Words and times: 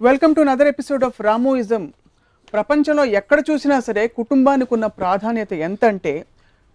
Welcome 0.00 0.34
to 0.34 0.42
another 0.48 0.68
episode 0.70 1.04
of 1.04 1.16
Ramoism 1.26 1.84
ప్రపంచంలో 2.52 3.04
ఎక్కడ 3.20 3.38
చూసినా 3.48 3.76
సరే 3.86 4.02
కుటుంబానికి 4.18 4.70
ఉన్న 4.74 4.86
ప్రాధాన్యత 5.00 5.52
ఎంత 5.68 5.84
అంటే 5.84 6.12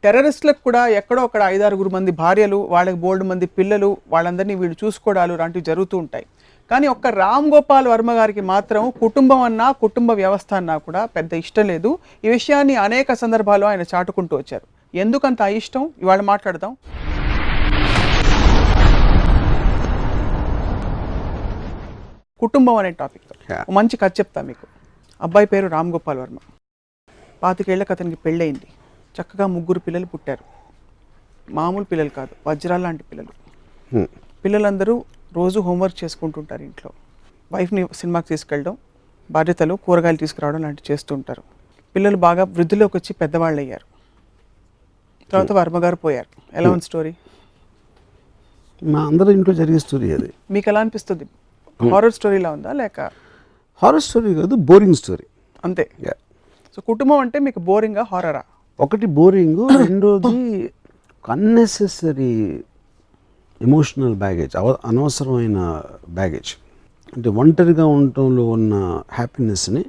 టెర్రరిస్టులకు 0.04 0.60
కూడా 0.64 0.82
ఎక్కడో 1.00 1.22
అక్కడ 1.24 1.42
ఐదారుగురు 1.56 1.90
మంది 1.90 2.12
భార్యలు 2.12 2.60
వాళ్ళకి 2.74 2.98
బోల్డ్ 2.98 3.26
మంది 3.30 3.48
పిల్లలు 3.60 3.90
వాళ్ళందరినీ 4.14 4.56
వీళ్ళు 4.56 4.78
చూసుకోవడాలు 4.84 5.38
లాంటివి 5.42 5.66
జరుగుతూ 5.70 5.98
ఉంటాయి. 5.98 6.26
కానీ 6.72 6.88
ఒక్క 6.88 7.08
రామ్ 7.22 7.48
గోపాల్ 7.54 7.88
వర్మ 7.88 8.12
గారికి 8.20 8.42
మాత్రం 8.54 8.92
కుటుంబం 9.02 9.42
అన్నా 9.42 9.72
కుటుంబ 9.86 10.12
వ్యవస్థ 10.22 10.54
అన్నా 10.54 10.78
కూడా 10.78 11.04
పెద్ద 11.06 11.34
ఇష్టం 11.44 11.68
లేదు. 11.74 11.92
ఈ 12.26 12.30
విషయాన్ని 12.30 12.76
అనేక 12.88 13.14
సందర్భాల్లో 13.24 13.68
ఆయన 13.68 13.86
చాటుకుంటూ 13.94 14.36
వచ్చారు. 14.38 14.68
ఎందుకంత 15.06 15.42
ఇష్టం? 15.62 15.86
ఇవాళ 16.02 16.22
మాట్లాడదాం. 16.34 16.74
కుటుంబం 22.44 22.76
అనే 22.76 22.92
టాపిక్. 23.02 23.28
మంచి 23.78 23.96
కథ 23.98 24.12
చెప్తా 24.20 24.42
మీకు. 24.50 24.66
అబ్బాయి 25.22 25.48
పేరు 25.52 25.68
రామ్ 25.76 25.92
గోపాల్ 25.92 26.20
వర్మ. 26.20 26.38
పాతికేళ్ళకు 27.44 27.92
అతనికి 27.94 28.18
పెళ్ళయింది. 28.26 28.68
చక్కగా 29.16 29.46
ముగ్గురు 29.56 29.80
పిల్లలు 29.86 30.08
పుట్టారు. 30.14 30.46
మామూలు 31.58 31.86
పిల్లలు 31.92 32.12
కాదు 32.18 32.34
వజ్రాల 32.48 32.82
లాంటి 32.82 33.04
పిల్లలు. 33.04 33.32
పిల్లలందరూ 34.46 34.96
రోజు 35.34 35.60
హోంవర్క్ 35.68 36.04
చేసుకుంటుంటారు 36.04 36.64
ఇంట్లో. 36.70 36.92
వైఫ్ని 37.52 37.82
సినిమాకి 37.94 38.28
తీసుకెళ్ళడం 38.28 38.78
బాధ్యతలు 39.32 39.74
కూరగాయలు 39.86 40.18
తీసుకురావడం 40.18 40.62
లాంటివి 40.62 40.94
చేస్తూ 40.94 41.16
ఉంటారు. 41.16 41.44
పిల్లలు 41.96 42.18
బాగా 42.28 42.44
వృద్ధిలోకి 42.58 42.98
వచ్చి 42.98 43.14
పెద్దవాళ్ళు 43.22 43.60
అయ్యారు 43.62 43.88
తర్వాత 45.32 45.52
వర్మ 45.60 45.78
గారు 45.84 45.96
పోయారు. 45.96 46.32
ఎలా 46.58 46.70
ఉంది 46.72 46.86
స్టోరీ 46.90 47.14
మా 48.84 49.02
అందరి 49.10 49.32
ఇంట్లో 49.34 49.54
జరిగే 49.56 49.80
స్టోరీ 49.80 50.08
అది. 50.14 50.30
మీకు 50.52 50.70
ఎలా 50.70 50.80
అనిపిస్తుంది? 50.80 51.26
హారర్ 51.80 52.14
స్టోరీలా 52.14 52.52
ఉందా? 52.52 52.72
లేక 52.74 52.98
హారర్ 53.82 54.02
స్టోరీ 54.02 54.34
కాదు 54.34 54.56
బోరింగ్ 54.70 54.96
స్టోరీ 54.96 55.26
అంతే. 55.64 55.86
సో 56.78 56.82
కుటుంబం 56.88 57.20
అంటే 57.20 57.40
మీకు 57.40 57.60
బోరింగా 57.60 58.04
హారరా 58.04 58.44
ఒకటి 58.80 59.06
బోరింగ్ 59.18 59.62
రెండోది 59.84 60.38
అన్నెసెసరీ 61.26 62.32
ఎమోషనల్ 63.62 64.16
బ్యాగేజ్ 64.16 64.56
అవ 64.56 64.70
అనవసరమైన 64.86 65.60
బ్యాగేజ్ 66.10 66.52
అంటే 67.14 67.30
ఒంటరిగా 67.36 67.86
ఉండటంలో 67.96 68.46
ఉన్న 68.48 68.74
హ్యాపీనెస్ని 69.12 69.84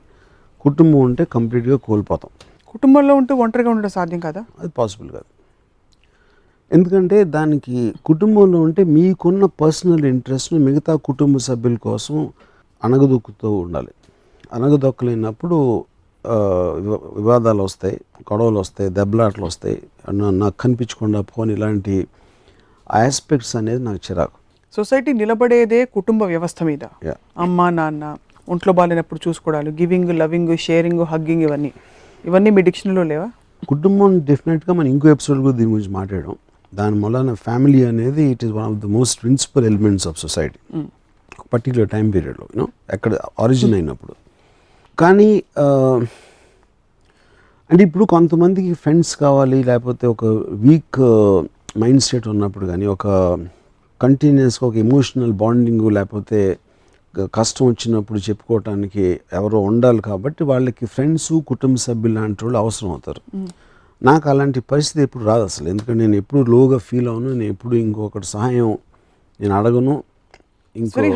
కుటుంబం 0.64 1.00
ఉంటే 1.00 1.24
కంప్లీట్గా 1.24 1.76
కోల్పోతాం. 1.76 2.30
కుటుంబంలో 2.66 3.14
ఉంటూ 3.14 3.34
ఒంటరిగా 3.36 3.70
ఉండడం 3.70 3.88
సాధ్యం 3.88 4.20
కదా? 4.20 4.42
అది 4.60 4.68
పాసిబుల్ 4.68 5.10
కాదు. 5.10 5.28
ఎందుకంటే 6.72 7.24
దానికి 7.24 7.94
కుటుంబంలో 8.04 8.60
ఉంటే 8.60 8.84
మీకున్న 8.84 9.44
పర్సనల్ 9.44 10.04
ఇంట్రెస్ట్ను 10.04 10.58
మిగతా 10.58 10.94
కుటుంబ 10.94 11.36
సభ్యుల 11.36 11.74
కోసం 11.74 12.28
అణగదొక్కుతూ 12.84 13.52
ఉండాలి. 13.52 13.88
వివా- 16.80 17.16
వివాదాలు 17.16 17.62
వస్తాయి 17.62 18.00
గొడవలు 18.32 18.58
వస్తాయి 18.58 18.90
దెబ్బలాటలు 18.90 19.44
వస్తాయి. 19.44 19.82
నాకు 20.10 20.56
కనిపించకుండా 20.60 21.20
పోని 21.20 21.52
ఇలాంటి 21.52 22.06
ఆస్పెక్ట్స్ 22.92 23.56
అనేది 23.56 23.84
నాకు 23.84 23.98
చిరాకు. 24.10 24.38
సొసైటీ 24.76 25.12
నిలబడేదే 25.12 25.84
కుటుంబ 25.84 26.22
వ్యవస్థ 26.22 26.62
మీద. 26.62 26.78
అమ్మ 27.38 27.68
నాన్న 27.70 28.16
ఒంట్లో 28.48 28.72
బాగాలేనప్పుడు 28.72 29.28
చూసుకోవడాలు 29.28 29.70
గివింగ్ 29.70 30.18
లవింగ్ 30.18 30.56
షేరింగ్ 30.56 31.00
హగ్గింగ్ 31.00 31.42
ఇవన్నీ. 31.42 31.72
ఇవన్నీ 32.24 32.50
మీ 32.50 32.62
డిక్షనరీలో 32.62 33.02
లేవా? 33.02 33.30
కుటుంబం 33.68 34.18
డెఫినెట్గా 34.18 34.74
మనం 34.74 34.86
ఇంకో 34.86 35.08
ఎపిసోడ్ 35.08 35.40
కూడా 35.40 35.56
దీని 35.56 35.70
గురించి 35.72 35.90
మాట్లాడడం. 35.90 36.34
దాని 36.80 36.96
వలన 37.04 37.32
ఫ్యామిలీ 37.46 37.80
అనేది 37.92 38.24
it 38.34 38.42
is 38.46 38.52
one 38.58 38.66
of 38.72 38.78
the 38.84 38.90
most 38.98 39.16
principal 39.22 39.66
elements 39.70 40.06
of 40.10 40.18
society 40.24 40.58
particular 41.54 41.88
time 41.94 42.06
పీరియడ్లో 42.14 42.46
యూనో 42.54 42.66
ఎక్కడ 42.96 43.12
ఆరిజిన్ 43.44 43.74
అయినప్పుడు. 43.78 44.14
కానీ 44.98 45.28
అంటే 47.70 47.82
ఇప్పుడు 47.88 48.04
కొంతమందికి 48.14 48.72
ఫ్రెండ్స్ 48.82 49.12
కావాలి 49.24 49.58
లేకపోతే 49.70 50.04
ఒక 50.14 50.24
వీక్ 50.64 50.98
మైండ్ 51.82 52.02
సెట్ 52.08 52.26
ఉన్నప్పుడు 52.34 52.66
కానీ 52.72 52.86
ఒక 52.96 53.06
కంటిన్యూస్గా 54.00 54.64
ఒక 54.70 54.76
ఎమోషనల్ 54.86 55.34
బాండింగ్ 55.42 55.86
లేకపోతే 55.98 56.40
కష్టం 57.36 57.64
వచ్చినప్పుడు 57.70 58.18
చెప్పుకోవటానికి 58.26 59.04
ఎవరో 59.38 59.58
ఉండాలి 59.70 60.00
కాబట్టి 60.08 60.42
వాళ్ళకి 60.50 60.84
ఫ్రెండ్స్ 60.94 61.28
కుటుంబ 61.50 61.76
సభ్యులు 61.86 62.14
లాంటి 62.18 62.44
వాళ్ళు 62.44 62.58
అవసరం 62.62 62.90
అవుతారు. 62.94 63.22
నాకు 64.08 64.26
అలాంటి 64.32 64.60
పరిస్థితి 64.70 65.00
ఎప్పుడు 65.06 65.24
రాదు 65.30 65.44
అసలు. 65.50 65.66
ఎందుకంటే 65.72 65.98
నేను 66.04 66.16
ఎప్పుడు 66.22 66.40
లోగా 66.54 66.78
ఫీల్ 66.88 67.08
అవును 67.12 67.28
నేను 67.40 67.50
ఎప్పుడు 67.54 67.74
ఇంకొకటి 67.84 68.26
సహాయం 68.34 68.70
నేను 69.40 69.54
అడగను. 69.58 69.94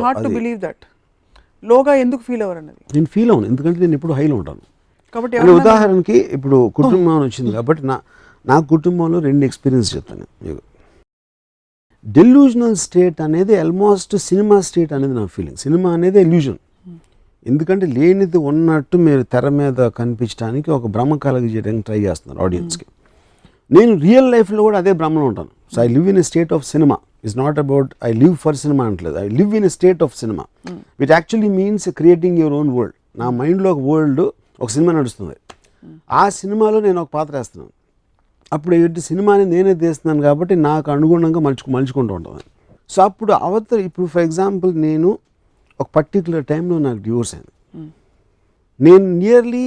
హార్డ్ 0.04 0.22
టు 0.26 0.30
బిలీవ్ 0.36 0.58
దట్ 0.66 0.84
లోగా 1.70 1.92
ఎందుకు 2.04 2.22
ఫీల్ 2.28 2.42
అవ్వరు 2.44 2.58
అన్నది 2.62 2.82
నేను 2.96 3.08
ఫీల్ 3.14 3.30
అవును 3.34 3.46
ఎందుకంటే 3.52 3.78
నేను 3.84 3.96
ఎప్పుడు 3.98 4.14
హైలో 4.18 4.34
ఉంటాను. 4.40 4.62
కాబట్టి 5.14 5.36
ఉదాహరణకి 5.60 6.16
ఇప్పుడు 6.36 6.58
కుటుంబం 6.78 7.16
వచ్చింది 7.26 7.52
కాబట్టి 7.58 7.82
నా 7.90 7.96
నా 8.44 8.56
కుటుంబంలో 8.72 9.18
రెండు 9.28 9.44
ఎక్స్పీరియన్స్ 9.48 9.88
చెప్తాను 9.96 10.26
మీకు. 10.44 10.62
డెల్యూజనల్ 12.04 12.76
స్టేట్ 12.84 13.18
అనేది 13.26 13.54
ఆల్మోస్ట్ 13.62 14.14
సినిమా 14.28 14.56
స్టేట్ 14.68 14.92
అనేది 14.98 15.14
నా 15.20 15.24
ఫీలింగ్ 15.36 15.58
సినిమా 15.64 15.88
అనేది 15.96 16.18
ఎల్యూజన్ 16.26 16.58
ఎందుకంటే 17.50 17.86
లేనిది 17.96 18.38
ఉన్నట్టు 18.50 18.96
మీరు 19.06 19.22
తెర 19.32 19.48
మీద 19.58 19.80
కనిపించడానికి 19.98 20.68
ఒక 20.76 20.86
భ్రమ 20.94 21.16
కలగజేయడానికి 21.16 21.84
ట్రై 21.88 22.00
చేస్తున్నారు 22.00 22.40
ఆడియన్స్కి. 22.46 22.86
నేను 23.76 23.92
రియల్ 24.06 24.28
లైఫ్లో 24.34 24.60
కూడా 24.66 24.78
అదే 24.82 24.92
భ్రమలో 25.00 25.24
ఉంటాను. 25.30 25.52
So 25.74 25.78
I 25.82 25.88
live 25.88 26.06
in 26.08 26.18
a 26.18 26.24
state 26.30 26.52
of 26.56 26.64
cinema 26.72 26.96
is 27.24 27.36
not 27.38 27.58
about 27.64 27.90
I 28.04 28.10
live 28.12 28.36
for 28.44 28.56
cinema 28.56 28.82
అంటలేదు. 28.86 29.16
I 29.24 29.28
live 29.28 29.54
in 29.58 29.64
a 29.64 29.72
state 29.76 30.02
of 30.06 30.14
cinema 30.16 30.44
which 31.00 31.12
actually 31.16 31.50
means 31.58 31.88
creating 32.00 32.38
your 32.42 32.54
own 32.60 32.70
world 32.76 32.96
నా 33.20 33.28
మైండ్లో 33.40 33.70
ఒక 33.74 33.82
వరల్డ్ 33.90 34.22
ఒక 34.62 34.68
సినిమా 34.76 34.92
నడుస్తుంది. 34.98 35.36
ఆ 36.20 36.22
సినిమాలో 36.40 36.78
నేను 36.80 36.98
ఒక 37.02 37.08
పాత్ర 37.14 37.34
వేస్తున్నాను. 37.36 37.72
అప్పుడు 38.52 38.74
ఏంటి 38.74 39.00
సినిమాని 39.00 39.44
నేనే 39.44 39.74
తీస్తున్నాను 39.84 40.22
కాబట్టి 40.28 40.54
నాకు 40.68 40.88
అనుగుణంగా 40.96 41.40
మలుచు 41.46 41.72
మలుచుకుంటూ 41.74 42.12
ఉంటాను. 42.14 42.44
సో 42.90 42.98
అప్పుడు 43.02 43.32
అవతల 43.46 43.78
ఇప్పుడు 43.88 44.06
ఫర్ 44.06 44.22
ఎగ్జాంపుల్ 44.22 44.72
నేను 44.86 45.08
ఒక 45.80 45.88
పర్టికులర్ 45.96 46.44
టైంలో 46.50 46.76
నాకు 46.86 47.00
డివోర్స్ 47.06 47.32
అయింది. 47.34 47.52
నేను 48.80 49.06
నియర్లీ 49.22 49.66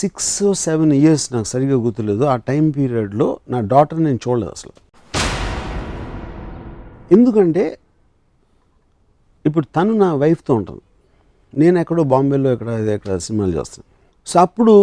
సిక్స్ 0.00 0.34
సెవెన్ 0.66 0.92
ఇయర్స్ 0.92 1.26
నాకు 1.34 1.48
సరిగ్గా 1.52 1.76
గుర్తులేదు. 1.86 2.22
ఆ 2.32 2.36
టైం 2.50 2.64
పీరియడ్లో 2.76 3.28
నా 3.52 3.58
డాటర్ 3.72 4.00
నేను 4.06 4.18
చూడలేదు 4.24 4.52
అసలు. 4.56 4.74
ఎందుకంటే 7.16 7.64
ఇప్పుడు 9.46 9.66
తను 9.76 9.92
నా 10.04 10.08
వైఫ్తో 10.22 10.52
ఉంటుంది 10.60 10.82
నేను 11.62 11.76
ఎక్కడో 11.82 12.04
బాంబేలో 12.12 12.48
ఎక్కడ 12.54 12.68
ఎక్కడ 12.96 13.16
సినిమాలు 13.26 13.52
చేస్తాను. 13.58 13.86
సో 14.26 14.36
అప్పుడు 14.46 14.74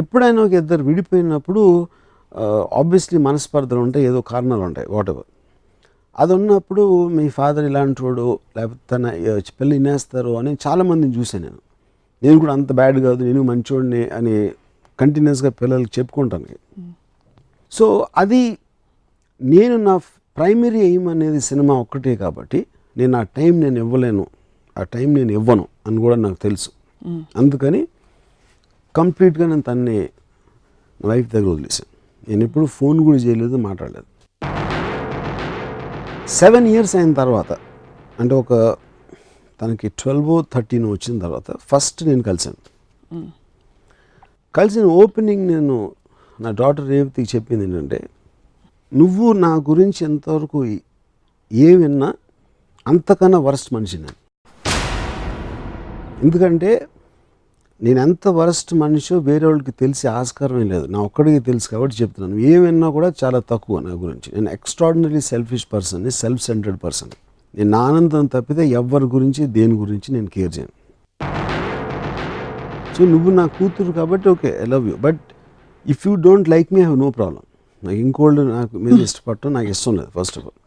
ఎప్పుడైనా 0.00 0.40
ఒక 0.46 0.52
ఇద్దరు 0.62 0.82
విడిపోయినప్పుడు 0.88 1.62
ఆబ్వియస్లీ 2.80 3.18
మనస్పర్ధలు 3.28 3.80
ఉంటాయి 3.86 4.04
ఏదో 4.10 4.20
కారణాలు 4.32 4.64
ఉంటాయి 4.68 4.86
వాట్ 4.94 5.10
ఎవర్ 5.12 5.28
అది 6.18 6.32
ఉన్నప్పుడు 6.36 6.82
మీ 7.16 7.24
ఫాదర్ 7.36 7.66
ఇలాంటి 7.68 8.00
వాడు 8.04 8.24
లేకపోతే 8.56 8.80
తన 8.90 9.02
ఆ, 9.26 9.52
పిల్లలు 9.58 9.74
వినేస్తారు 9.76 10.32
అని 10.40 10.50
చాలామందిని 10.64 11.12
చూశాను 11.16 11.44
నేను. 11.46 11.60
నేను 12.22 12.36
కూడా 12.40 12.52
అంత 12.56 12.70
బ్యాడ్ 12.78 12.98
కాదు 13.04 13.20
నేను 13.24 13.42
మంచోడిని 13.48 14.02
అని 14.16 14.34
కంటిన్యూస్గా 14.98 15.50
పిల్లలకి 15.58 15.92
చెప్పుకుంటాను 15.96 16.58
సో 17.72 17.86
అది 18.18 18.42
నేను 19.40 19.76
నా 19.84 19.94
ప్రైమరీ 20.36 20.80
ఎయిమ్ 20.86 21.06
అనేది 21.12 21.40
సినిమా 21.46 21.74
ఒక్కటే 21.82 22.12
కాబట్టి 22.22 22.58
నేను 22.96 23.14
ఆ 23.16 23.32
టైం 23.36 23.52
నేను 23.60 23.78
ఇవ్వలేను 23.84 24.24
ఆ 24.76 24.84
టైం 24.92 25.08
నేను 25.14 25.32
ఇవ్వను 25.32 25.64
అని 25.86 25.98
కూడా 26.04 26.16
నాకు 26.20 26.38
తెలుసు. 26.44 26.70
అందుకని 27.36 27.80
కంప్లీట్గా 28.94 29.46
నేను 29.46 29.64
తన్ని 29.66 29.96
నా 31.00 31.08
వైఫ్ 31.08 31.28
దగ్గర 31.32 31.50
వదిలేసాను 31.52 31.90
నేను 32.26 32.42
ఎప్పుడు 32.46 32.66
ఫోన్ 32.74 32.98
కూడా 33.04 33.18
చేయలేదు 33.18 33.56
మాట్లాడలేదు. 33.66 34.08
సెవెన్ 36.38 36.66
ఇయర్స్ 36.72 36.94
అయిన 36.98 37.12
తర్వాత 37.20 37.52
అంటే 38.20 38.34
ఒక 38.42 38.52
తనకి 39.60 39.86
ట్వెల్వ్ 40.00 40.32
థర్టీన్ 40.54 40.86
వచ్చిన 40.92 41.14
తర్వాత 41.24 41.48
ఫస్ట్ 41.70 42.00
నేను 42.08 42.22
కలిశాను. 42.28 42.60
కలిసిన 44.54 44.84
ఓపెనింగ్ 45.00 45.44
నేను 45.52 45.76
నా 46.38 46.50
డాటర్ 46.60 46.86
రేవతికి 46.92 47.28
చెప్పింది 47.34 47.64
ఏంటంటే 47.66 47.98
నువ్వు 48.92 49.26
నా 49.44 49.52
గురించి 49.70 50.00
ఎంతవరకు 50.10 50.60
ఏ 51.50 51.68
విన్నా 51.80 52.08
అంతకన్నా 52.86 53.38
వరస్ట్ 53.48 53.70
మనిషి 53.74 53.98
నేను. 54.04 54.16
ఎందుకంటే 56.24 56.70
నేను 57.84 57.98
ఎంత 58.04 58.28
వరస్ట్ 58.38 58.72
మనిషో 58.80 59.16
వేరే 59.28 59.44
వాళ్ళకి 59.48 59.72
తెలిసే 59.82 60.06
ఆస్కారమే 60.18 60.64
లేదు. 60.72 60.86
నా 60.94 60.98
ఒక్కడికి 61.08 61.40
తెలుసు 61.46 61.66
కాబట్టి 61.72 61.94
చెప్తున్నాను. 62.00 62.34
ఏమైనా 62.50 62.64
విన్నా 62.64 62.88
కూడా 62.96 63.08
చాలా 63.20 63.38
తక్కువ 63.52 63.80
నా 63.86 63.92
గురించి. 64.02 64.28
నేను 64.36 64.50
extraordinary 64.56 65.20
selfish 65.30 65.64
person 65.74 66.02
self 66.18 66.42
centred 66.48 66.78
person 66.84 67.12
నేను 67.54 67.70
నా 67.76 67.80
ఆనందం 67.90 68.26
తప్పితే 68.34 68.64
ఎవరి 68.80 69.06
గురించి 69.14 69.42
దేని 69.56 69.76
గురించి 69.82 70.08
నేను 70.16 70.28
కేర్ 70.34 70.52
చేయను. 70.56 70.74
సో 72.96 73.00
నువ్వు 73.12 73.30
నా 73.38 73.44
కూతురు 73.56 73.92
కాబట్టి 74.00 74.28
okay 74.34 74.50
I 74.62 74.66
love 74.74 74.86
you 74.90 74.96
but 75.06 75.22
if 75.86 76.02
you 76.06 76.12
don't 76.26 76.48
like 76.54 76.68
me 76.76 76.80
have 76.80 76.98
no 77.04 77.08
problem 77.18 77.42
నాకు 77.82 77.98
ఇంకోళ్ళు 78.06 78.42
నాకు 78.56 78.78
మీద 78.86 78.98
ఇష్టపడటం 79.08 79.52
నాకు 79.58 79.70
ఇష్టం 79.74 79.94
లేదు 80.00 80.10
ఫస్ట్ 80.18 80.36
ఆఫ్ 80.38 80.46
ఆల్ 80.50 80.58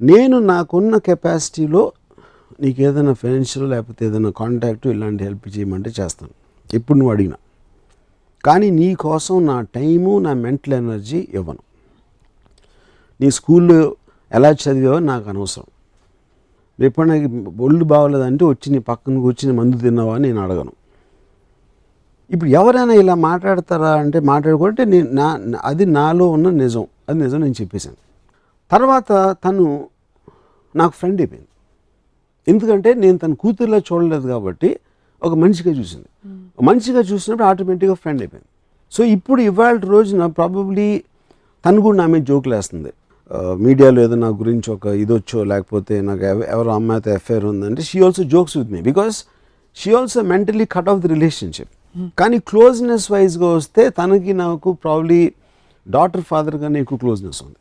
నేను 0.00 0.36
నాకున్న 0.52 0.96
కెపాసిటీలో 1.08 1.82
నీకు 2.60 2.82
ఏదైనా 2.82 3.12
ఫైనాన్షియల్ 3.12 3.70
లేకపోతే 3.70 4.06
ఏదైనా 4.06 4.30
కాంటాక్ట్ 4.30 4.86
ఇలాంటి 4.86 5.24
హెల్ప్ 5.24 5.58
చేయమంటే 5.58 5.92
చేస్తాను. 6.00 6.30
ఎప్పుడు 6.76 6.98
నువ్వు 6.98 7.12
అడిగినా. 7.12 7.36
కానీ 8.44 8.70
నీ 8.70 8.94
కోసం 8.94 9.46
నా 9.46 9.60
టైము 9.60 10.18
నా 10.18 10.32
మెంటల్ 10.32 10.74
ఎనర్జీ 10.74 11.28
ఇవ్వను. 11.32 11.58
నీ 13.20 13.30
స్కూల్లో 13.30 13.96
ఎలా 14.32 14.50
చదివావో 14.50 14.98
నాకు 14.98 15.28
అనవసరం. 15.28 15.64
రేపు 16.80 17.02
నాకు 17.02 17.52
ఒళ్ళు 17.62 17.84
బాగోలేదంటే 17.84 18.44
వచ్చి 18.44 18.72
నీ 18.72 18.78
పక్కన 18.78 19.18
కూర్చుని 19.18 19.58
మందు 19.58 19.78
తిన్నావా 19.78 20.14
అని 20.14 20.22
నేను 20.22 20.40
అడగను. 20.40 20.72
ఇప్పుడు 22.30 22.50
ఎవరైనా 22.50 22.92
ఇలా 22.92 23.14
మాట్లాడతారా 23.14 23.90
అంటే 23.90 24.20
మాట్లాడుకుంటే 24.20 24.84
నేను 24.84 25.10
నా 25.10 25.36
నా- 25.36 25.60
అది 25.64 25.86
నాలో 25.86 26.28
ఉన్న 26.28 26.50
నిజం. 26.50 26.86
అది 27.08 27.18
నిజం 27.18 27.40
నేను 27.40 27.54
చెప్పేశాను. 27.60 27.96
తర్వాత 28.70 29.36
తను 29.44 29.88
నాకు 30.76 30.92
ఫ్రెండ్ 30.92 31.20
అయిపోయింది. 31.20 31.48
ఎందుకంటే 32.50 32.94
నేను 32.94 33.18
తన 33.18 33.32
కూతుర్లో 33.32 33.78
చూడలేదు 33.78 34.26
కాబట్టి 34.26 34.78
ఒక 35.22 35.34
మనిషిగా 35.34 35.74
చూసింది. 35.74 36.06
ఒక 36.58 36.64
మనిషిగా 36.64 37.00
చూసినప్పుడు 37.00 37.46
ఆటోమేటిక్గా 37.46 37.94
ఫ్రెండ్ 37.94 38.22
అయిపోయింది. 38.22 38.48
సో 38.92 39.04
ఇప్పుడు 39.04 39.40
ఇవాళ 39.40 39.78
రోజున 39.78 40.26
ప్రాబబ్లీ 40.26 41.02
తను 41.66 41.80
కూడా 41.80 41.98
నా 41.98 42.06
మీద 42.06 42.22
జోకులు 42.22 42.54
వేస్తుంది. 42.54 42.92
మీడియాలో 43.56 44.02
ఏదో 44.02 44.14
నా 44.14 44.28
గురించి 44.28 44.72
ఒక 44.72 44.86
ఇది 44.86 45.12
వచ్చో 45.12 45.44
లేకపోతే 45.44 46.00
నాకు 46.00 46.22
ఎవ- 46.22 46.44
ఎవరో 46.44 46.74
అమ్మాయితో 46.74 47.10
ఎఫ్ఐఆర్ 47.10 47.44
ఉందంటే 47.44 47.82
she 47.82 48.04
also 48.04 48.22
jokes 48.22 48.56
with 48.56 48.70
me 48.70 48.82
because 48.82 49.24
she 49.76 49.94
also 49.94 50.22
mentally 50.22 50.64
cut 50.64 50.88
off 50.88 51.00
the 51.00 51.08
relationship 51.08 51.68
కానీ 52.18 52.38
క్లోజ్నెస్ 52.38 53.12
వైజ్గా 53.12 53.46
వస్తే 53.46 53.90
తనకి 53.90 54.32
నాకు 54.32 54.72
ప్రాబ్లీ 54.72 55.32
డాటర్ 55.88 56.20
ఫాదర్ 56.20 56.56
కన్నా 56.60 56.80
ఎక్కువ 56.80 56.98
క్లోజ్నెస్ 56.98 57.42
ఉంది. 57.42 57.56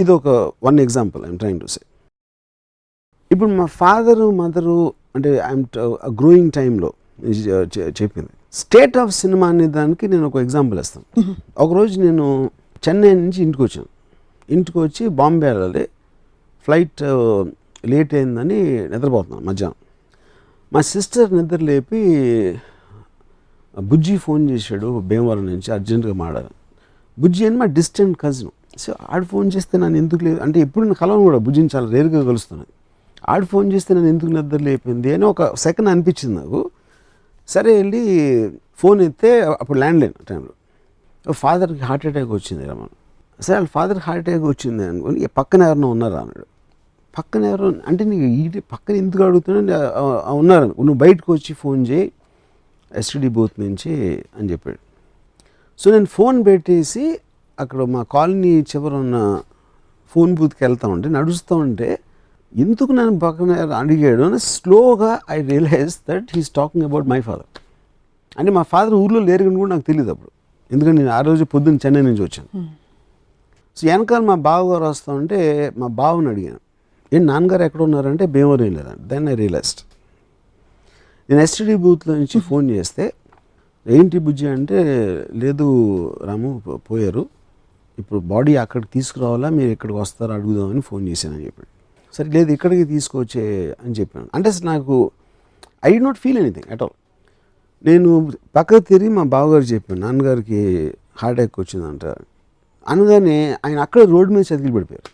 ఇది 0.00 0.10
ఒక 0.10 0.28
one 0.64 0.80
example 0.80 1.26
I'm 1.26 1.38
trying 1.38 1.60
to 1.60 1.66
say 1.66 1.80
ఇప్పుడు 3.32 3.50
మా 3.58 3.66
ఫాదరు 3.80 4.26
మదరు 4.40 4.76
అంటే 5.16 5.30
ఐఎమ్ 5.48 5.64
గ్రోయింగ్ 6.20 6.50
టైంలో 6.58 6.90
చెప్పింది. 7.98 8.30
స్టేట్ 8.60 8.96
ఆఫ్ 9.02 9.12
సినిమా 9.20 9.46
అనే 9.52 9.66
దానికి 9.76 10.04
నేను 10.12 10.26
ఒక 10.30 10.36
ఎగ్జాంపుల్ 10.46 10.78
ఇస్తాను. 10.84 11.06
ఒకరోజు 11.64 11.96
నేను 12.06 12.26
చెన్నై 12.84 13.12
నుంచి 13.22 13.38
ఇంటికి 13.46 13.62
వచ్చాను. 13.66 13.90
ఇంటికి 14.54 14.78
వచ్చి 14.84 15.04
బాంబే 15.20 15.46
వెళ్ళాలి. 15.50 15.84
ఫ్లైట్ 16.64 17.02
లేట్ 17.92 18.12
అయిందని 18.18 18.60
నిద్రపోతున్నాను 18.92 19.44
మధ్యాహ్నం. 19.48 19.78
మా 20.72 20.80
సిస్టర్ 20.92 21.30
నిద్ర 21.38 21.60
లేపి 21.70 22.00
బుజ్జి 23.90 24.16
ఫోన్ 24.24 24.44
చేశాడు 24.50 24.88
భీమవరం 25.10 25.44
నుంచి 25.50 25.68
అర్జెంటుగా 25.74 26.14
మాడాలి 26.22 26.52
బుజ్జి 27.22 27.42
అని 27.48 27.56
మా 27.60 27.66
డిస్టెంట్ 27.78 28.16
కజిన్ 28.22 28.50
సో 28.82 28.90
ఆడు 29.12 29.26
ఫోన్ 29.32 29.48
చేస్తే 29.54 29.74
నన్ను 29.82 29.98
ఎందుకు 30.02 30.22
లేదు? 30.26 30.38
అంటే 30.44 30.58
ఎప్పుడు 30.66 30.82
నేను 30.86 30.98
కలవను 31.02 31.22
కూడా. 31.28 31.38
బుజ్జిని 31.46 31.70
చాలా 31.74 31.88
రేరుగా 31.94 32.20
కలుస్తున్నాను 32.30 32.72
ఆడు 33.28 33.46
ఫోన్ 33.46 33.72
చేస్తే 33.72 33.90
నన్ను 33.94 34.08
ఎందుకు 34.08 34.30
నిద్ర 34.30 34.60
లేపింది 34.62 35.14
అని 35.14 35.24
ఒక 35.24 35.54
సెకండ్ 35.54 35.88
అనిపించింది 35.88 36.34
నాకు. 36.40 36.60
సరే 37.48 37.70
వెళ్ళి 37.76 38.02
ఫోన్ 38.76 39.00
ఎత్తే 39.00 39.40
అప్పుడు 39.40 39.78
ల్యాండ్ 39.78 40.00
లైన్ 40.00 40.16
టైంలో 40.28 41.32
ఫాదర్కి 41.32 41.80
హార్ట్ 41.80 42.06
అటాక్ 42.06 42.30
వచ్చింది 42.30 42.64
రమణ 42.64 42.88
సరే 43.40 43.54
వాళ్ళ 43.56 43.68
ఫాదర్కి 43.74 44.04
హార్ట్ 44.04 44.28
అటాక్ 44.28 44.44
వచ్చింది 44.44 44.84
అనుకోని 44.88 45.26
పక్కన 45.26 45.60
ఎవరైనా 45.62 45.88
ఉన్నారా 45.88 46.20
అన్నాడు. 46.20 46.46
పక్కన 47.18 47.44
ఎవరు 47.44 47.74
అంటే 47.86 48.02
నీకు 48.04 48.26
ఈ 48.58 48.60
పక్కన 48.72 48.94
ఎందుకు 48.94 49.22
అడుగుతున్నా 49.22 49.78
ఉన్నారు 50.32 50.64
నువ్వు 50.64 50.94
బయటకు 50.94 51.32
వచ్చి 51.32 51.52
ఫోన్ 51.54 51.86
చేయి 51.86 52.12
ఎస్టీడీ 52.94 53.28
బూత్ 53.28 53.60
నుంచి 53.60 53.92
అని 54.38 54.50
చెప్పాడు. 54.50 54.78
సో 55.78 55.90
నేను 55.90 56.04
ఫోన్ 56.06 56.44
పెట్టేసి 56.46 57.20
అక్కడ 57.60 57.82
మా 57.82 58.02
కాలనీ 58.02 58.60
చివర 58.60 58.92
ఉన్న 58.94 59.42
ఫోన్ 60.12 60.34
బూత్కి 60.34 60.64
వెళ్తా 60.64 60.88
ఉంటే 60.88 61.08
నడుస్తూ 61.08 61.56
ఉంటే 61.56 61.98
ఎందుకు 62.56 62.92
నన్ను 62.92 63.18
పక్కన 63.18 63.52
అడిగాడు 63.52 64.22
అని 64.22 64.38
స్లోగా 64.38 65.18
I 65.30 65.42
realise 65.42 65.96
that 66.10 66.28
he's 66.34 66.50
talking 66.50 66.84
about 66.84 67.08
my 67.08 67.20
father. 67.20 67.48
అంటే 68.38 68.50
మా 68.50 68.62
ఫాదర్ 68.62 68.94
ఊర్లో 68.94 69.20
లేరు 69.20 69.44
అని 69.44 69.56
కూడా 69.56 69.70
నాకు 69.70 69.82
తెలియదు 69.82 70.10
అప్పుడు. 70.10 70.30
ఎందుకంటే 70.72 71.02
నేను 71.02 71.12
ఆ 71.12 71.20
రోజు 71.20 71.44
పొద్దున్న 71.44 71.78
చెన్నై 71.86 72.02
నుంచి 72.02 72.22
వచ్చాను. 72.22 72.68
సో 73.76 73.88
వెనకాల 73.88 74.22
మా 74.22 74.34
బావగారు 74.34 74.84
వస్తూ 74.84 75.12
ఉంటే 75.12 75.72
మా 75.78 75.86
బావని 75.86 76.28
అడిగాను. 76.28 76.60
ఏంటి 77.12 77.26
నాన్నగారు 77.26 77.62
ఎక్కడ 77.62 77.82
ఉన్నారంటే 77.82 78.26
భీమవరం 78.26 78.72
లేదండి 78.74 79.08
దెన్ 79.08 79.28
ఐ 79.28 79.34
రియలైజ్డ్ 79.34 79.80
నేను 81.30 81.42
ఎస్టీడీ 81.42 81.74
బూత్లో 81.74 82.14
నుంచి 82.14 82.40
ఫోన్ 82.40 82.70
చేస్తే 82.70 83.12
ఏంటి 83.86 84.18
బుజ్జి 84.18 84.46
అంటే 84.46 84.78
లేదు 85.32 85.66
రాము 86.24 86.62
పోయారు. 86.90 87.28
ఇప్పుడు 87.98 88.20
బాడీ 88.20 88.56
అక్కడికి 88.56 88.92
తీసుకురావాలా? 88.92 89.48
మీరు 89.48 89.68
ఇక్కడికి 89.68 89.98
వస్తారా? 89.98 90.34
అడుగుదామని 90.34 90.80
ఫోన్ 90.80 91.08
చేశానని 91.08 91.44
చెప్పాడు. 91.46 91.77
సరే 92.14 92.30
లేదు 92.30 92.50
ఇక్కడికి 92.52 92.84
తీసుకొచ్చే 92.84 93.76
అని 93.84 93.94
చెప్పాను. 94.00 94.28
అంటే 94.34 94.50
నాకు 94.62 95.10
I 95.84 95.90
did 95.92 95.98
not 95.98 96.18
feel 96.18 96.38
anything 96.38 96.72
at 96.72 96.82
all. 96.82 96.96
నేను 97.84 98.10
పక్కకు 98.56 98.84
తిరిగి 98.88 99.08
మా 99.08 99.22
బావగారు 99.22 99.62
చెప్పాను 99.62 100.00
నాన్నగారికి 100.00 100.60
హార్ట్ 101.16 101.40
అటాక్ 101.40 101.60
వచ్చిందంట. 101.60 102.04
అనగానే 102.88 103.38
ఆయన 103.64 103.78
అక్కడ 103.78 104.02
రోడ్డు 104.02 104.32
మీద 104.34 104.44
చతికిలు 104.50 104.72
పడిపోయారు. 104.72 105.08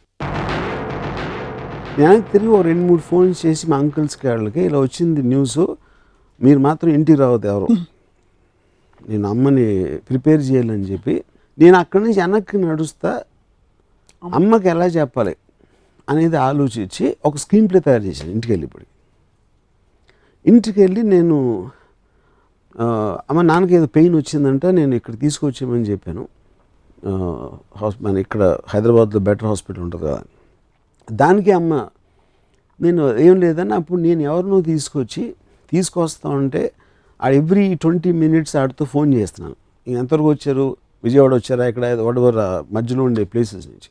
నేను 2.01 2.21
తిరిగి 2.33 2.51
ఒక 2.51 2.63
రెండు 2.63 2.85
మూడు 2.87 3.01
ఫోన్స్ 3.01 3.47
చేసి 3.47 3.71
మా 3.71 3.77
అంకుల్స్కి 3.77 4.29
వాళ్ళకి 4.29 4.61
ఇలా 4.61 4.79
వచ్చింది 4.81 5.23
న్యూస్ 5.23 5.59
మీరు 6.41 6.59
మాత్రం 6.59 6.91
ఇంటికి 6.91 7.19
రావద్దు 7.19 7.49
ఎవరు. 7.49 7.69
నేను 9.09 9.29
అమ్మని 9.29 9.67
ప్రిపేర్ 10.09 10.43
చేయాలని 10.43 10.87
చెప్పి 10.93 11.15
నేను 11.59 11.77
అక్కడి 11.79 12.05
నుంచి 12.05 12.21
వెనక్కి 12.21 12.59
నడుస్తా 12.59 13.11
అమ్మకి 14.35 14.69
ఎలా 14.69 14.87
చెప్పాలి? 14.87 15.37
అనేది 16.09 16.37
ఆలోచించి 16.49 17.05
ఒక 17.29 17.37
స్క్రీన్ 17.43 17.67
ప్లే 17.71 17.81
తయారు 17.87 18.05
చేశాను 18.09 18.31
ఇంటికి 18.37 18.53
వెళ్ళి 18.53 18.67
ఇప్పుడు 18.69 18.87
ఇంటికి 20.45 20.79
వెళ్ళి 20.81 21.03
నేను 21.15 21.37
అమ్మ 23.31 23.41
నాన్నకి 23.51 23.75
ఏదో 23.79 23.89
పెయిన్ 23.97 24.15
వచ్చిందంట 24.21 24.67
నేను 24.79 24.95
ఇక్కడ 24.99 25.15
తీసుకొచ్చామని 25.25 25.87
చెప్పాను. 25.91 26.23
హాస్ 27.81 27.97
మన 28.05 28.17
ఇక్కడ 28.25 28.43
హైదరాబాద్లో 28.73 29.21
బెటర్ 29.29 29.49
హాస్పిటల్ 29.51 29.83
ఉంటుంది 29.87 30.05
కదా 30.05 30.21
దానికి 31.09 31.53
అమ్మ 31.59 31.73
నేను 32.81 33.03
ఏం 33.27 33.35
లేదని 33.45 33.75
అప్పుడు 33.79 34.01
నేను 34.07 34.23
ఎవరినో 34.31 34.59
తీసుకొచ్చి 34.71 35.25
తీసుకొస్తా 35.73 36.29
ఉంటే 36.41 36.63
ఆ 37.21 37.29
ఎవ్రీ 37.41 37.67
ట్వంటీ 37.83 38.11
మినిట్స్ 38.23 38.55
ఆడితో 38.61 38.85
ఫోన్ 38.95 39.11
చేస్తున్నాను. 39.19 39.57
ఎంతవరకు 39.87 40.29
వచ్చారు? 40.35 40.67
విజయవాడ 41.05 41.33
వచ్చారా? 41.41 41.65
ఇక్కడ 41.73 41.87
వడవర్ 42.09 42.39
మధ్యలో 42.77 43.03
ఉండే 43.09 43.25
ప్లేసెస్ 43.33 43.67
నుంచి. 43.73 43.89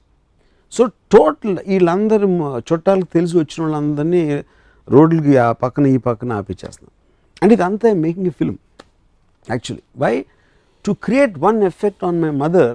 సో 0.73 0.83
టోటల్ 1.15 1.55
వీళ్ళందరూ 1.67 2.27
చుట్టాలకు 2.67 3.09
తెలిసి 3.13 3.35
వచ్చిన 3.37 3.59
వాళ్ళందరినీ 3.63 4.21
రోడ్లకి 4.87 5.33
ఆ 5.37 5.49
పక్కన 5.63 5.85
ఈ 5.87 5.97
పక్కన 6.07 6.33
ఆపించేస్తున్నాను 6.33 6.93
అంటే 7.41 7.53
ఇదంతా 7.55 7.89
making 8.05 8.27
a 8.27 8.35
film 8.39 8.59
actually 9.47 9.83
why 10.03 10.13
to 10.85 10.91
create 11.05 11.35
one 11.39 11.59
effect 11.63 12.03
on 12.03 12.19
my 12.21 12.31
mother 12.43 12.71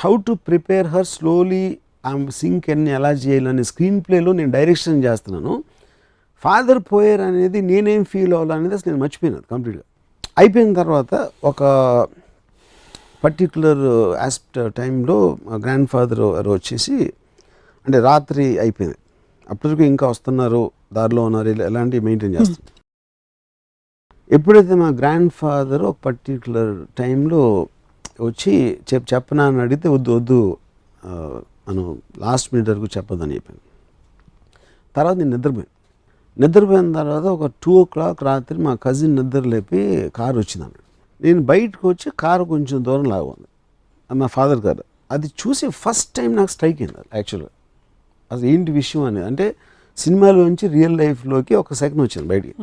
how 0.00 0.12
to 0.26 0.32
prepare 0.48 0.86
her 0.86 1.08
slowly 1.14 1.64
ఆమె 2.04 2.30
సింక్ 2.30 2.66
అన్ని 2.70 2.90
ఎలా 2.90 3.10
చేయాలని 3.22 3.64
స్క్రీన్ 3.64 3.98
ప్లేలో 4.00 4.32
నేను 4.32 4.50
డైరెక్షన్ 4.50 4.98
చేస్తున్నాను. 5.04 5.52
ఫాదర్ 6.42 6.80
పోయర్ 6.92 7.20
అనేది 7.20 7.60
నేనేం 7.60 8.02
ఫీల్ 8.04 8.34
అవ్వాలనేది 8.34 8.74
అసలు 8.74 8.88
నేను 8.90 9.00
మర్చిపోయినాను 9.02 9.46
కంప్లీట్గా 9.50 9.84
అయిపోయిన 10.38 10.72
తర్వాత 10.72 11.12
ఒక 11.44 11.62
పర్టికులర్ 13.26 14.14
ఆస్పెక్ట్ 14.18 14.74
టైంలో 14.74 15.38
మా 15.44 15.56
గ్రాండ్ 15.56 15.88
ఫాదర్ 15.88 16.48
వచ్చేసి 16.48 16.92
అంటే 17.86 17.98
రాత్రి 17.98 18.58
అయిపోయింది. 18.58 18.96
అప్పటికి 19.50 19.84
ఇంకా 19.84 20.06
వస్తున్నారు 20.06 20.70
దారిలో 20.92 21.24
ఉన్నారు 21.24 21.48
ఇలా- 21.48 21.66
ఎలాంటివి 21.66 22.04
మెయింటైన్ 22.04 22.34
చేస్తారు 22.34 22.76
ఎప్పుడైతే 24.34 24.74
మా 24.74 24.88
గ్రాండ్ 24.88 25.32
ఫాదర్ 25.32 25.82
ఒక 25.82 25.96
పర్టికులర్ 26.06 26.86
టైంలో 26.98 27.68
వచ్చి 28.20 28.78
చెప్ 28.94 29.14
చెప్పనా 29.14 29.44
అని 29.44 29.60
అడిగితే 29.60 29.88
వద్దు 29.88 30.10
వద్దు 30.10 30.56
మనం 31.68 32.02
లాస్ట్ 32.18 32.54
మినిట్ 32.54 32.70
వరకు 32.70 32.84
చెప్పదని 32.84 33.34
చెప్పాను. 33.34 33.60
తర్వాత 34.96 35.16
నేను 35.16 35.36
నిద్రపోయాను. 35.36 35.76
నిద్రపోయిన 36.40 36.92
తర్వాత 36.92 37.22
ఒక 37.22 37.50
టూ 37.62 37.72
ఓ 37.72 37.84
క్లాక్ 37.84 38.22
రాత్రి 38.22 38.58
మా 38.58 38.74
కజిన్ 38.74 39.16
నిద్ర 39.16 39.40
లేపి 39.40 40.10
కారు 40.16 40.36
వచ్చిందన్నాడు 40.36 40.85
నేను 41.24 41.40
బయటకు 41.50 41.84
వచ్చి 41.92 42.08
కారు 42.22 42.44
కొంచెం 42.52 42.78
దూరం 42.86 43.06
లాగుంది. 43.12 43.48
మా 44.10 44.26
ఫాదర్ 44.36 44.60
కారు 44.66 44.84
అది 45.14 45.28
చూసి 45.40 45.66
ఫస్ట్ 45.84 46.10
టైం 46.16 46.30
నాకు 46.38 46.50
స్ట్రైక్ 46.54 46.78
అయింది 46.82 47.02
యాక్చువల్గా. 47.18 47.50
అసలు 48.30 48.46
ఏంటి 48.52 48.70
విషయం 48.80 49.02
అనేది 49.08 49.26
అంటే 49.30 49.46
సినిమాలోంచి 50.02 50.66
రియల్ 50.76 50.96
లైఫ్లోకి 51.00 51.54
ఒక 51.62 51.74
సెకండ్ 51.80 52.02
వచ్చింది 52.06 52.26
బయటికి. 52.32 52.54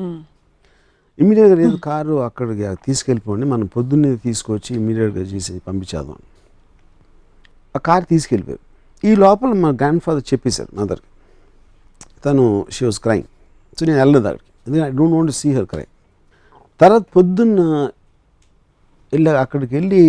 ఇమీడియట్గా 1.21 1.55
లేదు 1.61 1.77
కారు 1.87 2.13
అక్కడికి 2.27 2.67
తీసుకెళ్ళిపోండి 2.85 3.45
మనం 3.53 3.65
పొద్దున్నే 3.75 4.11
తీసుకొచ్చి 4.27 4.71
ఇమీడియట్గా 4.79 5.23
చేసి 5.31 5.53
పంపించేద్దాం. 5.67 6.19
ఆ 7.75 7.79
కారు 7.87 8.05
తీసుకెళ్ళిపోయారు. 8.13 8.63
ఈ 9.07 9.11
లోపల 9.23 9.51
మా 9.63 9.69
గ్రాండ్ 9.79 10.01
ఫాదర్ 10.05 10.25
చెప్పేశారు 10.33 10.71
మదర్కి 10.79 11.09
తను 12.25 12.43
షీ 12.75 12.83
వాజ్ 12.85 12.99
క్రైమ్ 13.05 13.27
సో 13.77 13.81
నేను 13.87 13.99
వెళ్ళలేదు 14.01 14.27
అక్కడికి. 14.31 14.49
ఎందుకంటే 14.65 14.85
I 14.89 14.97
don't 14.99 15.15
want 15.17 15.31
see 15.41 15.49
her 15.57 15.67
cry 15.73 15.85
తర్వాత 16.81 17.03
పొద్దున్న 17.15 17.61
వెళ్ళి 19.13 19.31
అక్కడికి 19.43 19.73
వెళ్ళి 19.75 20.03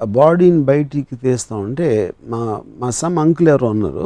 ఆ 0.00 0.06
బాడీని 0.18 0.62
బయటికి 0.70 1.14
తీస్తా 1.16 1.54
ఉంటే 1.66 1.88
మా 2.32 2.40
మా 2.80 2.88
సమ్ 3.00 3.18
అంకుల్ 3.18 3.48
ఎవరో 3.48 3.68
ఉన్నారు. 3.74 4.04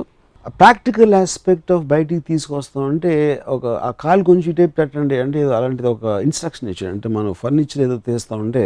ప్రాక్టికల్ 0.61 1.15
ఆస్పెక్ట్ 1.15 1.73
ఆఫ్ 1.73 1.83
బయటికి 1.85 2.21
తీసుకొస్తా 2.21 2.79
ఉంటే 2.91 3.13
ఒక 3.49 3.67
ఆ 3.67 3.91
కాలు 4.03 4.23
కొంచెం 4.25 4.49
ఇటే 4.51 4.67
పెట్టండి 4.79 5.17
అంటే 5.19 5.41
అలాంటిది 5.57 5.89
ఒక 5.89 6.05
ఇన్స్ట్రక్షన్ 6.27 6.69
ఇచ్చాడు. 6.71 6.93
అంటే 6.95 7.09
మనం 7.17 7.33
ఫర్నిచర్ 7.33 7.83
ఏదో 7.87 7.97
తీస్తా 8.07 8.37
ఉంటే 8.37 8.65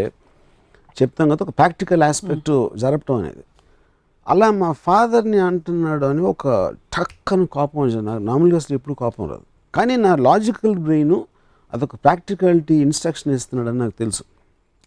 చెప్తాం 0.99 1.27
కదా 1.31 1.43
ఒక 1.47 1.51
ప్రాక్టికల్ 1.51 2.03
ఆస్పెక్ట్ 2.03 2.53
జరపటం 2.77 3.15
అనేది. 3.15 3.43
అలా 4.29 4.51
మా 4.51 4.73
ఫాదర్ని 4.73 5.39
అంటున్నాడు 5.39 6.07
అని 6.07 6.23
ఒక 6.33 6.47
టక్కని 6.97 7.47
కోపం 7.47 7.79
వచ్చింది. 7.81 8.05
నాకు 8.05 8.23
మామూలుగా 8.25 8.57
అసలు 8.57 8.75
ఎప్పుడు 8.75 8.95
కోపం 8.95 9.25
రాదు. 9.31 9.45
కానీ 9.75 9.97
నా 9.97 10.17
లాజికల్ 10.29 10.77
బ్రెయిన్ 10.79 11.17
అదొక 11.73 11.95
ప్రాక్టికాలిటీ 11.95 12.75
ఇన్స్ట్రక్షన్ 12.75 13.35
ఇస్తున్నాడని 13.35 13.79
నాకు 13.79 13.97
తెలుసు. 13.99 14.25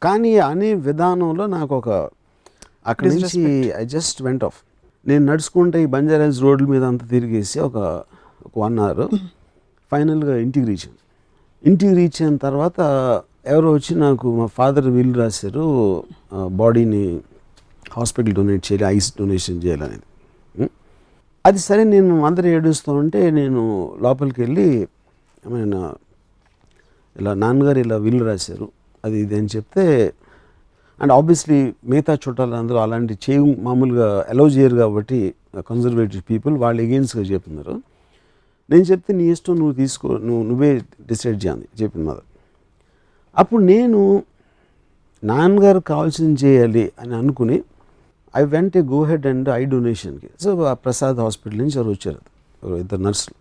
కానీ 0.01 0.37
అనే 0.37 0.73
విధానంలో 0.73 1.45
నాకు 1.47 1.73
ఒక 1.75 1.89
అక్కడి 2.87 3.09
నుంచి 3.15 3.41
ఐ 3.77 3.83
జస్ట్ 3.85 4.23
వెంట్ 4.23 4.43
ఆఫ్ 4.43 4.57
నేను 5.05 5.25
నడుచుకుంటే 5.25 5.83
ఈ 5.83 5.85
బంజారాస్ 5.85 6.39
రోడ్ల 6.41 6.65
మీద 6.65 6.83
అంతా 6.83 7.05
తిరిగేసి 7.05 7.59
ఒక 7.59 7.77
ఒక 8.45 8.53
వన్ 8.57 8.79
అవర్ 8.79 9.03
ఫైనల్గా 9.91 10.37
ఇంటికి 10.37 10.65
రీచ్ 10.65 10.85
అయ్యాను. 10.87 11.01
ఇంటికి 11.63 11.93
రీచ్ 11.93 12.21
అయిన 12.21 12.37
తర్వాత 12.37 12.79
ఎవరో 13.45 13.73
వచ్చి 13.73 13.95
నాకు 13.95 14.37
మా 14.37 14.45
ఫాదర్ 14.45 14.87
వీలు 14.87 15.13
రాశారు 15.19 15.65
బాడీని 16.51 17.03
హాస్పిటల్ 17.91 18.33
డొనేట్ 18.33 18.71
చేయాలి 18.71 18.85
ఐస్ 18.97 19.09
డొనేషన్ 19.19 19.59
చేయాలనేది? 19.63 20.05
అది 21.45 21.59
సరే 21.59 21.83
నేను 21.83 22.25
అందరూ 22.25 22.47
ఏడుస్తూ 22.49 22.91
ఉంటే 22.93 23.31
నేను 23.31 23.61
లోపలికి 24.01 24.41
వెళ్ళి 24.41 24.67
ఏమైనా 25.45 25.81
ఇలా 27.15 27.33
నాన్నగారు 27.33 27.79
ఇలా 27.79 27.97
వీలు 27.97 28.25
రాశారు 28.25 28.67
అది 29.07 29.17
ఇది 29.25 29.35
అని 29.39 29.49
చెప్తే 29.55 29.85
అండ్ 31.01 31.13
ఆబ్వియస్లీ 31.17 31.57
మిగతా 31.91 32.13
చుట్టాలందరూ 32.23 32.77
అలాంటి 32.83 33.13
చేయ 33.25 33.39
మామూలుగా 33.65 34.07
అలౌ 34.29 34.47
చేయరు 34.55 34.77
కాబట్టి 34.83 35.19
కన్జర్వేటివ్ 35.69 36.23
పీపుల్ 36.29 36.53
వాళ్ళు 36.63 36.79
ఎగెయిన్స్గా 36.85 37.23
చెప్తున్నారు. 37.31 37.75
నేను 38.69 38.85
చెప్తే 38.91 39.11
నీ 39.19 39.25
ఇష్టం 39.33 39.55
నువ్వు 39.61 39.75
తీసుకో 39.81 40.09
నువ్వు 40.27 40.43
నువ్వే 40.43 40.71
డిసైడ్ 41.11 41.39
చేయాలి 41.43 41.67
చెప్పిన 41.81 42.01
మదర్. 42.09 42.27
అప్పుడు 43.37 43.61
నేను 43.73 43.99
నాన్నగారు 45.23 45.81
కావాల్సింది 45.91 46.37
చేయాలి 46.45 46.83
అని 47.01 47.13
అనుకుని 47.21 47.57
I 48.33 48.41
went 48.55 48.73
a 48.77 48.83
go 48.93 48.99
head 49.09 49.27
and 49.31 49.49
I 49.59 49.61
డొనేషన్కి 49.73 50.29
so 50.43 50.49
ఆ 50.71 50.73
ప్రసాద్ 50.85 51.19
హాస్పిటల్ 51.25 51.59
నుంచి 51.61 51.77
ఎవరు 51.79 51.91
వచ్చారు? 51.95 52.21
ఇద్దరు 52.83 53.01
నర్సులు. 53.07 53.35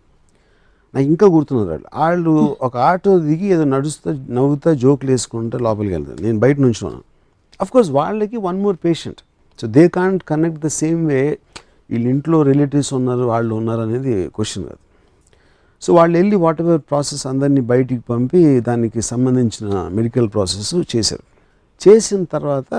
నాకు 0.93 1.05
ఇంకా 1.05 1.27
గుర్తున్నారు 1.27 1.67
వాళ్ళు 1.69 1.87
వాళ్ళు 2.01 2.33
ఒక 2.61 2.77
ఆటో 2.77 3.19
దిగి 3.19 3.47
ఏదో 3.55 3.63
నడుస్తూ 3.63 4.11
నవ్వుతా 4.37 4.73
జోకులు 4.73 5.11
వేసుకుంటూ 5.11 5.57
లోపలికి 5.57 5.93
వెళ్తారు. 5.93 6.19
నేను 6.23 6.39
బయట 6.39 6.57
నుంచి 6.59 6.81
ఉన్నాను. 6.85 7.03
అఫ్ 7.61 7.71
కోర్స్ 7.71 7.91
వాళ్ళకి 7.91 8.37
one 8.47 8.59
more 8.61 8.77
patient 8.85 9.21
so 9.61 9.67
they 9.67 9.83
can't 9.87 10.23
connect 10.23 10.59
the 10.65 10.69
same 10.81 11.01
way 11.07 11.21
వీళ్ళ 11.91 12.05
ఇంట్లో 12.07 12.37
రిలేటివ్స్ 12.41 12.93
ఉన్నారు 12.93 13.23
వాళ్ళు 13.23 13.55
ఉన్నారు 13.55 13.81
అనేది 13.81 14.15
క్వశ్చన్ 14.35 14.63
కాదు. 14.63 14.81
సో 15.81 15.89
వాళ్ళు 15.93 16.17
వెళ్ళి 16.17 16.35
వాట్ 16.35 16.61
ఎవర్ 16.61 16.81
ప్రాసెస్ 16.89 17.27
అందరినీ 17.27 17.61
బయటికి 17.61 18.01
పంపి 18.09 18.41
దానికి 18.59 19.01
సంబంధించిన 19.01 19.69
మెడికల్ 19.91 20.29
ప్రాసెస్ 20.29 20.73
చేశారు. 20.95 21.23
చేసిన 21.81 22.23
తర్వాత 22.23 22.73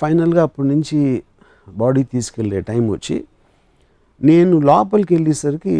ఫైనల్గా 0.00 0.42
అప్పటి 0.42 0.68
నుంచి 0.68 0.98
బాడీ 1.68 2.02
తీసుకెళ్ళే 2.02 2.60
టైం 2.60 2.82
వచ్చి 2.88 3.16
నేను 4.22 4.54
లోపలికి 4.60 5.14
వెళ్ళేసరికి 5.14 5.76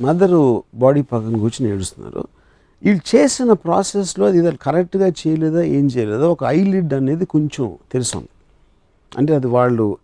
మదరు 0.00 0.62
బాడీ 0.74 1.02
పక్కన 1.02 1.36
కూర్చొని 1.36 1.72
ఏడుస్తున్నారు. 1.72 2.28
వీళ్ళు 2.84 3.16
చేసిన 3.16 3.52
ప్రాసెస్లో 3.52 4.26
అది 4.26 4.38
ఇది 4.38 4.56
కరెక్ట్గా 4.56 5.06
చేయలేదా 5.06 5.62
ఏం 5.62 5.86
చేయలేదా 5.86 6.28
ఒక 6.28 6.44
ఐలిడ్ 6.44 6.94
అనేది 6.94 7.24
కొంచెం 7.24 7.78
తెలుసుంది 7.92 8.28
అంటే 9.18 9.34
అది 9.34 9.46
వాళ్ళు 9.46 9.98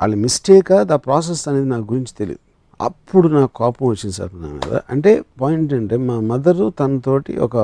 వాళ్ళ 0.00 0.14
మిస్టేకా 0.14 0.82
దా 0.82 0.96
ప్రాసెస్ 0.96 1.48
అనేది 1.48 1.68
నా 1.68 1.76
గురించి 1.76 2.14
తెలియదు 2.18 2.40
అప్పుడు 2.80 3.28
నాకు 3.28 3.52
కోపం 3.54 3.86
వచ్చింది 3.86 4.16
సార్ 4.16 4.42
నా 4.42 4.48
మీద. 4.48 4.78
అంటే 4.90 5.24
పాయింట్ 5.40 5.72
అంటే 5.72 5.96
మా 5.96 6.20
మదరు 6.20 6.70
తనతోటి 6.70 7.38
ఒక 7.38 7.56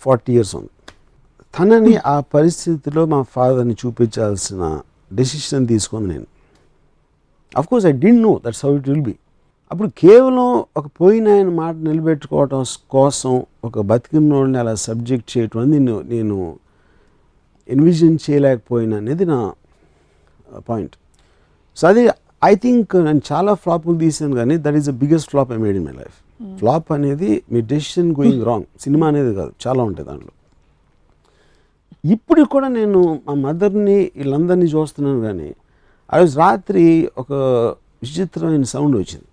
ఫార్టీ 0.00 0.32
ఇయర్స్ 0.32 0.56
ఉంది. 0.56 0.68
తనని 1.58 1.96
ఆ 1.96 2.20
పరిస్థితిలో 2.20 3.06
మా 3.06 3.22
ఫాదర్ని 3.22 3.76
చూపించాల్సిన 3.86 4.80
డెసిషన్ 5.12 5.66
తీసుకుంది 5.66 6.08
నేను. 6.08 6.26
Of course 7.56 7.86
I 7.86 7.92
didn't 7.92 8.22
know 8.22 8.40
that's 8.46 8.64
how 8.66 8.76
it 8.76 8.88
will 8.88 9.02
be. 9.02 9.14
అప్పుడు 9.70 9.88
కేవలం 10.02 10.48
ఒక 10.76 10.86
పోయిన 11.00 11.28
ఆయన 11.28 11.48
మాట 11.62 11.74
నిలబెట్టుకోవటం 11.88 12.60
కోసం 12.90 13.32
ఒక 13.64 13.80
బతికినోడిని 13.80 14.58
అలా 14.58 14.74
సబ్జెక్ట్ 14.88 15.28
చేయటం 15.38 15.70
నేను 15.70 15.94
నేను 16.12 16.36
ఎన్విజన్ 17.68 18.18
చేయలేకపోయినా 18.26 18.96
అనేది 18.96 19.24
నా 19.24 19.38
పాయింట్ 20.68 20.94
సో 21.76 21.84
అది 21.88 22.02
ఐ 22.44 22.54
థింక్ 22.54 22.96
నేను 22.96 23.22
చాలా 23.32 23.54
ఫ్లాపులు 23.54 23.96
తీసాను 23.98 24.34
కానీ 24.36 24.56
that 24.56 24.76
is 24.80 24.88
the 24.90 24.94
biggest 25.02 25.30
flop 25.30 25.52
I 25.52 25.56
made 25.56 25.76
in 25.76 25.86
my 25.86 25.92
life 25.92 26.16
flop 26.58 26.88
అనేది 26.92 27.30
మీ 27.52 27.60
డెసిషన్ 27.72 28.10
గోయింగ్ 28.18 28.42
రాంగ్ 28.44 28.66
సినిమా 28.80 29.06
అనేది 29.08 29.34
కాదు 29.34 29.52
చాలా 29.66 29.82
ఉంటాయి 29.82 30.06
దాంట్లో. 30.08 30.32
ఇప్పుడు 32.04 32.42
కూడా 32.44 32.68
నేను 32.68 33.00
మా 33.26 33.34
మదర్ని 33.46 33.98
వీళ్ళందరినీ 34.16 34.66
చూస్తున్నాను 34.66 35.20
కానీ 35.20 35.48
ఆ 36.12 36.16
రోజు 36.16 36.34
రాత్రి 36.38 36.84
ఒక 37.18 37.32
విచిత్రమైన 38.02 38.64
సౌండ్ 38.74 38.96
వచ్చింది. 38.96 39.28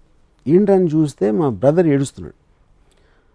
ఏంటని 0.45 0.87
చూస్తే 0.95 1.31
మా 1.31 1.49
బ్రదర్ 1.49 1.87
ఏడుస్తున్నాడు. 1.87 2.37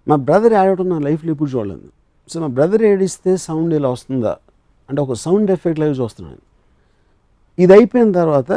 మా 0.09 0.17
బ్రదర్ 0.17 0.53
ఏడవటం 0.53 0.88
నా 0.88 0.99
లైఫ్లో 0.99 1.31
ఎప్పుడు 1.35 1.50
చూడలేదు. 1.50 1.88
సో 2.31 2.41
మా 2.41 2.47
బ్రదర్ 2.47 2.83
ఏడిస్తే 2.83 3.37
సౌండ్ 3.37 3.75
ఇలా 3.75 3.88
వస్తుందా? 3.88 4.35
అంటే 4.88 5.00
ఒక 5.03 5.12
సౌండ్ 5.12 5.50
ఎఫెక్ట్ 5.50 5.81
లాగా 5.81 5.93
చూస్తున్నాను 5.93 6.41
ఇది 7.59 7.73
అయిపోయిన 7.73 8.12
తర్వాత 8.12 8.50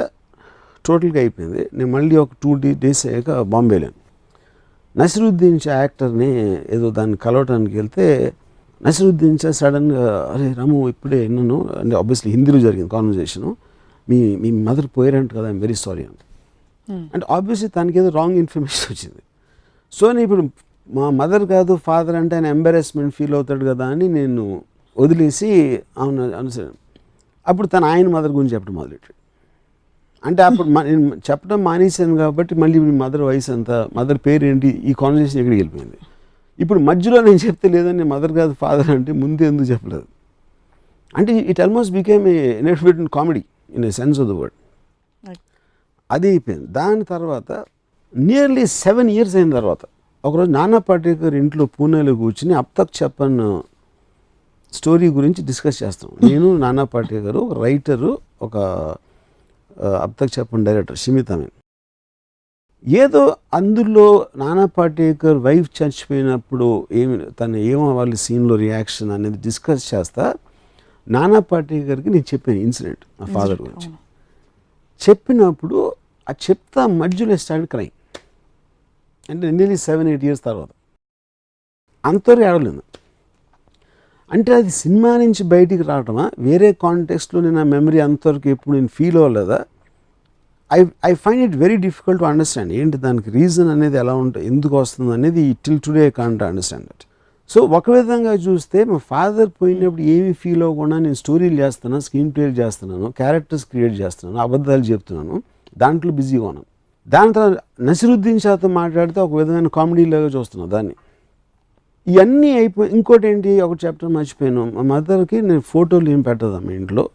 టోటల్గా 0.85 1.19
అయిపోయింది. 1.19 1.69
నేను 1.73 1.91
మళ్ళీ 1.91 2.15
ఒక 2.15 2.31
టూ 2.43 2.51
డీ 2.53 2.73
డేస్ 2.83 3.07
అయ్యాక 3.07 3.41
బాంబే 3.53 3.73
వెళ్ళాను. 3.75 3.97
నసిరుద్దీన్ 4.95 5.59
షా 5.59 5.73
యాక్టర్ని 5.81 6.29
ఏదో 6.75 6.91
దాన్ని 6.91 7.17
కలవటానికి 7.17 7.75
వెళ్తే 7.75 8.33
నసిరుద్దీన్ 8.81 9.37
షా 9.41 9.51
సడన్గా 9.51 10.05
అరే 10.33 10.53
రాము 10.53 10.89
ఇప్పుడే 10.89 11.19
విన్నాను 11.19 11.57
అంటే 11.81 11.95
ఆబ్వియస్లీ 11.95 12.31
హిందీలో 12.31 12.59
జరిగింది 12.59 12.89
కాన్వర్జేషను 12.89 13.49
మీ 14.07 14.17
మీ 14.35 14.51
మదర్ 14.67 14.87
పోయారంట 14.97 15.31
కదా 15.33 15.47
ఐమ్ 15.49 15.61
వెరీ 15.61 15.73
సారీ 15.73 16.03
అంట. 16.03 16.19
అంటే 16.89 17.25
ఆబ్వియస్లీ 17.29 17.67
తనకి 17.67 17.99
ఏదో 17.99 18.09
రాంగ్ 18.09 18.37
ఇన్ఫర్మేషన్ 18.37 18.87
వచ్చింది. 18.93 19.21
సో 19.91 20.11
నేను 20.11 20.19
ఇప్పుడు 20.19 20.43
మా 20.89 21.09
మదర్ 21.09 21.45
కాదు 21.45 21.75
ఫాదర్ 21.75 22.15
అంటే 22.15 22.35
ఆయన 22.35 22.45
ఎంబారెస్మెంట్ 22.45 23.15
ఫీల్ 23.15 23.33
అవుతాడు 23.33 23.65
కదా 23.65 23.85
అని 23.85 24.07
నేను 24.07 24.61
వదిలేసి 24.97 25.49
అవును 25.97 26.37
అనుసరి 26.37 26.69
అప్పుడు 27.47 27.67
తన 27.67 27.83
ఆయన 27.85 28.07
మదర్ 28.07 28.31
గురించి 28.31 28.53
చెప్పడం 28.53 28.75
మొదలెట్టాడు 28.75 29.17
అంటే 30.23 30.41
అప్పుడు 30.43 30.67
నేను 30.69 31.05
చెప్పడం 31.15 31.63
మానేశాను 31.63 32.17
కాబట్టి 32.17 32.55
మళ్ళీ 32.55 32.79
మీ 32.79 32.91
మదర్ 33.03 33.21
వయసు 33.21 33.51
ఎంత 33.51 33.71
మదర్ 33.71 34.19
పేరు 34.25 34.45
ఏంటి 34.45 34.69
ఈ 34.69 34.93
కాన్వర్సేషన్ 34.93 35.39
ఎక్కడికి 35.41 35.61
వెళ్ళిపోయింది? 35.61 35.97
ఇప్పుడు 36.59 36.79
మధ్యలో 36.79 37.21
నేను 37.21 37.39
చెప్తే 37.45 37.69
లేదని 37.69 38.03
మదర్ 38.03 38.33
కాదు 38.33 38.53
ఫాదర్ 38.53 38.89
అంటే 38.89 39.11
ముందు 39.11 39.41
ఎందుకు 39.43 39.67
చెప్పలేదు? 39.71 40.05
అంటే 41.17 41.31
it 41.51 41.61
almost 41.61 41.93
became 41.93 42.27
a 42.27 42.59
in 42.59 43.07
comedy 43.07 43.43
in 43.75 43.85
a 43.85 43.91
sense 43.91 44.19
of 44.19 44.27
the 44.27 44.31
word 44.31 44.55
అది 46.11 46.27
అయిపోయింది. 46.31 46.67
దాని 46.79 47.03
తర్వాత 47.13 47.51
నియర్లీ 48.13 48.63
సెవెన్ 48.83 49.09
ఇయర్స్ 49.15 49.35
అయిన 49.39 49.49
తర్వాత 49.59 49.83
ఒకరోజు 50.23 50.51
నానా 50.51 50.79
పాటేకర్ 50.87 51.35
ఇంట్లో 51.41 51.63
పూణేలో 51.75 52.13
కూర్చుని 52.21 52.53
అప్ 52.61 52.73
తక్ 52.77 52.91
చెప్పన్ 53.03 53.37
స్టోరీ 54.73 55.07
గురించి 55.17 55.41
డిస్కస్ 55.49 55.79
చేస్తాం. 55.83 56.09
నేను 56.29 56.49
నానా 56.57 56.83
పాటేకర్ 56.93 57.37
ఒక 57.45 57.53
రైటరు 57.63 58.11
ఒక 58.41 58.55
అప్ 60.05 60.15
తక్ 60.19 60.33
చెప్పన్ 60.39 60.63
డైరెక్టర్ 60.67 60.97
షిమిత్ 61.03 61.31
అమీన్. 61.35 61.53
ఏదో 62.85 63.23
అందులో 63.53 64.05
నానా 64.41 64.65
పాటేకర్ 64.77 65.39
వైఫ్ 65.47 65.67
చచ్చిపోయినప్పుడు 65.79 66.67
ఏమి 67.01 67.17
తను 67.39 67.57
ఏమవ్వాలి 67.71 68.17
సీన్లో 68.25 68.55
రియాక్షన్ 68.65 69.11
అనేది 69.17 69.39
డిస్కస్ 69.47 69.85
చేస్తా 69.93 70.25
నానా 71.07 71.39
పాటేకర్కి 71.51 72.09
నేను 72.15 72.27
చెప్పాను 72.33 72.61
ఇన్సిడెంట్ 72.67 73.03
నా 73.19 73.27
ఫాదర్ 73.35 73.59
గురించి. 73.65 73.89
చెప్పినప్పుడు 75.01 75.77
ఆ 76.31 76.33
చెప్తా 76.45 76.81
మధ్యలో 77.01 77.35
స్టాండ్ 77.43 77.67
క్రై 77.73 77.87
అంటే 79.29 79.45
నియర్లీ 79.57 79.77
సెవెన్ 79.87 80.07
ఎయిట్ 80.11 80.23
ఇయర్స్ 80.27 80.43
తర్వాత. 80.47 80.71
అంతవరకు 82.03 82.45
ఏడలేదు 82.51 82.81
అంటే 84.31 84.51
అది 84.59 84.71
సినిమా 84.81 85.11
నుంచి 85.17 85.43
బయటికి 85.53 85.83
రావటమా? 85.89 86.25
వేరే 86.47 86.69
కాంటెక్స్ట్లో 86.83 87.39
నేను 87.45 87.59
ఆ 87.59 87.65
మెమరీ 87.73 87.99
అంతవరకు 88.07 88.47
ఎప్పుడు 88.53 88.73
నేను 88.77 88.91
ఫీల్ 88.97 89.17
అవ్వలేదా? 89.21 89.59
I 90.71 90.79
I 91.09 91.11
find 91.23 91.41
it 91.47 91.55
very 91.63 91.77
difficult 91.85 92.19
to 92.21 92.27
understand 92.31 92.71
ఏంటి 92.79 92.97
దానికి 92.97 93.29
రీజన్ 93.37 93.69
అనేది 93.69 93.97
ఎలా 94.03 94.13
ఉంటుంది 94.23 94.45
ఎందుకు 94.51 94.73
వస్తుంది 94.81 95.13
అనేది 95.17 95.43
till 95.65 95.79
today 95.87 96.05
can't 96.19 96.43
understand 96.49 96.85
that 96.89 97.03
so 97.49 97.61
ఒక 97.77 97.85
విధంగా 97.91 98.33
చూస్తే 98.47 98.79
మా 98.91 98.97
ఫాదర్ 99.11 99.49
పోయినప్పుడు 99.61 100.03
ఏమీ 100.15 100.33
ఫీల్ 100.41 100.61
అవ్వకుండా 100.67 100.97
నేను 101.05 101.17
స్టోరీలు 101.23 101.57
చేస్తున్నాను 101.63 102.03
స్క్రీన్ 102.07 102.29
ప్లేలు 102.35 102.55
చేస్తున్నాను 102.61 103.07
క్యారెక్టర్స్ 103.19 103.65
క్రియేట్ 103.71 103.95
చేస్తున్నాను 104.01 104.39
అబద్ధాలు 104.45 104.85
చెప్తున్నాను. 104.91 105.35
దాంట్లో 105.77 106.11
బిజీగా 106.11 106.43
ఉన్నాను 106.43 106.65
దాని 107.09 107.33
తర్వాత 107.33 107.81
నసిరుద్దీన్ 107.81 108.39
షాతో 108.39 108.67
మాట్లాడితే 108.67 109.21
ఒక 109.21 109.33
విధమైన 109.33 109.67
కామెడీలాగా 109.67 110.25
చూస్తున్నాం 110.25 110.41
చూస్తున్నాను 110.41 110.71
దాన్ని. 110.71 110.95
ఇవన్నీ 112.07 112.51
అయిపోయి 112.51 112.91
ఇంకోటి 112.91 113.27
ఏంటి? 113.27 113.61
ఒక 113.61 113.77
చాప్టర్ 113.85 114.09
మర్చిపోయాను. 114.09 114.71
మా 114.71 114.81
మదర్కి 114.81 115.41
నేను 115.41 115.59
ఫోటోలు 115.59 116.09
ఏం 116.09 116.21
పెట్టదు 116.21 116.59
మా 116.59 116.71
ఇంట్లో? 116.71 117.09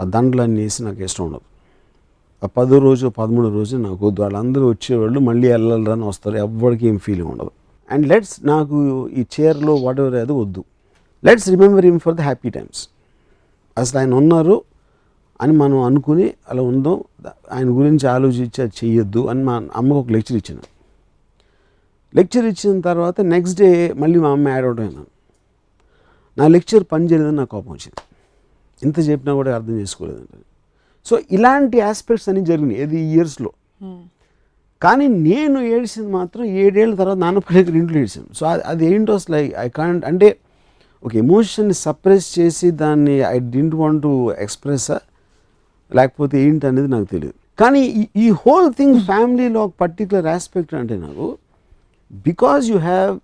ఆ 0.00 0.04
దండలన్నీ 0.04 0.60
వేసి 0.60 0.84
నాకు 0.84 1.02
ఇష్టం 1.02 1.24
ఉండదు. 1.24 1.40
ఆ 2.44 2.46
పదో 2.46 2.78
రోజు 2.78 3.06
పదమూడో 3.06 3.48
రోజు 3.48 3.76
నాకు 3.76 4.14
వాళ్ళందరూ 4.20 4.68
వచ్చేవాళ్ళు 4.68 5.20
మళ్ళీ 5.20 5.48
వెళ్ళాలని 5.48 6.04
వస్తారు. 6.04 6.36
ఎవ్వరికి 6.36 6.86
ఏం 6.86 6.98
ఫీలింగ్ 6.98 7.28
ఉండదు. 7.28 7.50
అండ్ 7.90 8.08
లెట్స్ 8.08 8.46
నాకు 8.46 9.08
ఈ 9.08 9.24
చీరలో 9.40 9.74
వాట్ 9.74 10.00
ఎవర్ 10.00 10.14
అది 10.14 10.32
వద్దు. 10.32 10.64
Let's 11.24 11.48
remember 11.48 11.84
him 11.84 12.00
for 12.00 12.14
the 12.14 12.20
happy 12.20 12.50
times 12.50 12.88
అసలు 13.78 13.98
ఆయన 13.98 14.14
ఉన్నారు. 14.14 14.62
అని 15.40 15.52
మనం 15.62 15.78
అనుకుని 15.88 16.26
అలా 16.50 16.62
ఉందాం 16.62 16.96
ఆయన 17.54 17.68
గురించి 17.78 18.06
ఆలోచించి 18.14 18.58
అది 18.64 18.74
చెయ్యొద్దు 18.80 19.22
అని 19.30 19.42
మా 19.48 19.54
అమ్మకు 19.80 19.98
ఒక 20.02 20.10
లెక్చర్ 20.16 20.36
ఇచ్చాను. 20.40 20.64
లెక్చర్ 22.14 22.46
ఇచ్చిన 22.52 22.80
తర్వాత 22.80 23.16
నెక్స్ట్ 23.34 23.58
డే 23.60 23.70
మళ్ళీ 24.02 24.18
మా 24.24 24.30
అమ్మ 24.36 24.48
యాడ్ 24.54 24.66
అవుట్ 24.68 24.80
అయినాను 24.80 25.10
నా 26.36 26.46
లెక్చర్ 26.56 26.84
పని 26.92 27.04
చేయలేదని 27.10 27.36
నాకు 27.36 27.52
కోపం 27.56 27.70
వచ్చింది. 27.72 28.00
ఇంత 28.82 28.98
చెప్పినా 29.08 29.32
కూడా 29.34 29.50
అర్థం 29.58 29.76
చేసుకోలేదండి 29.80 30.44
సో 31.06 31.14
ఇలాంటి 31.36 31.76
ఆస్పెక్ట్స్ 31.90 32.28
అన్నీ 32.30 32.42
జరిగినాయి 32.50 32.78
ఏది 32.84 32.98
ఇయర్స్లో 33.12 33.50
కానీ 34.82 35.06
నేను 35.28 35.58
ఏడిసింది 35.74 36.10
మాత్రం 36.12 36.44
ఏడేళ్ళ 36.62 36.94
తర్వాత 36.94 37.18
నాన్నపల్లి 37.18 37.58
దగ్గర 37.60 37.76
ఇంట్లో 37.82 37.98
ఏడిసాను 37.98 38.34
సో 38.38 38.44
అది 38.46 38.62
అది 38.62 38.84
ఏంటో 38.94 39.14
అసలు 39.14 39.36
ఐ 39.64 39.68
కాంట్ 39.78 40.04
అంటే 40.04 40.28
ఒక 41.02 41.12
ఎమోషన్ని 41.16 41.76
సప్రెస్ 41.84 42.26
చేసి 42.38 42.68
దాన్ని 42.82 43.14
I 43.28 43.36
didn't 43.54 43.74
want 43.74 44.00
to 44.02 44.12
express 44.38 44.90
లేకపోతే 45.94 46.42
ఏంటి 46.42 46.66
అనేది 46.66 46.88
నాకు 46.88 47.04
తెలియదు 47.04 47.60
కానీ 47.60 47.80
ఈ- 47.80 48.08
ఈ 48.16 48.30
హోల్ 48.30 48.74
థింగ్ 48.74 49.00
ఫ్యామిలీలో 49.00 49.64
ఒక 49.64 49.72
పర్టికులర్ 49.80 50.26
ఆస్పెక్ట్ 50.26 50.74
అంటే 50.74 50.96
నాకు 50.96 51.38
because 52.12 52.70
you 52.70 52.78
have 52.78 53.18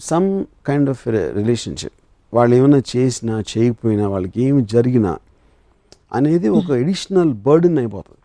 some 0.00 0.44
kind 0.66 0.90
of 0.90 1.08
relationship 1.08 1.92
వాళ్ళు 2.34 2.56
ఏమైనా 2.56 2.82
చేసినా 2.96 3.40
చేయకపోయినా 3.40 4.08
వాళ్ళకి 4.08 4.42
ఏమి 4.42 4.64
జరిగినా 4.64 5.18
అనేది 6.12 6.48
ఒక 6.48 6.70
ఎడిషనల్ 6.70 7.32
బర్డెన్ 7.32 7.78
అయిపోతుంది. 7.78 8.18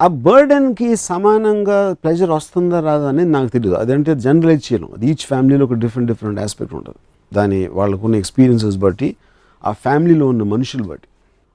ఆ 0.00 0.06
బర్డెన్కి 0.06 0.96
సమానంగా 0.96 1.92
ప్లెజర్ 1.92 2.30
వస్తుందా 2.30 2.80
రాదా 2.80 3.08
అనేది 3.08 3.30
నాకు 3.30 3.48
తెలియదు 3.48 3.74
అదంటే 3.76 4.14
జనరలైజ్ 4.14 4.72
చేయడం 4.72 4.88
అది 4.96 5.06
ఈచ్ 5.06 5.26
ఫ్యామిలీలో 5.26 5.64
ఒక 5.64 5.72
డిఫరెంట్ 5.72 6.10
డిఫరెంట్ 6.10 6.40
ఆస్పెక్ట్ 6.40 6.74
ఉంటుంది. 6.74 6.96
దాని 7.34 7.66
వాళ్ళకున్న 7.66 8.14
ఎక్స్పీరియన్సెస్ 8.14 8.76
బట్టి 8.76 9.16
ఆ 9.64 9.72
ఫ్యామిలీలో 9.72 10.26
ఉన్న 10.26 10.42
మనుషులు 10.42 10.82
బట్టి. 10.82 11.08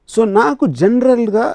సో 0.09 0.25
నాకు 0.39 0.65
జనరల్గా 0.81 1.45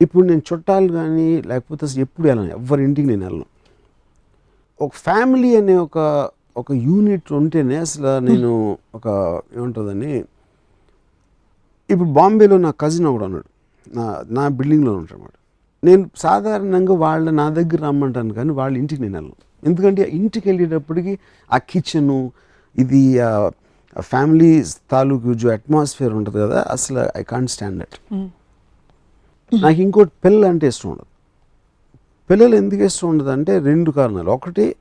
ఇప్పుడు 0.00 0.24
నేను 0.26 0.42
చుట్టాలు 0.48 0.88
కానీ 0.92 1.28
లేకపోతే 1.50 1.82
అసలు 1.86 2.00
ఎప్పుడు 2.06 2.26
వెళ్ళను 2.28 2.50
ఎవరి 2.58 2.82
ఇంటికి 2.84 3.06
నేను 3.08 3.24
వెళ్ళను. 3.26 3.46
ఒక 4.80 4.92
ఫ్యామిలీ 5.06 5.50
అనే 5.56 5.74
ఒక 5.86 5.98
ఒక 6.56 6.72
యూనిట్ 6.86 7.32
ఉంటేనే 7.32 7.76
అసలు 7.76 8.10
నేను 8.28 8.50
ఒక 8.94 9.06
ఏముంటుందని 9.56 10.12
ఇప్పుడు 11.90 12.10
బాంబేలో 12.18 12.56
నా 12.66 12.70
కజిన్ 12.82 13.06
ఒకడు 13.10 13.24
ఉన్నాడు 13.24 13.48
నా 13.86 14.04
నా 14.36 14.44
బిల్డింగ్లో 14.58 14.92
ఉంటాడు 14.96 15.14
అన్నమాట. 15.14 15.36
నేను 15.82 16.04
సాధారణంగా 16.16 16.94
వాళ్ళ 17.04 17.26
నా 17.40 17.46
దగ్గర 17.58 17.80
రమ్మంటాను 17.86 18.34
కానీ 18.34 18.52
వాళ్ళ 18.60 18.74
ఇంటికి 18.82 19.00
నేను 19.02 19.16
వెళ్ళను. 19.16 19.36
ఎందుకంటే 19.68 20.02
ఆ 20.02 20.10
ఇంటికి 20.18 20.46
వెళ్ళేటప్పటికి 20.48 21.12
ఆ 21.50 21.58
కిచెను 21.70 22.18
ఇది 22.76 23.02
ఫ్యామిలీ 24.00 24.64
తాలూకు 24.90 25.34
జో 25.34 25.48
అట్మాస్ఫియర్ 25.50 26.12
ఉంటుంది 26.12 26.38
కదా 26.38 26.66
అసలు 26.70 27.18
ఐ 27.18 27.22
కాంట్ 27.22 27.50
స్టాండ్ 27.50 27.78
దట్ 27.78 27.96
నాకు 29.54 29.80
ఇంకోటి 29.80 30.10
పిల్లలు 30.24 30.46
అంటే 30.46 30.66
ఇష్టం 30.66 30.90
ఉండదు. 30.90 31.06
పిల్లలు 32.30 32.56
ఎందుకు 32.56 32.82
ఇష్టం 32.82 33.08
ఉండదు 33.08 33.28
అంటే 33.28 33.58
రెండు 33.58 33.90
కారణాలు. 33.90 34.30
ఒకటి 34.30 34.76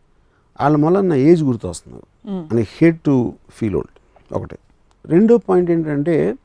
వాళ్ళ 0.61 0.85
వల్ల 0.85 1.01
నా 1.01 1.15
ఏజ్ 1.15 1.43
గుర్తొస్తుంది. 1.43 2.03
అని 2.51 2.61
హేట్ 2.61 3.01
టు 3.01 3.33
ఫీల్ 3.49 3.75
ఓల్డ్ 3.75 4.33
ఒకటి. 4.33 4.57
రెండో 5.05 5.37
పాయింట్ 5.37 5.71
ఏంటంటే 5.71 6.35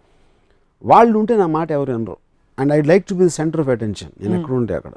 వాళ్ళు 0.84 1.18
ఉంటే 1.18 1.36
నా 1.36 1.46
మాట 1.46 1.72
ఎవరు 1.72 1.92
వినరు. 1.92 2.16
And 2.58 2.72
I 2.72 2.82
like 2.82 3.06
to 3.06 3.14
be 3.14 3.24
the 3.24 3.28
centre 3.28 3.60
of 3.60 3.68
attention 3.68 4.10
నేను 4.20 4.38
ఎక్కడ 4.38 4.54
ఉంటే 4.54 4.74
అక్కడ. 4.74 4.92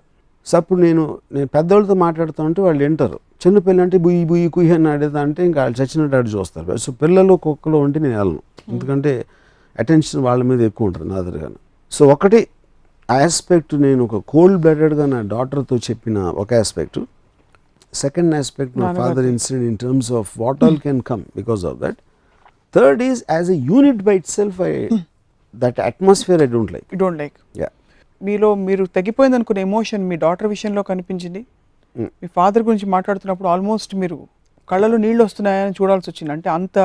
సో 0.46 0.58
అప్పుడు 0.58 0.80
నేను 0.80 1.20
నేను 1.32 1.48
పెద్దవాళ్ళతో 1.48 1.94
మాట్లాడుతూ 1.94 2.44
ఉంటే 2.44 2.62
వాళ్ళు 2.62 2.84
వింటారు. 2.84 3.20
చిన్న 3.44 3.58
పిల్లలు 3.66 3.84
అంటే 3.86 3.98
బుయ్యి 4.06 4.24
బుయ్యి 4.32 4.48
కుయ్యి 4.56 4.72
అని 4.78 4.88
ఆడేది 4.94 5.20
అంటే 5.26 5.42
ఇంకా 5.50 5.60
వాళ్ళు 5.64 5.78
చచ్చినట్టు 5.82 6.16
ఆడి 6.20 6.30
చూస్తారు. 6.38 6.78
సో 6.86 6.90
పిల్లలు 7.02 7.34
కుక్కలు 7.46 7.78
ఉంటే 7.86 8.00
నేను 8.06 8.18
వెళ్ళను. 8.22 8.42
ఎందుకంటే 8.74 9.14
అటెన్షన్ 9.84 10.22
వాళ్ళ 10.28 10.42
మీద 10.50 10.62
ఎక్కువ 10.70 10.90
ఉంటుంది 10.90 11.08
నా 11.14 11.20
దగ్గర. 11.28 11.48
సో 11.92 12.02
ఒకటి 12.16 12.42
ఆస్పెక్ట్ 13.10 13.74
నేను 13.86 14.02
ఒక 14.08 14.18
కోల్డ్ 14.32 14.60
బ్లడెడ్గా 14.64 15.06
నా 15.14 15.20
డాటర్తో 15.34 15.76
చెప్పిన 15.88 16.18
ఒక 16.44 16.60
ఆస్పెక్ట్ 16.64 17.00
సెకండ్ 18.04 18.32
ఆస్పెక్ట్ 18.40 18.76
నా 18.82 18.90
father 19.00 19.26
incident 19.32 19.66
in 19.70 19.78
terms 19.84 20.12
of 20.20 20.30
what 20.44 20.62
all 20.68 20.78
can 20.86 21.02
come 21.10 21.24
because 21.40 21.64
of 21.70 21.78
that 21.84 21.98
third 22.74 23.02
is 23.10 23.22
as 23.36 23.50
a 23.56 23.58
unit 23.72 24.04
by 24.10 24.16
itself 24.38 24.60
I 24.70 24.74
that 25.54 25.80
atmosphere 25.90 26.44
I 26.46 26.50
don't 26.56 26.72
like 26.76 26.86
don't 27.04 27.20
like 27.24 27.36
yeah 27.62 27.70
మీలో 28.22 28.52
మీరు 28.68 28.84
తగ్గిపోయింది 28.98 29.38
అనుకునే 29.40 29.62
emotion 29.70 30.04
మీ 30.12 30.16
daughter 30.26 30.50
విషయంలో 30.56 30.84
కనిపించింది. 30.92 31.42
మీ 31.98 32.28
father 32.28 32.64
గురించి 32.64 32.86
మాట్లాడుతున్నప్పుడు 32.86 33.48
almost 33.48 33.96
మీరు 33.96 34.28
కళ్ళలో 34.70 34.98
నీళ్ళు 34.98 35.24
వస్తున్నాయని 35.24 35.72
చూడాల్సి 35.72 36.10
వచ్చింది. 36.10 36.34
అంటే 36.34 36.50
అంత 36.50 36.80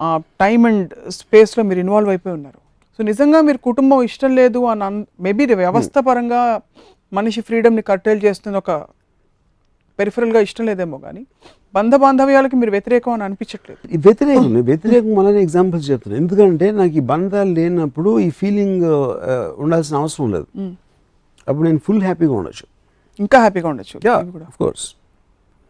ఆ 0.00 0.20
టైం 0.40 0.66
అండ్ 0.66 1.10
స్పేస్లో 1.10 1.64
మీరు 1.64 1.80
ఇన్వాల్వ్ 1.80 2.08
అయిపోయి 2.08 2.34
ఉన్నారు. 2.34 2.58
సో 2.98 3.04
నిజంగా 3.04 3.40
మీరు 3.40 3.58
కుటుంబం 3.58 4.02
ఇష్టం 4.02 4.34
లేదు 4.34 4.58
అని 4.58 5.06
మేబీ 5.20 5.54
వ్యవస్థ 5.54 5.98
పరంగా 5.98 6.60
మనిషి 7.12 7.40
ఫ్రీడమ్ని 7.40 7.82
కట్టేలు 7.82 8.26
చేస్తుంది 8.26 8.56
ఒక 8.56 8.86
పెరిఫరల్గా 9.98 10.40
ఇష్టం 10.40 10.66
లేదేమో 10.66 10.98
కానీ 10.98 11.26
బంధ 11.74 11.94
బాంధవ్యాలకి 11.96 12.56
మీరు 12.56 12.70
వ్యతిరేకం 12.70 13.12
అని 13.12 13.22
అనిపించట్లేదు. 13.22 13.92
ఈ 13.94 13.96
వ్యతిరేకం 13.96 14.54
వ్యతిరేకం 14.54 15.14
వల్లనే 15.14 15.42
ఎగ్జాంపుల్స్ 15.42 15.90
చెప్తున్నాను 15.90 16.22
ఎందుకంటే 16.22 16.70
నాకు 16.70 16.92
ఈ 16.92 17.00
బంధాలు 17.00 17.50
లేనప్పుడు 17.50 18.20
ఈ 18.20 18.30
ఫీలింగ్ 18.30 18.84
ఉండాల్సిన 19.58 19.96
అవసరం 19.96 20.32
లేదు. 20.32 20.46
Mm. 20.56 20.72
అప్పుడు 21.48 21.68
నేను 21.68 21.78
ఫుల్ 21.78 22.02
హ్యాపీగా 22.02 22.32
ఉండొచ్చు. 22.32 22.77
ఇంకా 23.20 23.38
హ్యాపీగా 23.38 23.68
ఉండొచ్చు. 23.68 24.00
కోర్స్ 24.58 24.94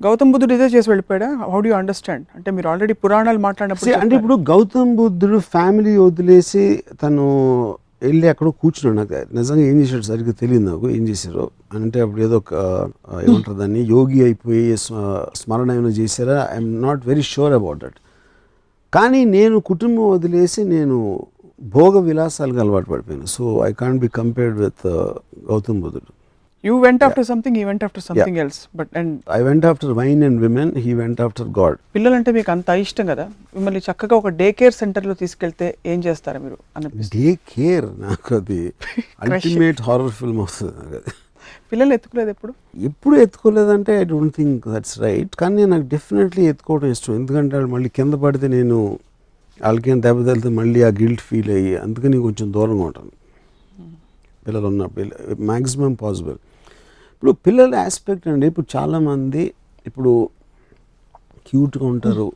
గౌతమ్ 0.04 0.32
బుద్ధుడు 0.32 0.54
ఇదే 0.54 0.66
చేసి 0.66 0.90
వెళ్ళిపోయాడా? 0.90 1.37
హౌ 1.37 1.61
డూ 1.61 1.70
అండర్స్టాండ్ 1.70 2.26
అంటే 2.34 2.50
మీరు 2.50 2.68
ఆల్రెడీ 2.68 2.92
పురాణాలు 2.92 3.38
మాట్లాడినప్పుడు 3.38 3.90
అంటే 3.94 4.16
ఇప్పుడు 4.16 4.34
గౌతమ్ 4.34 4.96
బుద్ధుడు 4.96 5.38
ఫ్యామిలీ 5.38 5.96
వదిలేసి 5.96 6.84
తను 7.02 7.24
వెళ్ళి 8.02 8.26
ఎక్కడో 8.26 8.50
కూర్చున్నాడు 8.50 9.08
నాకు 9.08 9.34
నిజంగా 9.37 9.61
ఏం 9.61 9.80
చేశాడు 9.80 10.02
సరిగ్గా 10.02 10.32
తెలియదు 10.32 10.64
నాకు 10.64 10.90
ఏం 10.90 11.08
చేశారో? 11.08 11.50
అంటే 11.74 12.00
అప్పుడు 12.00 12.20
ఏదో 12.20 12.37
ఒక 12.37 12.54
ఏమంటారు 13.28 13.56
దాన్ని 13.56 13.80
యోగి 13.80 14.24
అయిపోయి 14.24 14.76
స్మ- 14.76 15.37
స్మరణ 15.37 15.72
ఏమైనా 15.72 15.88
చేశారా? 15.88 16.48
I'm 16.52 16.82
not 16.82 17.06
very 17.06 17.22
sure 17.22 17.52
about 17.52 17.78
that 17.78 17.98
కానీ 18.94 19.24
నేను 19.24 19.61
కుటుంబం 19.61 20.08
వదిలేసి 20.11 20.64
నేను 20.64 21.26
భోగ 21.62 22.00
విలాసాలకు 22.00 22.58
అలవాటు 22.58 22.87
పడిపోయాను. 22.87 23.26
So 23.26 23.58
I 23.64 23.72
can't 23.72 24.00
be 24.00 24.08
compared 24.08 24.58
with 24.58 24.87
Gautam 25.50 25.80
బుద్ధుడు. 25.80 26.17
You 26.64 26.72
went 26.84 27.02
after 27.06 27.26
something 27.30 27.56
he 27.60 27.64
went 27.68 27.84
after 27.86 28.04
something 28.06 28.38
else 28.42 28.58
but 28.78 28.90
and 29.00 29.12
I 29.36 29.40
went 29.48 29.66
after 29.70 29.92
wine 29.98 30.22
and 30.28 30.38
women 30.44 30.72
he 30.84 30.92
went 31.02 31.20
after 31.26 31.48
God 31.58 31.76
పిల్లలంటే 31.96 32.30
మీకు 32.38 32.50
అంత 32.54 32.68
ఇష్టం 32.84 33.06
కదా? 33.12 33.26
మిమ్మల్ని 33.56 33.82
చక్కగా 33.88 34.14
ఒక 34.20 34.30
డే 34.40 34.48
కేర్ 34.58 34.74
సెంటర్లో 34.80 35.14
తీసుకెళ్తే 35.22 35.66
ఏం 35.92 35.98
చేస్తారా 36.06 36.38
మీరు? 36.44 36.58
అనిపిస్తుంది. 36.76 37.10
డే 37.16 37.28
కేర్ 37.52 37.88
నాకు 38.04 38.34
అది 38.40 38.60
అల్టిమేట్ 39.26 39.82
హారర్ 39.88 40.12
ఫిల్మ్ 40.20 40.40
వస్తుంది 40.46 40.74
నాకు 40.80 40.96
అది. 41.00 41.12
పిల్లలు 41.70 41.92
ఎత్తుకోలేదు 41.96 42.30
ఎప్పుడు? 42.34 42.52
ఎప్పుడు 42.88 43.14
ఎత్తుకోలేదంటే 43.24 43.92
I 44.00 44.06
don't 44.12 44.34
think 44.38 44.64
that's 44.74 44.96
right 45.04 45.34
కానీ 45.42 45.64
నాకు 45.72 45.86
డెఫినెట్లీ 45.94 46.42
ఎత్తుకోవడం 46.52 46.90
ఇష్టం. 46.96 47.14
ఎందుకంటే 47.20 47.54
వాళ్ళు 47.56 47.70
మళ్ళీ 47.74 47.90
కింద 47.98 48.14
పడితే 48.24 48.48
నేను 48.56 48.78
వాళ్ళకేం 49.60 49.98
దెబ్బ 50.04 50.18
తగిలితే 50.26 50.50
మళ్ళీ 50.58 50.80
ఆ 50.88 50.92
గిల్ట్ 51.00 51.22
ఫీల్ 51.28 51.50
అయ్యి 51.56 51.72
అందుకని 51.84 52.16
కొంచెం 52.26 52.46
దూరంగా 52.52 52.84
ఉంటాను. 52.90 53.12
పిల్లలు 54.44 54.66
ఉన్నప్పుడు 54.66 55.06
మ్యాక్సిమం 55.50 55.94
పాసిబుల్ 56.02 56.38
ఇప్పుడు 57.18 57.33
పిల్లల 57.33 57.74
ఆస్పెక్ట్ 57.74 58.28
అండి 58.28 58.46
ఇప్పుడు 58.46 58.66
చాలామంది 58.76 59.54
ఇప్పుడు 59.87 60.28
క్యూట్గా 61.46 61.87
ఉంటారు. 61.87 62.33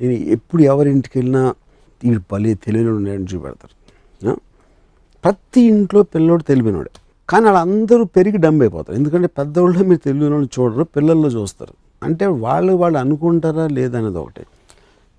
నేను 0.00 0.12
ఎప్పుడు 0.12 0.62
ఎవరింటికి 0.62 1.18
వెళ్ళినా 1.18 1.54
వీడు 2.04 2.20
భలే 2.32 2.54
తెలియని 2.54 2.90
ఉన్నాడని 2.90 3.26
చూపెడతారు. 3.34 4.36
ప్రతి 5.24 5.60
ఇంట్లో 5.60 6.02
పిల్లోడు 6.02 6.42
తెలివినోడే. 6.42 6.90
కానీ 7.28 7.48
వాళ్ళందరూ 7.50 8.04
పెరిగి 8.04 8.38
డంబ్ 8.38 8.62
అయిపోతారు. 8.62 8.98
ఎందుకంటే 8.98 9.26
పెద్దవాళ్ళు 9.26 9.84
మీరు 9.84 10.00
తెలివిన 10.04 10.32
వాళ్ళు 10.32 10.48
చూడరు 10.60 10.84
పిల్లల్లో 10.84 11.28
చూస్తారు. 11.28 11.74
అంటే 12.02 12.26
వాళ్ళు 12.26 12.72
వాళ్ళు 12.72 12.98
అనుకుంటారా 12.98 13.66
లేదనేది 13.68 14.18
ఒకటి. 14.18 14.44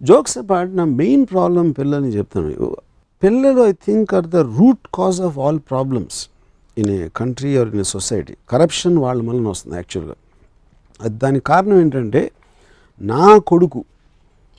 జోక్స్ 0.03 0.37
అపార్ట్ 0.37 0.77
నా 0.77 0.85
మెయిన్ 0.85 1.25
ప్రాబ్లం 1.25 1.71
పిల్లల్ని 1.71 2.09
చెప్తాను 2.09 2.75
పిల్లలు 3.23 3.61
I 3.61 3.71
think 3.71 4.13
are 4.13 4.25
the 4.25 4.35
root 4.35 4.87
cause 4.93 5.21
of 5.21 5.39
all 5.39 5.59
problems 5.59 6.29
in 6.77 6.89
a 6.89 7.09
country 7.15 7.57
or 7.57 7.67
in 7.67 7.79
a 7.79 7.87
society 7.95 8.35
corruption 8.49 8.97
వాళ్ళ 8.97 9.19
వలన 9.29 9.47
వస్తుంది 9.47 9.75
యాక్చువల్గా 9.75 10.15
అది 11.01 11.15
దానికి 11.17 11.45
కారణం 11.45 11.77
ఏంటంటే 11.81 12.31
నా 13.01 13.37
కొడుకు 13.37 13.85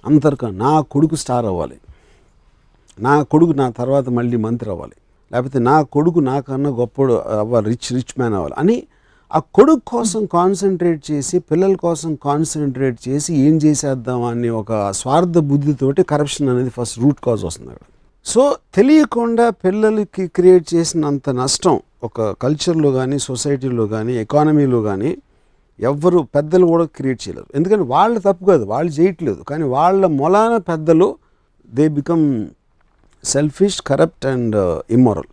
అంతర్క 0.05 0.45
నా 0.45 0.81
కొడుకు 0.81 1.15
స్టార్ 1.15 1.47
అవ్వాలి. 1.47 1.77
నా 2.99 3.23
కొడుకు 3.23 3.53
నా 3.53 3.67
తర్వాత 3.71 4.09
మళ్ళీ 4.09 4.37
మంత్రి 4.37 4.71
అవ్వాలి. 4.71 4.97
లేకపోతే 5.33 5.59
నా 5.59 5.77
కొడుకు 5.83 6.21
నాకన్నా 6.21 6.71
గొప్పడు 6.71 7.15
అవ్వాలి 7.15 7.67
రిచ్ 7.69 7.89
రిచ్ 7.93 8.15
మ్యాన్ 8.19 8.35
అవ్వాలి 8.35 8.55
అని 8.59 8.77
ఆ 9.35 9.39
కొడుకు 9.39 9.83
కోసం 9.87 10.27
కాన్సన్ట్రేట్ 10.27 11.11
చేసి 11.11 11.39
పిల్లల 11.39 11.75
కోసం 11.77 12.11
కాన్సన్ట్రేట్ 12.15 13.09
చేసి 13.09 13.31
ఏం 13.37 13.55
చేసేద్దాం 13.57 14.23
అనే 14.23 14.51
ఒక 14.61 14.91
స్వార్థ 14.93 15.39
బుద్ధితోటి 15.51 16.03
కరప్షన్ 16.03 16.49
అనేది 16.49 16.71
ఫస్ట్ 16.71 16.99
రూట్ 16.99 17.21
కాజ్ 17.25 17.45
వస్తుంది 17.45 17.71
అక్కడ. 17.71 17.87
సో 18.27 18.43
తెలియకుండా 18.75 19.51
పిల్లలకి 19.51 20.27
క్రియేట్ 20.27 20.67
చేసినంత 20.75 21.31
నష్టం 21.31 21.81
ఒక 22.07 22.31
కల్చర్లో 22.43 22.91
కానీ 22.99 23.17
సొసైటీలో 23.29 23.85
కానీ 23.95 24.13
ఎకానమీలో 24.25 24.81
కానీ 24.89 25.11
ఎవ్వరు 25.91 26.19
పెద్దలు 26.35 26.65
కూడా 26.73 26.85
క్రియేట్ 26.97 27.21
చేయలేరు. 27.25 27.49
ఎందుకంటే 27.59 27.85
వాళ్ళ 27.95 28.15
తప్పు 28.27 28.45
కాదు 28.51 28.65
వాళ్ళు 28.73 28.91
చేయట్లేదు. 28.99 29.41
కానీ 29.51 29.65
వాళ్ళ 29.77 30.07
మొలాన 30.21 30.55
పెద్దలు 30.71 31.09
they 31.69 31.85
become 31.99 32.25
selfish 33.25 33.79
corrupt 33.91 34.27
and 34.35 34.57
immoral 34.97 35.31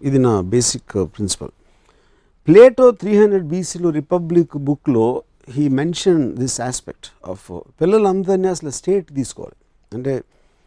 ఇది 0.00 0.18
నా 0.26 0.34
basic 0.54 0.94
principle 1.14 1.52
Plato 2.48 2.86
three 3.00 3.12
hundred 3.20 3.46
బీసీలో 3.52 3.88
రిపబ్లిక్ 4.00 4.54
బుక్లో 4.68 5.06
he 5.56 5.64
mention 5.80 6.22
this 6.40 6.56
aspect 6.68 7.08
of 7.32 7.46
పిల్లలందరినీ 7.80 8.48
అసలు 8.48 8.70
స్టేట్ 8.78 9.08
తీసుకోవాలి. 9.18 9.56
అంటే 9.92 10.12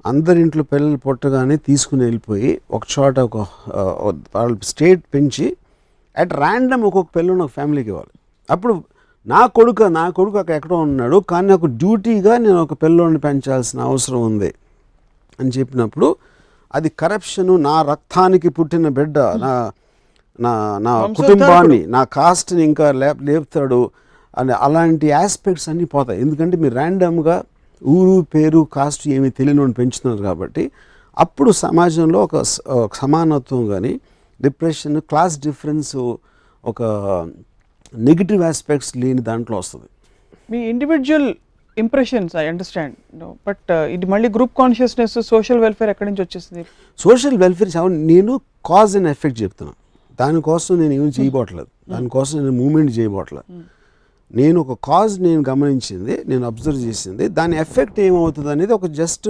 అందరి 0.06 0.40
ఇంట్లో 0.42 0.64
పిల్లలు 0.64 0.98
పుట్టగానే 0.98 1.56
తీసుకుని 1.68 2.04
వెళ్ళిపోయి 2.04 2.50
ఒక 2.72 2.84
చోట 2.94 3.20
ఒక 3.20 3.38
వాళ్ళ 4.36 4.52
స్టేట్ 4.62 5.04
పెంచి 5.14 5.46
అట్ 6.18 6.34
ర్యాండమ్ 6.34 6.84
ఒక్కొక్క 6.84 7.10
పిల్లని 7.18 7.42
ఒక 7.42 7.50
ఫ్యామిలీకి 7.50 7.90
ఇవ్వాలి. 7.90 8.12
అప్పుడు 8.50 8.74
నా 9.28 9.40
కొడుకు 9.48 9.84
నా 9.84 10.04
కొడుకు 10.10 10.38
అక్కడ 10.38 10.56
ఎక్కడో 10.56 10.76
ఉన్నాడు 10.78 11.18
కానీ 11.32 11.48
నాకు 11.48 11.66
డ్యూటీగా 11.66 12.38
నేను 12.38 12.60
ఒక 12.62 12.74
పిల్లోని 12.74 13.18
పెంచాల్సిన 13.18 13.80
అవసరం 13.82 14.22
ఉంది 14.22 14.52
అని 15.40 15.50
చెప్పినప్పుడు 15.50 16.08
అది 16.74 16.90
కరప్షను 17.00 17.58
నా 17.58 17.82
రక్తానికి 17.82 18.50
పుట్టిన 18.50 18.88
బిడ్డ 18.90 19.18
నా 19.44 19.52
నా 20.40 20.52
నా 20.78 20.94
కుటుంబాన్ని 21.20 21.86
నా 21.88 22.04
కాస్ట్ని 22.04 22.64
ఇంకా 22.64 22.92
లేప్ 22.92 23.22
లేపుతాడు 23.24 23.82
అని 24.34 24.52
అలాంటి 24.60 25.12
ఆస్పెక్ట్స్ 25.12 25.70
అన్నీ 25.70 25.86
పోతాయి. 25.86 26.22
ఎందుకంటే 26.22 26.58
మీరు 26.58 26.74
ర్యాండమ్గా 26.74 27.36
ఊరు 27.84 28.22
పేరు 28.22 28.68
కాస్ట్ 28.74 29.08
ఏమీ 29.08 29.30
తెలియని 29.30 29.74
పెంచుతున్నారు 29.74 30.24
కాబట్టి 30.24 30.72
అప్పుడు 31.18 31.52
సమాజంలో 31.52 32.24
ఒక 32.24 32.42
సమానత్వం 32.94 33.68
కానీ 33.68 34.00
డిప్రెషన్ 34.42 35.02
క్లాస్ 35.02 35.40
డిఫరెన్స్ 35.40 35.96
ఒక 36.66 36.82
నెగిటివ్ 37.96 38.44
ఆస్పెక్ట్స్ 38.44 38.98
లేని 38.98 39.22
దాంట్లో 39.22 39.58
వస్తుంది. 39.58 39.86
మీ 40.52 40.58
individual 40.58 41.34
impressions 41.78 42.36
I 42.36 42.46
understand 42.46 42.96
but 43.48 43.72
ఇది 43.72 44.06
మళ్ళీ 44.06 44.30
గ్రూప్ 44.30 44.52
కాన్షియస్నెస్ 44.58 45.22
సోషల్ 45.22 45.60
వెల్ఫేర్ 45.60 45.90
ఎక్కడి 45.90 46.10
నుంచి 46.10 46.22
వచ్చేసింది? 46.22 46.66
సోషల్ 46.98 47.38
వెల్ఫేర్ 47.38 47.70
నేను 47.90 48.42
కాజ్ 48.66 48.98
అండ్ 48.98 49.08
ఎఫెక్ట్ 49.08 49.42
చెప్తున్నా. 49.42 49.74
దానికోసం 50.20 50.82
నేను 50.82 50.94
ఏమి 50.94 51.12
చేయబోట్లేదు. 51.20 51.68
దానికోసం 51.90 52.40
నేను 52.40 52.52
మూమెంట్ 52.52 53.00
చేయబోట్లేదు. 53.00 53.75
నేను 54.32 54.58
ఒక 54.64 54.74
కాజ్ 54.84 55.16
నేను 55.22 55.42
గమనించింది 55.50 56.16
నేను 56.28 56.46
అబ్జర్వ్ 56.48 56.80
చేసింది 56.86 57.26
దాని 57.36 57.56
ఎఫెక్ట్ 57.60 58.00
ఏమవుతుంది 58.00 58.50
అనేది 58.52 58.74
ఒక 58.74 58.88
జస్ట్ 58.96 59.28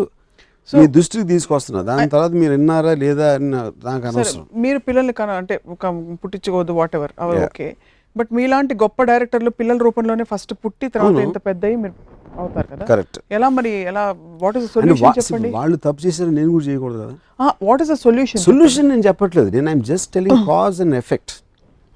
మీ 0.70 0.84
దృష్టికి 0.94 1.26
తీసుకొస్తున్నా. 1.28 1.80
దాని 1.90 2.08
తర్వాత 2.10 2.32
మీరు 2.34 2.54
విన్నారా 2.54 2.94
లేదా 3.02 3.26
అని 3.34 3.48
నా- 3.50 3.66
నాకు 3.86 4.02
సరే 4.04 4.10
అనవసరం. 4.12 4.46
మీరు 4.58 4.80
పిల్లల్ని 4.88 5.14
కన 5.14 5.32
అంటే 5.42 5.56
ఒక 5.68 5.84
పుట్టించుకోవద్దు 6.22 6.74
what 6.74 6.96
ever 6.96 7.14
our. 7.20 7.40
Okay 7.46 7.68
but 8.16 8.30
మీలాంటి 8.34 8.74
గొప్ప 8.82 9.04
డైరెక్టర్లు 9.04 9.52
పిల్లల 9.60 9.78
రూపంలోనే 9.80 10.24
ఫస్ట్ 10.24 10.54
పుట్టి 10.64 10.88
తర్వాత 10.90 11.18
ఇంత 11.26 11.38
పెద్ద 11.48 11.64
మీరు 11.76 11.96
అవుతారు 12.36 12.68
కదా? 12.72 12.84
కరెక్ట్ 12.86 13.18
ఎలా 13.32 13.48
మరి 13.50 13.72
ఎలా 13.84 14.04
వాట్ 14.42 14.58
ఇస్ 14.58 14.66
అంటే 14.66 14.74
సొల్యూషన్ 14.78 15.14
చెప్పండి? 15.20 15.50
వాళ్ళు 15.52 15.78
తప్పు 15.78 16.02
చేశారు 16.06 16.32
నేను 16.32 16.50
కూడా 16.52 16.66
చేయకూడదు 16.66 17.00
కదా? 17.04 17.16
What 17.62 17.82
is 17.82 17.92
the 17.92 17.98
solution 18.02 18.42
solution 18.42 18.88
నేను 18.90 19.04
చెప్పట్లేదు. 19.08 19.50
నేను 19.56 19.70
I'm 19.70 19.84
just 19.84 20.10
telling 20.14 20.42
cause 20.48 20.80
and 20.82 20.96
effect 20.96 21.34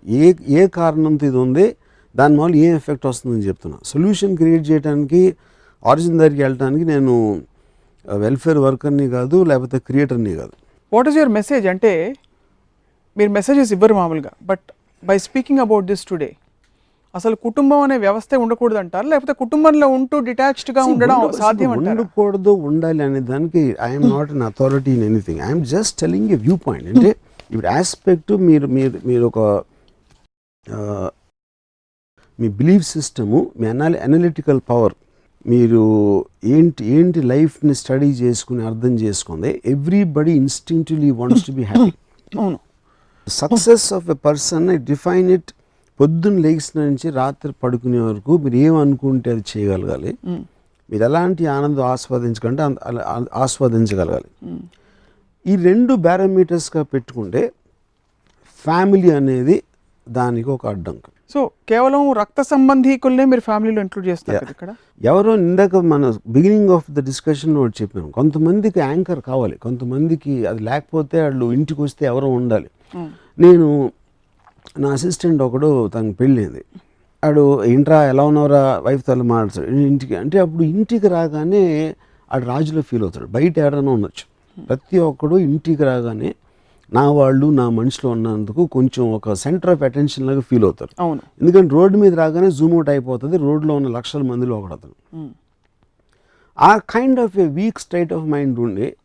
ఏ 0.06 0.28
ఏ 0.56 0.68
కారణంతో 0.78 1.26
ఇది 1.26 1.40
ఉంది 1.40 1.66
దాని 2.16 2.38
వల్ల 2.40 2.56
ఏ 2.58 2.70
ఎఫెక్ట్ 2.76 3.06
వస్తుందని 3.08 3.46
చెప్తున్నా. 3.48 3.78
సొల్యూషన్ 3.86 4.34
క్రియేట్ 4.38 4.66
చేయడానికి 4.70 5.22
ఆరిజిన్ 5.86 6.18
దగ్గరికి 6.18 6.42
వెళ్ళడానికి 6.44 6.86
నేను 6.86 7.14
వెల్ఫేర్ 8.06 8.60
వర్కర్ని 8.64 9.08
కాదు 9.16 9.38
లేకపోతే 9.50 9.78
క్రియేటర్ని 9.88 10.34
కాదు. 10.36 10.54
వాట్ 10.92 11.08
ఈస్ 11.10 11.18
యువర్ 11.18 11.34
మెసేజ్ 11.38 11.66
అంటే 11.74 11.92
మీరు 13.18 13.32
మెసేజెస్ 13.32 13.72
ఇవ్వరు 13.76 13.94
మామూలుగా 13.98 14.32
but 14.50 14.66
by 15.04 15.18
speaking 15.26 15.62
about 15.62 15.86
this 15.86 16.06
today 16.06 16.30
అసలు 17.14 17.36
కుటుంబం 17.46 17.80
అనే 17.82 17.96
వ్యవస్థే 17.98 18.38
ఉండకూడదు 18.38 18.80
అంటారు 18.82 19.08
లేకపోతే 19.08 19.34
కుటుంబంలో 19.40 19.88
ఉంటూ 19.96 20.16
డిటాచ్డ్గా 20.28 20.82
ఉండడం 20.92 21.16
ఉండ- 21.20 21.38
సాధ్యం 21.40 21.72
ఉండకూడదు 21.76 22.52
ఉండాలి 22.68 23.02
అనే 23.04 23.22
దానికి 23.30 23.62
I'm 23.88 24.06
not 24.12 24.32
an 24.32 24.44
authority 24.50 24.92
in 24.92 25.06
anything 25.08 25.42
I'm 25.48 25.64
just 25.72 25.96
telling 26.02 26.30
a 26.32 26.40
viewpoint 26.66 26.90
అంటే 26.94 27.10
ఇప్పుడు 27.52 27.70
ఆస్పెక్ట్ 27.74 28.32
మీరు 28.48 28.68
మీరు 28.76 28.98
మీరు 29.06 29.26
ఒక 29.32 29.40
మీ 32.40 32.48
బిలీఫ్ 32.48 32.86
సిస్టము 32.88 33.52
మీ 33.60 33.68
అనాలి 33.68 33.98
అనలిటికల్ 34.00 34.60
పవర్ 34.70 34.94
మీరు 35.48 35.82
ఏంటి 36.44 36.86
ఏంటి 36.86 37.22
లైఫ్ని 37.22 37.76
స్టడీ 37.76 38.10
చేసుకుని 38.22 38.62
అర్థం 38.66 38.94
చేసుకుంది 39.04 39.62
everybody 39.66 40.32
instinctively 40.32 41.12
wants 41.20 41.46
to 41.46 41.52
be 41.52 41.64
happy. 41.64 41.92
అవును. 42.40 42.60
Success 43.28 43.94
of 43.94 44.10
a 44.10 44.14
person 44.14 44.80
define 44.86 45.30
it 45.32 45.52
పొద్దున్న 46.00 46.40
లేచిన 46.40 46.78
నుంచి 46.84 47.10
రాత్రి 47.12 47.52
పడుకునే 47.64 48.00
వరకు 48.00 48.38
మీరు 48.38 48.56
ఏమనుకుంటే 48.56 49.32
అది 49.32 49.44
చేయగలగాలి. 49.52 50.18
మీరు 50.92 51.04
ఎలాంటి 51.04 51.46
ఆనందం 51.58 51.84
ఆస్వాదించకంటే 51.84 52.62
ఆస్వాదించగలగాలి. 53.34 54.30
ఈ 55.48 55.56
రెండు 55.56 55.94
పారామీటర్స్గా 56.06 56.84
పెట్టుకుంటే 56.84 57.42
ఫ్యామిలీ 58.64 59.12
అనేది 59.12 59.64
దానికి 60.10 60.50
ఒక 60.50 60.68
అడ్డంకి. 60.68 61.12
సో 61.34 61.52
కేవలం 61.70 62.14
రక్త 62.14 62.42
సంబంధీకుల్నే 62.42 63.26
మీరు 63.26 63.42
ఫ్యామిలీలో 63.42 63.82
ఇంక్లూడ్ 63.82 64.08
చేస్తారు 64.08 64.46
ఇక్కడ? 64.50 64.70
ఎవరో 65.04 65.36
ఇందాక 65.36 65.76
మన 65.76 66.14
బిగినింగ్ 66.28 66.70
ఆఫ్ 66.70 66.92
ద 66.92 67.06
డిస్కషన్ 67.06 67.58
ఒకటి 67.58 67.78
చెప్పాను 67.82 68.12
కొంతమందికి 68.12 68.80
యాంకర్ 68.80 69.22
కావాలి. 69.22 69.58
కొంతమందికి 69.58 70.46
అది 70.46 70.64
లేకపోతే 70.64 71.22
వాళ్ళు 71.22 71.54
ఇంటికి 71.54 71.82
వస్తే 71.82 72.06
ఎవరో 72.06 72.28
ఉండాలి. 72.28 72.70
నేను 73.40 73.92
నా 74.80 74.90
అసిస్టెంట్ 74.90 75.42
ఒకడు 75.42 75.88
తనకు 75.88 76.18
పెళ్ళింది. 76.18 76.66
ఆడు 77.24 77.64
ఇంట్రా 77.64 78.06
ఎలా 78.06 78.24
ఉన్నారా 78.24 78.80
వైఫ్ 78.80 79.04
తల 79.08 79.22
మాట్లాడతాడు 79.22 79.76
ఇంటికి 79.76 80.16
అంటే 80.16 80.40
అప్పుడు 80.40 80.64
ఇంటికి 80.64 81.08
రాగానే 81.08 81.96
ఆడు 82.34 82.46
రాజులో 82.46 82.82
ఫీల్ 82.82 83.04
అవుతాడు. 83.04 83.26
బయట 83.26 83.60
ఏడైనా 83.60 83.92
ఉండొచ్చు. 83.92 84.26
ప్రతి 84.62 84.98
ఒక్కడు 85.00 85.36
ఇంటికి 85.38 85.84
రాగానే 85.84 86.36
నా 86.94 87.12
వాళ్ళు 87.12 87.46
నా 87.46 87.70
మనుషులు 87.70 88.12
ఉన్నందుకు 88.12 88.66
కొంచెం 88.66 89.12
ఒక 89.14 89.34
సెంటర్ 89.34 89.72
ఆఫ్ 89.72 89.82
అటెన్షన్ 89.82 90.28
లాగా 90.28 90.40
ఫీల్ 90.40 90.64
అవుతారు. 90.64 90.90
అవును. 91.00 91.22
ఎందుకంటే 91.42 91.74
రోడ్డు 91.74 91.98
మీద 91.98 92.14
రాగానే 92.14 92.52
జూమ్ 92.52 92.74
అవుట్ 92.74 92.90
అయిపోతుంది 92.90 93.38
రోడ్లో 93.38 93.76
ఉన్న 93.76 93.88
లక్షల 93.88 94.22
మందిలో 94.22 94.60
ఒకడతను. 94.60 95.30
ఆ 96.60 96.78
kind 96.78 97.20
of 97.20 97.40
a 97.40 97.48
weak 97.48 97.80
state 97.80 98.14
of 98.14 98.24
mind 98.24 98.60
ఉండి 98.60 98.96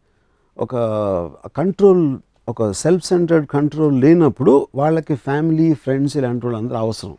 ఒక 0.59 0.77
కంట్రోల్ 1.57 2.19
ఒక 2.49 2.71
సెల్ఫ్ 2.71 3.05
సెంటర్డ్ 3.05 3.47
కంట్రోల్ 3.47 4.01
లేనప్పుడు 4.01 4.69
వాళ్ళకి 4.75 5.15
ఫ్యామిలీ 5.15 5.75
ఫ్రెండ్స్ 5.75 6.17
ఇలాంటి 6.17 6.47
వాళ్ళు 6.47 6.59
అందరూ 6.59 6.77
అవసరం. 6.77 7.17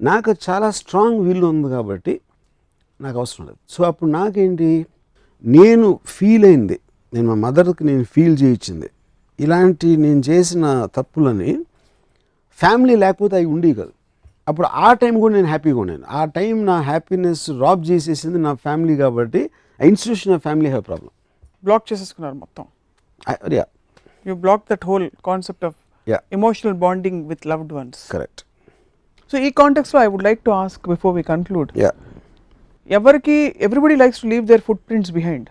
నాకు 0.00 0.34
చాలా 0.50 0.70
స్ట్రాంగ్ 0.70 1.20
విల్ 1.20 1.44
ఉంది 1.44 1.68
కాబట్టి 1.68 2.20
నాకు 3.00 3.18
అవసరం 3.18 3.46
లేదు. 3.46 3.58
సో 3.68 3.84
అప్పుడు 3.84 4.10
నాకేంటి? 4.10 4.86
నేను 5.44 5.98
ఫీల్ 6.06 6.44
అయింది. 6.44 6.80
నేను 7.14 7.28
మా 7.28 7.48
మదర్కి 7.48 7.84
నేను 7.84 8.04
ఫీల్ 8.04 8.36
చేయించింది. 8.42 8.90
ఇలాంటి 9.38 9.88
నేను 9.96 10.20
చేసిన 10.28 10.64
తప్పులని 10.96 11.50
ఫ్యామిలీ 12.58 12.94
లేకపోతే 12.96 13.34
అవి 13.36 13.48
ఉండేవి 13.54 13.74
కాదు. 13.74 13.92
అప్పుడు 14.46 14.66
ఆ 14.78 14.88
టైం 14.94 15.14
కూడా 15.20 15.34
నేను 15.34 15.48
హ్యాపీగా 15.48 15.78
ఉన్నాను 15.82 16.06
ఆ 16.10 16.22
టైం 16.36 16.54
నా 16.64 16.76
హ్యాపీనెస్ 16.82 17.44
రాబ్ 17.60 17.82
చేసేసింది 17.90 18.38
నా 18.44 18.52
ఫ్యామిలీ 18.64 18.94
కాబట్టి 18.96 19.40
ఆ 19.80 19.88
institution 19.90 20.32
of 20.34 20.42
family 20.42 20.68
have 20.68 20.84
problem. 20.88 21.10
Block 21.64 21.84
చేసేసుకున్నారు 21.90 22.36
మొత్తం. 22.40 22.64
Yeah. 23.52 23.64
You 24.26 24.34
block 24.38 24.64
that 24.70 24.84
whole 24.84 25.06
concept 25.24 25.64
of 25.64 25.76
yeah. 26.06 26.18
Emotional 26.32 26.76
bonding 26.84 27.20
with 27.28 27.44
loved 27.46 27.72
ones 27.72 28.00
correct 28.10 28.42
so 29.32 29.38
ఈ 29.40 29.50
కాంటెక్స్లో 29.56 29.98
I 30.02 30.08
would 30.12 30.26
like 30.28 30.40
to 30.44 30.52
ask 30.58 30.84
before 30.88 31.14
we 31.16 31.24
conclude 31.30 31.70
yeah. 31.78 31.90
ఎవరికి 32.90 33.36
everybody 33.60 33.96
likes 33.96 34.20
to 34.22 34.28
leave 34.28 34.44
their 34.46 34.62
footprints 34.88 35.12
behind 35.12 35.48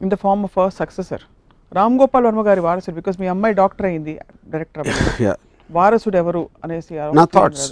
in 0.00 0.10
the 0.10 0.18
form 0.24 0.42
of 0.44 0.56
a 0.58 0.68
successor 0.78 1.24
Ram 1.72 1.96
Gopal 2.00 2.24
Varma 2.26 2.42
గారి 2.46 2.60
వారసుడు 2.60 2.96
because 2.96 3.16
మీ 3.20 3.26
అమ్మాయి 3.28 3.54
doctor 3.60 3.88
అయింది 3.90 4.14
director 4.52 4.88
yeah 5.26 5.34
వారసుడు 5.70 6.16
ఎవరు 6.20 6.40
అనేసి 6.64 6.94
నా 7.18 7.24
థాట్స్ 7.34 7.66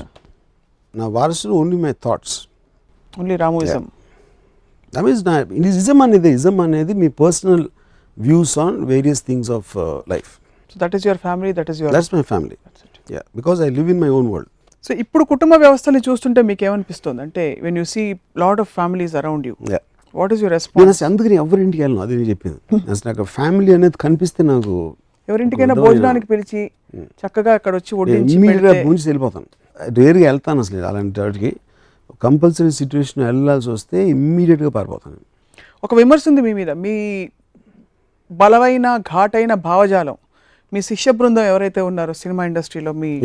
నా 0.95 1.07
వారసులు 1.15 1.55
only 1.61 1.79
my 1.85 1.93
thoughts 2.07 2.35
only 3.13 3.37
Ramoism 3.37 3.85
that 4.93 5.05
means 5.05 5.23
నా 5.29 5.35
ఇజం 5.73 5.99
అనేది 6.05 6.31
ఇజం 6.31 6.57
అనేది 6.61 6.95
మీ 7.03 7.09
personal 7.23 7.65
views 8.17 8.55
on 8.59 8.77
various 8.87 9.23
things 9.27 9.51
of 9.51 9.73
life 10.13 10.31
so 10.71 10.77
that 10.77 10.95
is 10.99 11.07
your 11.09 11.21
family 11.27 11.51
that 11.59 11.71
is 11.71 11.81
your 11.83 11.95
that's 11.97 12.13
my 12.15 12.23
family 12.31 12.57
yeah 13.09 13.23
because 13.35 13.61
I 13.61 13.71
live 13.79 13.91
in 13.95 14.01
my 14.05 14.11
own 14.19 14.29
world 14.35 14.51
so 14.85 14.95
ఇప్పుడు 15.03 15.25
కుటుంబ 15.25 15.55
వ్యవస్థని 15.57 16.01
చూస్తుంటే 16.07 16.41
మీకు 16.43 16.65
ఏమనిపిస్తుంది 16.65 17.23
అంటే 17.23 17.45
when 17.63 17.79
you 17.79 17.87
see 17.95 18.05
lot 18.37 18.61
of 18.61 18.71
families 18.75 19.17
around 19.17 19.47
you 19.49 19.55
yeah 19.69 19.81
what 20.15 20.33
is 20.33 20.41
your 20.43 20.53
నేను 20.53 20.59
response 20.59 21.03
అసలు 21.03 21.15
అందుకని 21.15 21.35
ఎవరింటికి 21.35 21.83
వెళ్ళను? 21.83 22.03
అదే 22.03 22.15
చెప్పింది. 22.15 22.91
అసలు 22.91 23.13
నాకు 23.13 23.23
ఫ్యామిలీ 23.23 23.75
అనేది 23.75 23.99
కనిపిస్తే 24.01 24.45
నాకు 24.45 24.97
ఎవరింటికైనా 25.29 25.75
భోజనానికి 25.75 26.27
పిలిచి 26.27 26.71
చక్కగా 27.01 27.53
అక్కడ 27.53 27.77
వచ్చి 27.77 27.99
పెడితే- 28.49 28.85
భూంచి 28.85 29.03
వెళ్ళిపోతాను. 29.07 29.47
రేరుగా 29.95 30.25
వెళ్తాను 30.25 30.59
అసలు 30.61 30.85
అలాంటి 30.87 31.21
వాటికి. 31.21 31.57
కంపల్సరీ 32.23 32.71
సిచ్యువేషన్ 32.71 33.25
వెళ్ళాల్సి 33.25 33.71
వస్తే 33.71 34.09
ఇమ్మీడియట్గా 34.09 34.71
పారిపోతాను 34.71 35.17
ఒక 35.85 35.95
విమర్శ 35.95 36.25
ఉంది 36.29 36.41
మీ 36.41 36.53
మీద. 36.53 36.71
మీ 36.71 37.29
బలమైన 38.31 38.97
ఘాటైన 38.97 39.55
భావజాలం 39.55 40.17
మీ 40.73 40.83
శిష్య 40.83 41.13
బృందం 41.13 41.43
ఎవరైతే 41.43 41.81
ఉన్నారో 41.81 42.13
సినిమా 42.13 42.45
ఇండస్ట్రీలో 42.45 42.93
మీ 42.93 43.23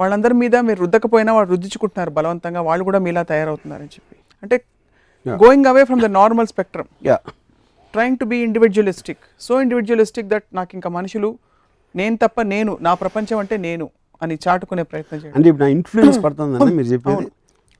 వాళ్ళందరి 0.00 0.34
మీద 0.34 0.56
మీరు 0.56 0.80
రుద్దకపోయినా 0.80 1.32
వాళ్ళు 1.32 1.50
రుద్దించుకుంటున్నారు 1.50 2.10
బలవంతంగా. 2.10 2.60
వాళ్ళు 2.60 2.84
కూడా 2.84 2.98
మీలా 2.98 3.22
తయారవుతున్నారని 3.22 3.86
చెప్పి. 3.86 4.16
అంటే 4.42 4.64
going 5.44 5.66
away 5.66 5.84
from 5.84 6.00
the 6.00 6.10
normal 6.20 6.46
spectrum 6.46 6.88
yeah 7.06 7.18
trying 7.94 8.18
to 8.18 8.24
be 8.24 8.36
individualistic 8.36 9.22
so 9.40 9.62
individualistic 9.62 10.28
that 10.28 10.44
నాకు 10.54 10.72
ఇంకా 10.74 10.90
మనుషులు 10.90 11.30
నేను 11.94 12.16
తప్ప 12.16 12.42
నేను 12.42 12.78
నా 12.80 12.94
ప్రపంచం 12.94 13.38
అంటే 13.38 13.56
నేను 13.56 13.90
అని 14.22 14.34
చాటుకునే 14.48 14.82
ప్రయత్నం 14.82 15.18
చేయండి. 15.18 15.36
అంటే 15.36 15.48
ఇప్పుడు 15.48 15.64
నా 15.64 15.70
ఇన్ఫ్లుయెన్స్ 15.70 16.18
పడుతుందని 16.24 16.74
మీరు 16.74 16.86
చెప్పేది. 16.86 17.26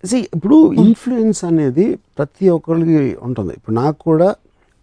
See, 0.05 0.23
ఇప్పుడు 0.37 0.73
ఇన్ఫ్లుయెన్స్ 0.73 1.45
అనేది 1.45 1.99
ప్రతి 2.19 2.49
ఒక్కరికి 2.49 3.17
ఉంటుంది. 3.23 3.53
ఇప్పుడు 3.53 3.77
నాకు 3.77 3.99
కూడా 3.99 4.29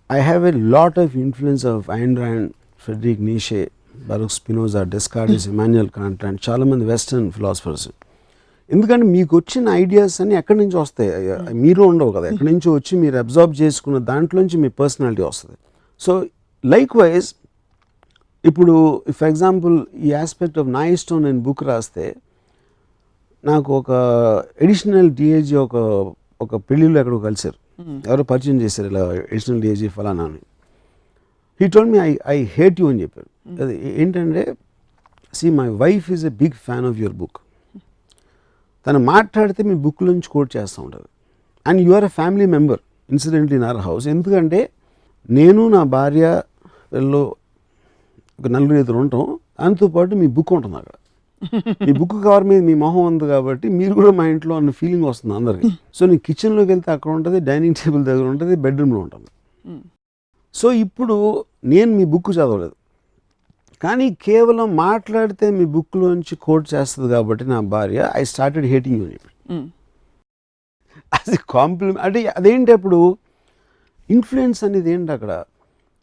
I 0.09 0.19
have 0.19 0.45
a 0.45 0.51
lot 0.51 0.99
of 0.99 1.13
influence 1.15 1.65
of 1.65 1.89
and 1.89 2.19
Friedrich 2.81 3.21
Nietzsche 3.21 3.61
Baruch 4.07 4.31
Spinoza 4.31 4.83
Descartes 4.83 5.47
Immanuel 5.47 5.89
Kant 5.89 6.25
and 6.25 6.39
చాలామంది 6.49 6.85
వెస్టర్న్ 6.85 7.31
ఫిలాసఫర్స్ 7.31 7.87
ఎందుకంటే 8.71 9.05
మీకు 9.05 9.37
వచ్చిన 9.37 9.69
ఐడియాస్ 9.69 10.21
అన్ని 10.21 10.35
ఎక్కడి 10.35 10.59
నుంచి 10.59 10.77
వస్తాయి? 10.77 11.09
మీరు 11.53 11.81
ఉండవు 11.81 12.11
కదా. 12.11 12.27
ఎక్కడి 12.27 12.49
నుంచి 12.53 12.69
వచ్చి 12.69 12.97
మీరు 12.97 13.15
అబ్జర్వ్ 13.17 13.61
చేసుకున్న 13.61 13.97
దాంట్లోంచి 13.97 14.57
మీ 14.57 14.69
పర్సనాలిటీ 14.69 15.21
వస్తుంది. 15.21 15.57
సో 15.99 16.25
లైక్ 16.65 16.97
వైజ్ 16.97 17.33
ఇప్పుడు 18.45 19.01
ఫర్ 19.09 19.27
ఎగ్జాంపుల్ 19.29 19.75
ఈ 19.97 20.11
ఆస్పెక్ట్ 20.11 20.59
ఆఫ్ 20.59 20.67
నా 20.67 20.85
ఇష్టం 20.85 21.23
నేను 21.23 21.39
బుక్ 21.39 21.63
రాస్తే 21.63 22.15
నాకు 23.45 23.77
ఒక 23.77 23.91
ఎడిషనల్ 24.61 25.11
డిఏజీ 25.11 25.55
ఒక 25.55 25.75
ఒక 26.41 26.55
పెళ్ళిళ్ళు 26.55 26.99
ఎక్కడో 26.99 27.19
కలిశారు. 27.19 27.57
ఎవరో 28.07 28.23
పరిచయం 28.23 28.61
చేశారు 28.61 28.87
ఇలా 28.87 29.13
ఎడిషనల్ 29.13 29.61
డిఏజీ 29.61 29.87
ఫలానా 29.87 30.23
అని. 30.23 30.41
He 31.61 31.67
told 31.67 31.89
me 31.91 31.97
I 31.97 32.15
I 32.27 32.43
hate 32.43 32.81
you 32.81 32.87
అని 32.89 33.01
చెప్పారు. 33.01 33.29
అది 33.63 34.01
ఏంటంటే 34.01 34.55
see 35.33 35.49
my 35.49 35.69
wife 35.69 36.11
is 36.11 36.25
a 36.25 36.29
big 36.29 36.51
fan 36.51 36.85
of 36.85 36.97
your 36.97 37.15
book 37.15 37.37
తను 38.87 38.99
మాట్లాడితే 39.11 39.61
మీ 39.69 39.75
బుక్ 39.83 40.01
నుంచి 40.09 40.27
కోట్ 40.33 40.51
చేస్తూ 40.57 40.79
ఉంటుంది. 40.85 41.07
And 41.69 41.79
you 41.85 41.91
are 41.97 42.05
a 42.09 42.11
family 42.19 42.47
member 42.55 42.81
incidentally 43.13 43.55
in 43.59 43.67
our 43.69 43.83
house. 43.87 44.05
ఎందుకంటే 44.15 44.59
నేను 45.37 45.61
నా 45.75 45.81
భార్య 45.95 46.25
వీళ్ళు 46.95 47.21
ఒక 48.39 48.47
నలుగురు 48.55 48.79
ఇద్దరు 48.83 48.99
ఉంటాం. 49.03 49.23
దాంతో 49.59 49.87
పాటు 49.95 50.13
మీ 50.21 50.27
బుక్ 50.37 50.51
ఉంటుంది 50.57 50.77
అక్కడ. 50.81 50.95
మీ 51.87 51.91
బుక్ 51.99 52.15
కవర్ 52.25 52.45
మీద 52.49 52.61
మీ 52.69 52.73
మొహం 52.83 53.03
ఉంది 53.11 53.25
కాబట్టి 53.31 53.67
మీరు 53.79 53.93
కూడా 53.99 54.11
మా 54.19 54.25
ఇంట్లో 54.33 54.53
అన్న 54.59 54.71
ఫీలింగ్ 54.79 55.05
వస్తుంది 55.09 55.33
అందరికి. 55.39 55.69
సో 55.97 56.01
నేను 56.09 56.21
కిచెన్లోకి 56.27 56.69
వెళ్తే 56.73 56.89
అక్కడ 56.95 57.11
ఉంటుంది 57.17 57.39
డైనింగ్ 57.49 57.77
టేబుల్ 57.81 58.03
దగ్గర 58.09 58.25
ఉంటుంది 58.33 58.55
బెడ్రూమ్లో 58.65 58.99
ఉంటుంది. 59.05 59.29
సో 60.59 60.67
ఇప్పుడు 60.85 61.15
నేను 61.73 61.91
మీ 61.97 62.05
బుక్ 62.13 62.31
చదవలేదు. 62.37 62.75
కానీ 63.83 64.05
కేవలం 64.25 64.75
మాట్లాడితే 64.75 65.45
మీ 65.49 65.65
బుక్లోంచి 65.65 66.35
కోట్ 66.41 66.65
చేస్తుంది 66.73 67.07
కాబట్టి 67.13 67.45
నా 67.45 67.59
భార్య 67.59 68.11
ఐ 68.15 68.23
స్టార్టెడ్ 68.23 68.65
హేటింగ్ 68.65 68.99
యూ. 69.01 69.07
అది 71.17 71.37
కాంప్లిమెంట్ 71.49 71.99
అంటే 71.99 72.19
అదేంటి 72.37 72.71
అప్పుడు? 72.71 73.17
ఇన్ఫ్లుయెన్స్ 74.09 74.63
అనేది 74.63 74.91
ఏంటి 74.91 75.11
అక్కడ? 75.11 75.43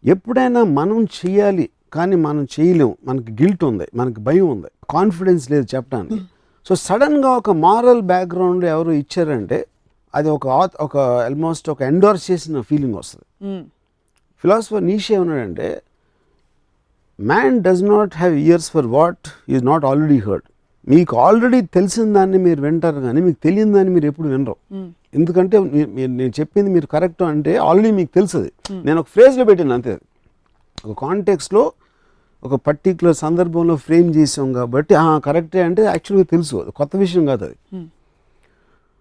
ఎప్పుడైనా 0.05 0.65
మనం 0.65 1.05
చేయాలి 1.19 1.67
కానీ 1.93 2.17
మనం 2.17 2.43
చేయలేం. 2.55 2.93
మనకి 3.05 3.33
గిల్ట్ 3.33 3.65
ఉంది 3.65 3.87
మనకి 3.95 4.21
భయం 4.21 4.49
ఉంది. 4.49 4.71
కాన్ఫిడెన్స్ 4.91 5.51
లేదు 5.51 5.67
చెప్పడానికి. 5.75 6.21
సో 6.67 6.75
సడన్గా 6.75 7.31
ఒక 7.31 7.51
మారల్ 7.51 8.03
బ్యాక్గ్రౌండ్ 8.03 8.65
ఎవరు 8.65 8.93
ఇచ్చారంటే 9.03 9.59
అది 10.15 10.29
ఒక 10.31 10.47
ఒక 10.81 10.97
ఆల్మోస్ట్ 10.97 11.71
ఒక 11.71 11.83
ఎండోర్స్ 11.83 12.31
చేసిన 12.31 12.61
ఫీలింగ్ 12.61 12.95
వస్తుంది. 12.95 13.27
ఫిలాసఫర్ 14.45 14.85
నీషే 14.87 15.15
ఏమన్నాడంటే 15.15 15.69
man 17.21 17.61
does 17.63 17.83
not 17.83 18.17
have 18.17 18.35
ears 18.35 18.71
for 18.71 18.87
what 18.87 19.19
is 19.49 19.65
not 19.65 19.85
already 19.85 20.19
heard 20.19 20.43
మీకు 20.91 21.17
ఆల్రెడీ 21.17 21.61
తెలిసిన 21.61 22.13
దాన్ని 22.13 22.39
మీరు 22.39 22.63
వింటారు 22.63 23.01
కానీ 23.01 23.21
మీకు 23.21 23.43
తెలియని 23.43 23.73
దాన్ని 23.73 23.95
మీరు 23.95 24.07
ఎప్పుడు 24.07 24.29
వినరు. 24.29 24.57
ఎందుకంటే 25.15 25.59
మీ- 25.59 25.89
మీరు 25.89 26.11
నేను 26.11 26.33
చెప్పింది 26.41 26.71
మీరు 26.71 26.87
కరెక్ట్ 26.87 27.23
అంటే 27.23 27.57
ఆల్రెడీ 27.57 27.91
మీకు 27.91 28.15
తెలుస్తుంది 28.15 28.53
నేను 28.85 29.01
ఒక 29.01 29.07
ఫ్రేజ్లో 29.07 29.45
పెట్టాను 29.45 29.75
అంతే. 29.75 29.99
ఒక 30.87 31.01
కాంటెక్స్లో 31.01 31.73
ఒక 32.45 32.61
పర్టికులర్ 32.67 33.17
సందర్భంలో 33.17 33.77
ఫ్రేమ్ 33.77 34.15
చేసాం 34.15 34.53
కాబట్టి 34.53 34.95
కరెక్టే 35.01 35.63
అంటే 35.63 35.83
యాక్చువల్గా 35.83 36.27
తెలుసు 36.31 36.57
అది. 36.57 36.71
కొత్త 36.71 36.97
విషయం 36.97 37.27
కాదు 37.27 37.45
అది. 37.45 37.55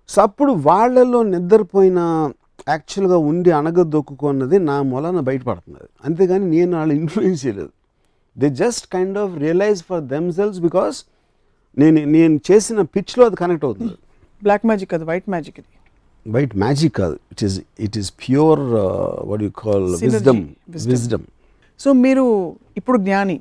సో 0.09 0.21
అప్పుడు 0.21 0.51
వాళ్ళల్లో 0.51 1.23
నిద్రపోయిన 1.23 2.31
యాక్చువల్గా 2.69 3.17
ఉండి 3.17 3.51
అణగదొక్కుకున్నది 3.51 4.59
నా 4.59 4.81
మూలన 4.81 5.19
బయటపడుతుంది 5.19 5.79
అంతేగాని 6.05 6.49
నేను 6.49 6.77
వాళ్ళు 6.77 6.93
ఇన్ఫ్లుయెన్స్ 6.93 7.45
చేయలేదు. 7.45 7.69
They 8.41 8.49
just 8.61 8.85
kind 8.95 9.17
of 9.23 9.33
realise 9.45 9.81
for 9.89 10.01
themselves 10.15 10.59
because 10.67 10.97
నేను 11.77 11.99
నేను 12.17 12.35
చేసిన 12.49 12.81
పిచ్లో 12.95 13.23
అది 13.29 13.37
కనెక్ట్ 13.43 13.65
అవుతుంది. 13.67 13.95
బ్లాక్ 14.41 14.65
మ్యాజిక్ 14.69 14.93
అది 14.97 15.05
వైట్ 15.11 15.27
మ్యాజిక్ 15.35 15.57
ఇది. 15.61 15.69
బయట 16.25 16.51
మ్యాజిక్ 16.63 16.93
కాదు 17.01 17.15
it 17.33 17.43
is 17.47 17.55
it 17.87 17.97
is 18.01 18.09
pure 18.23 18.61
what 19.31 19.43
you 19.47 19.51
call 19.63 19.85
wisdom 20.05 20.41
wisdom. 20.75 20.89
Wisdom 20.93 21.25
so 21.79 21.89
మీరు 22.05 22.25
ఇప్పుడు 22.79 22.97
జ్ఞాని. 23.07 23.37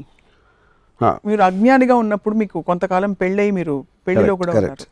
మీరు 1.28 1.42
అజ్ఞానిగా 1.48 1.94
ఉన్నప్పుడు 2.02 2.34
మీకు 2.42 2.58
కొంతకాలం 2.68 3.12
పెళ్ళయి 3.22 3.50
మీరు 3.58 3.74
పెళ్ళిలో 4.06 4.34
Correct, 4.34 4.40
కూడా. 4.42 4.52
ఉన్నారు. 4.62 4.86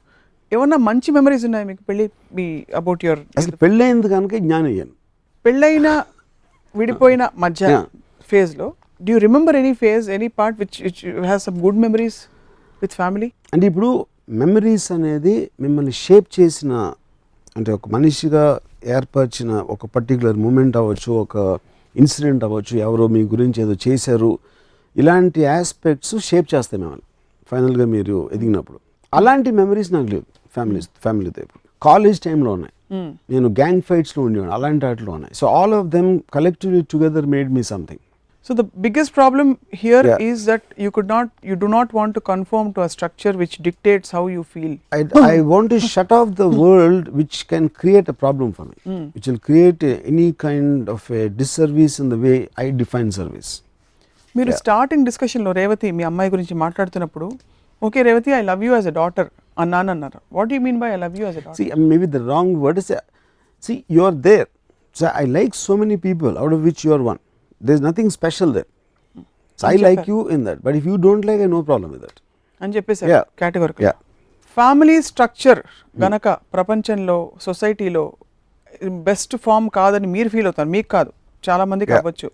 ఏమన్నా 0.52 0.76
మంచి 0.88 1.08
మెమరీస్ 1.16 1.44
ఉన్నాయి 1.48 1.64
మీకు 1.70 1.82
పెళ్ళి 1.88 2.04
మీ 2.36 2.44
అబౌట్ 2.80 3.04
యువర్ 3.06 3.22
అసలు 3.40 3.56
పెళ్ళైంది 3.62 4.08
కనుక 4.14 4.34
జ్ఞానం 4.46 4.68
అయ్యాను. 4.72 4.92
పెళ్ళైన 5.44 5.88
విడిపోయిన 6.74 7.22
మధ్య 7.44 7.62
Yeah. 7.72 7.86
Do 9.00 9.11
you 9.14 9.18
remember 9.18 9.56
any 9.56 9.72
phase 9.82 10.06
any 10.16 10.28
part 10.40 10.59
which 10.62 10.76
which 10.87 11.00
has 11.26 11.44
some 11.48 11.56
good 11.66 11.80
memories 11.87 12.18
with 12.82 12.94
family 13.00 13.28
అంటే 13.54 13.66
ఇప్పుడు 13.70 13.90
మెమరీస్ 14.42 14.87
అనేది 14.96 15.35
మిమ్మల్ని 15.61 15.94
షేప్ 16.04 16.28
చేసిన 16.38 16.72
అంటే 17.59 17.70
ఒక 17.72 17.88
మనిషిగా 17.88 18.44
ఏర్పరిచిన 18.96 19.50
ఒక 19.74 19.87
పర్టికులర్ 19.87 20.37
మూమెంట్ 20.37 20.76
అవ్వచ్చు 20.80 21.11
ఒక 21.24 21.37
ఇన్సిడెంట్ 21.94 22.42
అవ్వచ్చు 22.46 22.74
ఎవరో 22.87 23.04
మీ 23.14 23.22
గురించి 23.35 23.59
ఏదో 23.64 23.74
చేశారు 23.87 24.30
ఇలాంటి 24.96 25.40
ఆస్పెక్ట్స్ 25.59 26.14
షేప్ 26.28 26.48
చేస్తాయి 26.54 26.80
మిమ్మల్ని. 26.82 27.06
ఫైనల్గా 27.50 27.87
మీరు 27.94 28.16
ఎదిగినప్పుడు. 28.32 28.78
అలాంటి 29.12 29.50
మెమరీస్ 29.50 29.90
నాకు 29.94 30.09
లేవు 30.12 30.26
ఫ్యామిలీ 30.54 30.80
ఫ్యామిలీతో 31.04 31.40
ఇప్పుడు. 31.42 31.62
కాలేజ్ 31.82 32.18
టైంలో 32.20 32.50
ఉన్నాయి. 32.56 32.74
నేను 33.32 33.48
గ్యాంగ్ 33.61 33.82
ఫైట్స్లో 33.88 34.20
ఉండేవాడు 34.24 34.52
అలాంటి 34.52 34.82
వాటిలో 34.87 35.12
ఉన్నాయి. 35.12 35.35
So 35.35 35.46
all 35.59 35.74
of 35.74 35.87
them 35.96 36.11
collectively 36.35 36.82
together 36.92 37.26
made 37.35 37.50
me 37.56 37.62
something 37.72 38.02
So 38.45 38.51
the 38.60 38.63
biggest 38.84 39.13
problem 39.17 39.49
here 39.81 40.05
Yeah. 40.10 40.21
Is 40.27 40.43
that 40.49 40.63
you 40.84 40.89
could 40.95 41.12
not 41.15 41.31
you 41.49 41.55
do 41.63 41.67
not 41.75 41.91
want 41.97 42.13
to 42.17 42.21
conform 42.29 42.69
to 42.75 42.81
a 42.86 42.89
structure 42.93 43.36
which 43.41 43.57
dictates 43.67 44.12
how 44.17 44.23
you 44.36 44.41
feel 44.53 44.73
I, 44.97 45.01
I 45.34 45.41
want 45.51 45.67
to 45.73 45.79
shut 45.91 46.12
off 46.17 46.29
the 46.41 46.49
world 46.63 47.03
which 47.19 47.36
can 47.51 47.65
create 47.81 48.07
a 48.13 48.17
problem 48.23 48.49
for 48.57 48.65
me, 48.71 48.75
which 49.15 49.27
will 49.29 49.41
create 49.49 49.84
a, 49.84 49.95
any 50.13 50.27
kind 50.45 50.89
of 50.95 51.03
a 51.19 51.25
disservice 51.41 51.97
in 52.03 52.10
the 52.13 52.19
way 52.25 52.38
I 52.63 52.69
define 52.81 53.12
service. 53.19 53.51
మీరు 54.36 54.51
starting 54.62 55.05
డిస్కషన్లో 55.10 55.51
రేవతి 55.60 55.88
మీ 55.95 56.03
అమ్మాయి 56.10 56.29
గురించి 56.34 56.55
మాట్లాడుతున్నప్పుడు 56.63 57.27
okay 57.81 58.01
Revathi 58.07 58.31
I 58.38 58.43
love 58.49 58.62
you 58.65 58.71
as 58.75 58.88
a 58.91 58.95
daughter 58.99 59.29
అన్నాను 59.57 59.91
అన్నారు 59.95 60.19
what 60.38 60.51
you 60.55 60.60
mean 60.67 60.79
by 60.84 60.89
I 60.95 60.99
love 61.03 61.15
you 61.19 61.25
as 61.27 61.38
a 61.41 61.45
daughter 61.45 61.57
See, 61.60 61.69
uh, 61.75 61.81
maybe 61.91 62.07
the 62.15 62.21
wrong 62.27 62.49
word 62.63 62.77
is, 62.81 62.89
uh, 62.91 63.01
see, 63.63 63.77
you 63.95 64.03
are 64.10 64.15
there. 64.29 64.47
So 64.95 65.05
I 65.21 65.25
like 65.38 65.53
so 65.67 65.75
many 65.81 65.97
people, 66.07 66.34
out 66.43 66.53
of 66.57 66.62
which 66.67 66.81
you 66.86 66.93
nothing 67.81 68.09
special 68.11 68.50
there. 68.52 68.68
So 69.59 69.66
I 69.68 69.76
like 69.79 70.07
you 70.07 70.29
in 70.29 70.44
that. 70.44 70.59
But 70.62 70.74
if 70.76 70.85
you 70.85 70.96
don't 70.98 71.24
like, 71.24 71.38
I 71.38 71.46
have 71.46 71.50
no 71.50 71.62
problem 71.70 71.90
with 71.94 72.02
that. 72.07 72.16
అని 72.61 72.72
Yeah. 73.14 73.24
Category 73.40 73.74
Yeah. 73.87 73.96
Family 74.57 74.96
structure 75.09 75.59
గనక 75.96 76.26
ప్రపంచంలో 76.55 77.16
సొసైటీలో 77.46 78.05
best 79.09 79.35
form 79.46 79.66
కాదని 79.79 80.09
మీరు 80.14 80.29
feel 80.35 80.48
అవుతారు 80.50 80.70
మీకు 80.74 80.88
కాదు 80.94 81.11
చాలా 81.44 81.64
మందికి. 81.72 81.92
అవ్వచ్చు 81.98 82.29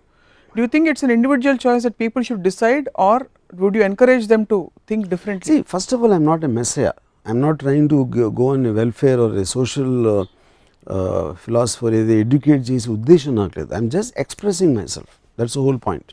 do 0.55 0.61
you 0.63 0.69
think 0.75 0.87
it's 0.91 1.03
an 1.07 1.13
individual 1.17 1.59
choice 1.65 1.83
that 1.87 1.97
people 2.03 2.23
should 2.27 2.43
decide 2.49 2.85
or 3.09 3.23
would 3.63 3.77
you 3.79 3.83
encourage 3.89 4.25
them 4.33 4.45
to 4.53 4.59
think 4.91 5.05
differently 5.13 5.49
See, 5.51 5.61
first 5.73 5.91
of 5.95 6.01
all, 6.03 6.13
I'm 6.17 6.27
not 6.31 6.43
a 6.49 6.53
messiah. 6.59 6.93
I'm 7.25 7.41
not 7.47 7.57
trying 7.63 7.85
to 7.93 7.99
go 8.15 8.23
go 8.39 8.47
on 8.53 8.63
a 8.65 8.73
welfare 8.79 9.17
or 9.25 9.31
a 9.43 9.47
social 9.57 9.91
uh, 10.07 10.23
uh, 10.87 11.27
philosopher, 11.43 11.91
ఏదో 12.01 12.15
educate 12.23 12.63
చేసే 12.71 12.87
ఉద్దేశం 12.97 13.33
నాకు 13.41 13.53
లేదు 13.59 13.71
I'm 13.77 13.91
just 13.97 14.13
expressing 14.25 14.73
myself 14.95 15.13
that's 15.37 15.57
whole 15.65 15.79
point 15.87 16.11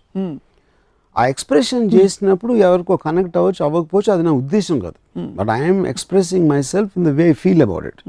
ఆ 1.17 1.23
expression 1.33 1.87
చేసినప్పుడు 1.95 2.53
ఎవరికో 2.67 2.95
connect 3.07 3.37
అవ్వచ్చు 3.39 3.63
అవ్వకపోవచ్చు 3.67 4.11
అది 4.15 4.23
నా 4.27 4.33
ఉద్దేశం 4.43 4.77
కాదు. 4.85 4.99
But 5.39 5.51
I'm 5.61 5.81
expressing 5.93 6.47
myself 6.75 6.93
in 6.99 7.07
the 7.09 7.13
way 7.21 7.27
feel 7.43 7.63
about 7.67 7.87
it 7.91 8.03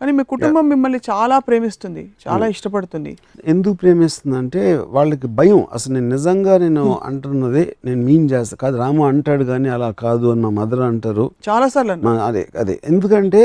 కానీ 0.00 0.12
మీ 0.16 0.22
కుటుంబం 0.32 0.64
మిమ్మల్ని 0.68 0.98
చాలా 1.08 1.36
ప్రేమిస్తుంది 1.38 2.02
చాలా 2.24 2.46
ఇష్టపడుతుంది. 2.54 3.12
ఎందుకు 3.52 3.74
ప్రేమిస్తుందంటే 3.74 4.62
వాళ్ళకి 4.96 5.26
భయం. 5.38 5.60
అసలు 5.72 5.92
నేను 5.94 6.08
నిజంగా 6.08 6.54
నేను 6.64 6.82
అంటున్నది 7.08 7.62
నేను 7.84 8.00
మీన్ 8.08 8.26
చేస్తా 8.32 8.56
కాదు. 8.64 8.76
రాము 8.82 9.04
అంటాడు 9.10 9.44
కానీ 9.44 9.68
అలా 9.76 9.90
కాదు 10.04 10.26
అని 10.32 10.42
మా 10.46 10.50
మదర్ 10.58 10.80
అంటారు. 10.80 11.26
చాలా 11.48 11.68
సార్లు 11.74 11.92
అన్నా. 11.92 12.04
మా 12.08 12.14
అదే 12.28 12.44
అదే. 12.62 12.80
ఎందుకంటే 12.84 13.42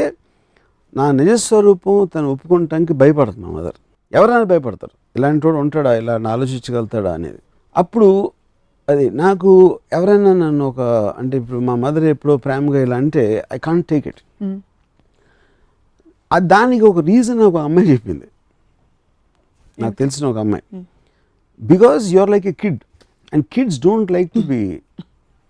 నా 0.96 1.06
నిజస్వరూపం 1.12 1.98
తను 2.16 2.28
ఒప్పుకోవటానికి 2.34 2.94
భయపడుతుంది 3.04 3.46
మా 3.48 3.54
మదర్ 3.60 3.78
ఎవరైనా 4.14 4.48
భయపడతారు. 4.54 4.96
ఇలాంటి 5.16 5.44
వాడు 5.48 5.60
ఉంటాడా? 5.64 5.92
ఇలా 6.02 6.14
ఆలోచించగలుగుతాడా 6.34 7.12
అనేది. 7.18 7.40
అప్పుడు 7.76 8.10
అది 8.88 9.06
నాకు 9.24 9.50
ఎవరైనా 9.98 10.32
నన్ను 10.44 10.64
ఒక 10.72 10.82
అంటే 11.20 11.36
ఇప్పుడు 11.42 11.60
మా 11.68 11.74
మదర్ 11.84 12.06
ఎప్పుడో 12.14 12.34
ప్రేమగా 12.46 12.80
ఇలా 12.86 12.98
అంటే 13.04 13.24
ఐ 13.56 13.58
కాంట్ 13.68 13.86
టేక్ 13.92 14.06
ఇట్. 14.12 14.22
దానికి 16.54 16.84
ఒక 16.92 17.00
రీజన్ 17.12 17.42
ఒక 17.50 17.58
అమ్మాయి 17.68 17.88
చెప్పింది. 17.92 18.28
నాకు 19.78 19.96
తెలిసిన 20.02 20.24
ఒక 20.32 20.38
అమ్మాయి. 20.44 20.64
Because 21.62 22.04
you 22.14 22.20
are 22.24 22.32
like 22.36 22.48
a 22.54 22.56
kid 22.64 22.80
and 23.34 23.46
kids 23.56 23.80
don't 23.88 24.10
like 24.16 24.30
to 24.38 24.42
be 24.54 24.62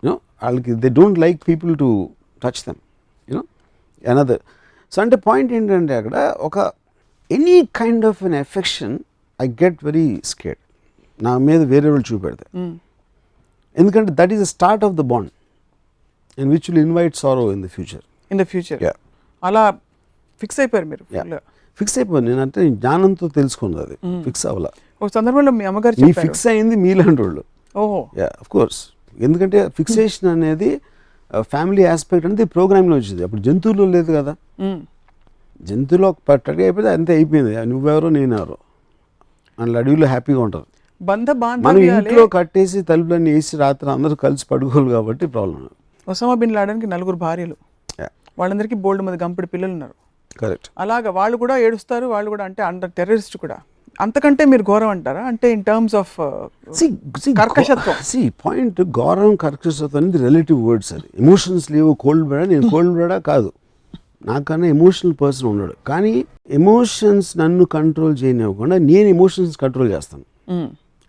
you know 0.03 0.15
వాళ్ళకి 0.43 0.73
they 0.83 0.89
don't 0.99 1.19
like 1.25 1.39
people 1.49 1.71
to 1.83 1.89
touch 2.43 2.61
them 2.67 2.79
you know 3.27 3.43
another 4.03 4.41
so 4.93 4.99
అంటే 5.01 5.17
పాయింట్ 5.27 5.51
ఏంటంటే 5.57 5.95
అక్కడ 6.01 6.15
ఒక 6.47 6.57
any 7.29 7.57
kind 7.79 8.05
of 8.11 8.21
an 8.29 8.37
affection 8.45 8.95
I 9.41 9.47
get 9.63 9.79
very 9.83 10.07
scared 10.25 10.59
నా 11.19 11.37
మీద 11.47 11.61
వేరే 11.63 11.89
వాళ్ళు 11.89 12.07
చూపెడితే 12.13 12.45
మ్మ్. 12.55 12.73
ఎందుకంటే 13.75 14.11
that 14.15 14.33
is 14.33 14.41
the 14.41 14.49
start 14.51 14.83
of 14.85 14.93
the 14.93 15.03
bond 15.11 15.31
and 16.37 16.49
which 16.51 16.67
will 16.69 16.81
invite 16.81 17.15
sorrow 17.15 17.45
in 17.53 17.63
the 17.63 17.69
future 17.75 18.03
in 18.31 18.39
the 18.39 18.45
future. 18.45 18.79
అలా 19.43 19.63
ఫిక్స్ 20.41 20.59
అయిపోయారు 20.59 20.87
మీరు. 20.91 21.03
ఫిక్స్ 21.79 21.95
అయిపోయింది 21.97 22.29
నేనంటే 22.29 22.61
జ్ఞానంతో 22.75 23.27
తెలుసుకున్నది 23.37 23.83
అది. 23.83 23.97
ఫిక్స్ 24.23 24.45
అవ్వాల. 24.45 24.67
ఒక 25.01 25.09
సందర్భంలో 25.11 25.51
మీ 25.51 25.65
అమ్మగారు 25.65 25.95
మీ 26.05 26.11
ఫిక్స్ 26.23 26.45
అయింది 26.47 26.75
మీలాంటి 26.75 27.21
వాళ్ళు. 27.21 27.43
ఓహో. 27.75 27.99
యా 28.17 28.27
ఆఫ్ 28.41 28.49
కోర్స్ 28.49 28.79
ఎందుకంటే 29.17 29.59
ఫిక్సేషన్ 29.77 30.29
అనేది 30.29 30.69
ఫ్యామిలీ 31.51 31.83
ఆస్పెక్ట్ 31.85 32.25
అనేది 32.27 32.45
ప్రోగ్రామ్లో 32.45 32.95
వచ్చింది. 32.95 33.23
అప్పుడు 33.23 33.41
జంతువులు 33.41 33.83
లేదు 33.95 34.11
కదా. 34.11 34.33
మ్మ్. 34.59 34.79
జంతువులో 35.61 36.09
పట్టడి 36.29 36.63
అయిపోతే 36.63 36.89
అంతే 36.89 37.13
అయిపోయింది. 37.13 37.65
నువ్వెవరో 37.65 38.09
నేనెవరో. 38.09 38.57
అందులో 39.61 39.79
అడవిలో 39.79 40.07
హ్యాపీగా 40.07 40.41
ఉంటారు. 40.47 40.67
బంధ 41.01 41.29
మనం 41.65 41.77
ఇంట్లో 41.77 42.23
కట్టేసి 42.27 42.79
తలుపులన్నీ 42.89 43.31
వేసి 43.35 43.57
రాత్రి 43.57 43.89
అందరూ 43.91 44.15
కలిసి 44.15 44.45
పడుకోవాలి 44.51 44.91
కాబట్టి 44.97 45.25
ప్రాబ్లం 45.35 45.61
ఒసామా 46.07 46.35
బిన్ 46.41 46.53
లాడన్కి 46.57 46.87
నలుగురు 46.87 47.15
భార్యలు. 47.25 47.55
వాళ్ళందరికీ 48.39 48.75
బోల్డ్ 48.85 49.03
మంది 49.05 49.17
గంపెడు 49.23 49.47
పిల్లలు 49.53 49.71
ఉన్నారు. 49.71 49.95
కరెక్ట్ 50.41 50.67
అలాగా 50.79 51.09
వాళ్ళు 51.11 51.35
కూడా 51.37 51.55
ఏడుస్తారు 51.65 52.05
వాళ్ళు 52.13 52.29
కూడా 52.33 52.43
అంటే 52.49 52.61
అండర్ 52.63 52.91
టెర్రరిస్ట్ 52.97 53.37
కూడా. 53.37 53.57
అంతకంటే 54.01 54.43
మీరు 54.51 54.63
ఘోరం 54.63 54.89
అంటారా? 54.89 55.23
అంటే 55.31 55.47
ఇన్ 55.55 55.63
టర్మ్స్ 55.63 55.95
ఆఫ్ 56.01 56.13
కర్కశత్వం. 57.39 57.95
సి 58.01 58.21
పాయింట్ 58.45 58.81
గౌరవం 58.99 59.33
కర్కశత్వం 59.45 59.97
అనేది 60.01 60.19
రిలేటివ్ 60.27 60.59
వర్డ్స్ 60.67 60.91
అది. 60.93 61.09
ఎమోషన్స్ 61.23 61.67
లేవు 61.71 61.91
కోల్డ్ 62.03 62.25
బ్లడ్ 62.27 62.49
నేను 62.53 62.69
కోల్డ్ 62.69 62.93
బ్లడా 62.93 63.17
కాదు. 63.31 63.49
నాకన్నా 64.29 64.67
ఎమోషనల్ 64.75 65.15
పర్సన్ 65.21 65.47
ఉన్నాడు. 65.51 65.75
కానీ 65.89 66.13
ఎమోషన్స్ 66.59 67.29
నన్ను 67.41 67.65
కంట్రోల్ 67.77 68.15
చేయనివ్వకుండా 68.23 68.75
నేను 68.89 69.07
ఎమోషన్స్ 69.15 69.55
కంట్రోల్ 69.63 69.89
చేస్తాను. 69.95 70.25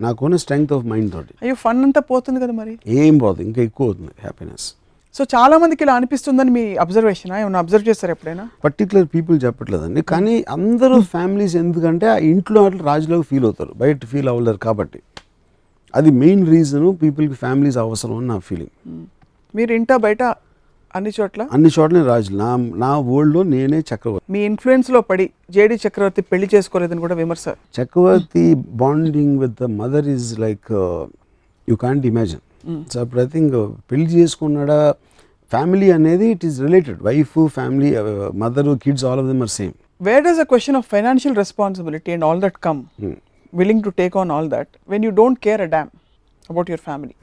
నాకున్న 0.00 0.36
స్ట్రెంగ్త్ 0.42 0.72
ఆఫ్ 0.76 0.84
మైండ్ 0.92 1.10
తోటి. 1.14 1.32
అయ్యో 1.42 1.56
ఫన్ 1.64 1.80
అంతా 1.86 2.00
పోతుంది 2.12 2.38
కదా 2.44 2.54
మరి? 2.60 2.72
ఏం 3.02 3.14
పోదు 3.24 3.40
ఇంకా 3.48 3.60
ఎక్కువ 3.68 3.86
అవుతుంది 3.88 4.14
హ్యాపీనెస్ 4.26 4.68
సో 5.14 5.22
చాలా 5.34 5.54
మందికి 5.62 5.82
ఇలా 5.84 5.94
అనిపిస్తుందని 5.98 6.50
మీ 6.56 6.62
అబ్జర్వేషన్ 6.84 7.32
ఏమన్నా 7.38 7.58
అబ్జర్వ్ 7.62 7.86
చేస్తారు 7.88 8.12
ఎప్పుడైనా? 8.14 8.44
పర్టికులర్ 8.66 9.08
పీపుల్ 9.14 9.36
చెప్పట్లేదండి. 9.44 10.02
కానీ 10.12 10.34
అందరూ 10.56 10.96
ఫ్యామిలీస్ 11.14 11.56
ఎందుకంటే 11.62 12.06
ఆ 12.14 12.18
ఇంట్లో 12.32 12.60
అట్లా 12.68 12.84
రాజులాగా 12.90 13.24
ఫీల్ 13.30 13.44
అవుతారు. 13.48 13.72
బయట 13.82 14.06
ఫీల్ 14.12 14.30
అవ్వలేరు 14.32 14.60
కాబట్టి. 14.68 15.00
అది 15.94 16.10
మెయిన్ 16.22 16.44
రీజను 16.54 16.90
పీపుల్కి 17.02 17.36
ఫ్యామిలీస్ 17.42 17.78
అవసరం 17.84 18.16
అని 18.20 18.28
నా 18.32 18.38
ఫీలింగ్ 18.48 18.72
మీరు 19.54 19.72
ఇంటా 19.78 19.96
బయట 20.06 20.22
అన్ని 20.94 21.10
చోట్ల? 21.18 21.42
అన్ని 21.54 21.70
చోట్ల 21.76 21.98
రాజులు. 22.10 22.36
నా 22.42 22.50
నా 22.82 22.90
వరల్డ్లో 23.08 23.42
నేనే 23.52 23.78
చక్రవర్తి. 23.90 24.24
మీ 24.34 24.40
ఇన్ఫ్లుయెన్స్లో 24.50 25.00
పడి 25.10 25.26
జేడి 25.56 25.76
చక్రవర్తి 25.84 26.22
పెళ్ళి 26.32 26.48
చేసుకోలేదని 26.54 27.02
కూడా 27.04 27.16
విమర్శ. 27.22 27.44
Chakravarthi 27.78 28.44
bonding 28.82 29.36
with 29.42 29.56
the 29.62 29.68
mother 29.80 30.08
is 30.16 30.28
like 30.44 30.70
you 31.68 31.76
can't 31.84 32.06
imagine 32.12 32.42
so 32.92 32.96
అప్పుడు 33.04 33.20
ఐ 33.24 33.28
థింక్ 33.36 33.54
పెళ్ళి 33.90 34.08
చేసుకున్నాడా 34.16 34.78
ఫ్యామిలీ 35.50 35.88
అనేది 35.98 36.26
it 36.34 36.44
is 36.48 36.58
related 36.66 37.00
wife 37.08 37.34
family 37.58 37.90
mother 38.44 38.70
kids 38.84 39.04
all 39.10 39.20
of 39.22 39.28
them 39.32 39.42
are 39.46 39.52
same 39.58 39.74
where 40.08 40.22
does 40.28 40.40
a 40.44 40.46
question 40.52 40.76
of 40.80 40.86
financial 40.94 41.36
responsibility 41.42 42.12
and 42.16 42.24
all 42.28 42.40
that 42.46 42.58
come 42.68 42.80
willing 43.52 43.84
to 43.88 43.92
take 44.02 44.14
on 44.22 44.30
all 44.36 44.48
that 44.56 44.70
when 44.92 45.04
you 45.08 45.12
don't 45.20 45.40
care 45.46 45.62
a 45.66 45.70
damn 45.74 45.90
about 46.50 46.70
your 46.72 46.84
family 46.88 47.14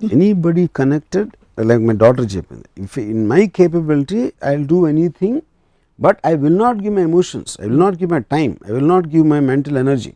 anybody 0.00 0.64
connected 0.80 1.30
like 1.58 1.82
my 1.82 1.94
daughter 2.02 2.26
చెప్పింది 2.34 2.66
if 2.84 2.94
in 3.04 3.22
my 3.26 3.42
capability 3.58 4.20
I 4.42 4.50
will 4.54 4.68
do 4.68 4.78
anything 4.88 5.38
but 5.98 6.18
I 6.26 6.32
will 6.42 6.58
not 6.58 6.78
give 6.84 6.94
my 6.94 7.04
emotions 7.10 7.52
I 7.60 7.66
will 7.66 7.82
not 7.84 7.96
give 8.00 8.10
my 8.12 8.22
time 8.36 8.52
I 8.68 8.72
will 8.76 8.90
not 8.94 9.08
give 9.14 9.26
my 9.26 9.40
mental 9.50 9.78
energy 9.78 10.12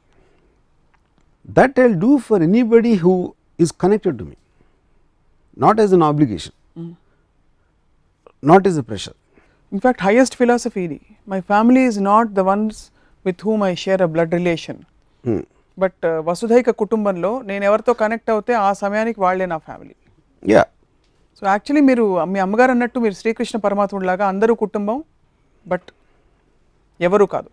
that 1.58 1.78
I 1.80 1.88
do 2.04 2.12
for 2.18 2.42
anybody 2.42 2.94
who 3.04 3.14
is 3.60 3.72
connected 3.84 4.18
to 4.18 4.26
me 4.30 4.36
not 5.56 5.80
as 5.80 5.94
an 5.94 6.06
obligation 6.10 6.56
not 8.42 8.66
is 8.66 8.78
a 8.78 8.86
pressure 8.90 9.16
in fact 9.72 10.02
highest 10.02 10.34
philosophy 10.40 10.82
ఇది 10.88 10.98
my 11.28 11.40
family 11.50 11.82
is 11.86 12.00
not 12.10 12.30
the 12.32 12.44
ones 12.50 12.80
with 13.24 13.42
whom 13.42 13.62
I 13.64 13.74
share 13.84 14.02
a 14.02 14.08
blood 14.14 14.34
relation 14.34 14.80
but 15.78 16.04
వసుధైక 16.26 16.70
కుటుంబంలో 16.82 17.30
నేను 17.42 17.64
ఎవరితో 17.64 17.92
connect 18.02 18.30
అవుతే 18.30 18.52
ఆ 18.64 18.70
సమయానికి 18.82 19.18
వాళ్ళే 19.20 19.46
నా 19.46 19.58
family 19.68 19.94
yeah 20.42 20.62
so 21.38 21.46
actually 21.46 21.80
మీరు 21.80 22.04
మీ 22.24 22.38
అమ్మగారు 22.38 22.70
అన్నట్టు 22.70 22.98
మీరు 22.98 23.14
శ్రీకృష్ణ 23.14 23.58
పరమాత్ముడిలాగా 23.58 24.28
అందరూ 24.28 24.54
కుటుంబం 24.54 24.96
బట్ 25.66 25.88
ఎవరు 27.00 27.24
కాదు. 27.24 27.48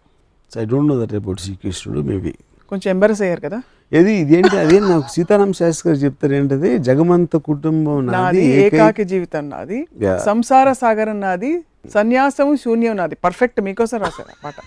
So 0.52 0.62
I 0.62 0.66
don't 0.66 0.90
know 0.94 1.06
that 1.06 1.14
about 1.14 1.40
శ్రీకృష్ణుడు 1.40 2.02
మేబీ 2.02 2.34
కొంచెం 2.72 2.90
ఎంబరస్ 2.92 3.22
అయ్యారు 3.22 3.42
కదా? 3.42 3.60
ఏది 3.92 4.12
ఇదేంటి 4.14 4.58
అదే 4.58 4.80
నాకు 4.80 5.08
సీతారాం 5.12 5.54
శాస్త్రి 5.54 5.90
గారు 5.90 6.00
చెప్తారు 6.04 6.34
ఏంటది? 6.34 6.78
జగమంత 6.80 7.36
కుటుంబం 7.48 8.06
నాది 8.08 8.44
ఏకాకి 8.62 9.04
జీవితం 9.04 9.50
నాది. 9.50 9.80
సంసార 10.26 10.74
సాగరం 10.74 11.20
నాది 11.20 11.52
సన్యాసం 11.90 12.58
శూన్యం 12.58 12.98
నాది. 12.98 13.16
పర్ఫెక్ట్ 13.16 13.62
మీకోసం 13.62 13.98
రాశారు 13.98 14.36
పాట. 14.44 14.58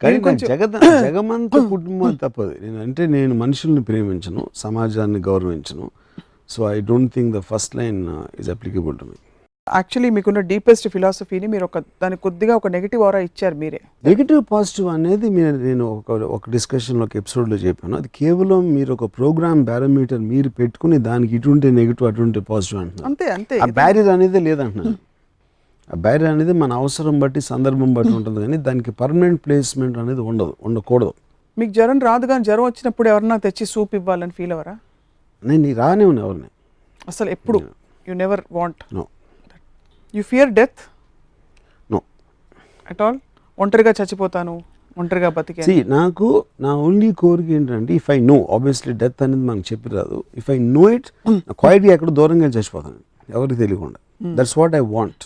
కానీ 0.00 0.18
జగత 0.46 0.74
జగమంత 1.02 1.54
కుటుంబం 1.70 2.14
తప్పదు. 2.22 2.54
నేను 2.62 2.82
అంటే 2.82 3.06
నేను 3.06 3.34
మనుషుల్ని 3.34 3.82
ప్రేమించను 3.82 4.50
సమాజాన్ని 4.54 5.18
గౌరవించను. 5.18 5.86
So 6.48 6.70
I 6.72 6.80
don't 6.80 7.12
think 7.14 7.30
the 7.36 7.40
first 7.40 7.76
line 7.76 8.00
is 8.40 8.50
applicable 8.50 8.96
to 8.98 9.04
me 9.04 9.16
actually 9.66 10.10
మీకున్న 10.10 10.40
డీపెస్ట్ 10.40 10.88
ఫిలాసఫీని 10.88 11.46
మీరు 11.46 11.64
ఒక 11.64 11.78
దానికి 12.02 12.22
కొద్దిగా 12.22 12.56
ఒక 12.56 12.68
నెగిటివ్ 12.68 13.02
ఆరా 13.02 13.18
ఇచ్చారు 13.18 13.54
మీరే. 13.54 13.80
నెగిటివ్ 14.04 14.40
పాజిటివ్ 14.52 14.88
అనేది 14.88 15.28
మీరు 15.28 15.56
నేను 15.56 15.84
ఒక 15.98 16.10
ఒక 16.36 16.50
డిస్కషన్లో 16.50 17.04
ఒక 17.04 17.16
ఎపిసోడ్లో 17.16 17.56
చెప్పాను. 17.56 17.94
అది 17.96 18.08
కేవలం 18.14 18.74
మీరు 18.74 18.92
ఒక 18.92 19.04
ప్రోగ్రామ్ 19.18 19.66
పారామీటర్ 19.66 20.22
మీరు 20.32 20.48
పెట్టుకుని 20.48 20.98
దానికి 20.98 21.36
ఇటుంటే 21.36 21.70
నెగిటివ్ 21.70 22.08
అటుంటే 22.08 22.40
పాజిటివ్ 22.50 22.80
అంటున్నారు. 22.82 23.06
అంతే 23.10 23.28
అంతే. 23.30 23.58
ఆ 23.58 23.66
బ్యారియర్ 23.80 24.08
అనేది 24.08 24.40
లేదంటున్నాను 24.40 24.94
ఆ 25.90 25.96
బ్యారియర్ 25.96 26.32
అనేది 26.32 26.52
మన 26.52 26.72
అవసరం 26.72 27.20
బట్టి 27.20 27.40
సందర్భం 27.40 27.94
బట్టి 27.94 28.12
ఉంటుంది 28.12 28.40
కానీ 28.40 28.56
దానికి 28.68 28.90
పర్మనెంట్ 28.90 29.40
ప్లేస్మెంట్ 29.46 29.98
అనేది 29.98 30.20
ఉండదు 30.20 30.54
ఉండకూడదు. 30.62 31.12
మీకు 31.58 31.72
జ్వరం 31.72 31.98
రాదు 32.08 32.26
కానీ 32.26 32.44
జ్వరం 32.44 32.64
వచ్చినప్పుడు 32.64 33.08
ఎవరన్నా 33.08 33.36
తెచ్చి 33.36 33.66
సూప్ 33.66 33.94
ఇవ్వాలని 33.94 34.32
ఫీల్ 34.32 34.52
అవరా 34.52 34.74
నేను 35.50 35.74
రానే 35.82 36.04
ఉన్నా 36.10 36.22
ఎవరిని. 36.26 36.48
అసలు 37.10 37.28
ఎప్పుడు? 37.36 37.58
You 38.08 38.14
never 38.22 38.42
want 38.58 38.82
no 38.98 39.04
you 40.14 40.22
fear 40.32 40.50
death 40.58 40.80
no 41.94 42.00
at 42.90 43.02
all 43.06 43.18
ఒంటరిగా 43.58 43.92
చచ్చిపోతాను 44.00 44.54
ఒంటరిగా 45.00 45.28
బతికే 45.36 45.66
సి 45.66 45.74
నాకు 45.96 46.26
నా 46.64 46.70
ఓన్లీ 46.86 47.10
కోరిక 47.20 47.50
ఏంటంటే 47.58 47.92
if 48.00 48.08
I 48.14 48.16
know 48.30 48.36
obviously 48.56 48.94
death 49.02 49.20
అనేది 49.26 49.44
మనకు 49.50 49.66
చెప్పి 49.72 49.90
రాదు 49.96 50.18
ఇఫ్ 50.40 50.48
ఐ 50.54 50.56
నో 50.78 50.84
ఇట్ 50.96 51.08
క్వైట్గా 51.60 51.92
ఎక్కడ 51.96 52.10
దూరంగా 52.18 52.48
చచ్చిపోతాను. 52.56 53.00
ఎవరికి 53.36 53.58
తెలియకుండా. 53.62 53.98
That's 54.38 54.56
what 54.60 54.74
I 54.80 54.82
want 54.96 55.24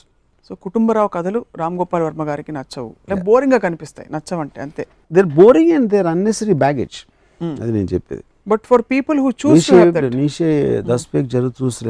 so 0.48 0.54
Kutumbarao 0.64 1.08
కథలు 1.14 1.40
రామ్ 1.60 1.76
గోపాల్ 1.80 2.02
వర్మ 2.06 2.24
గారికి 2.28 2.52
నచ్చవు. 2.56 2.90
లేదా 3.08 3.22
బోరింగ్గా 3.28 3.58
కనిపిస్తాయి 3.66 4.08
నచ్చవంటే 4.14 4.58
అంతే. 4.64 4.82
They're 5.16 5.28
boring 5.40 5.72
and 5.76 5.88
they're 5.94 6.08
unnecessary 6.12 6.54
baggage 6.64 6.98
అది 7.62 7.70
నేను 7.76 7.88
చెప్పేది. 7.94 8.24
But 8.46 8.62
for 8.70 8.82
people 8.92 9.18
who 9.24 9.30
choose 9.44 9.68
Nietzsche 10.16 10.50
thus spake 10.90 11.28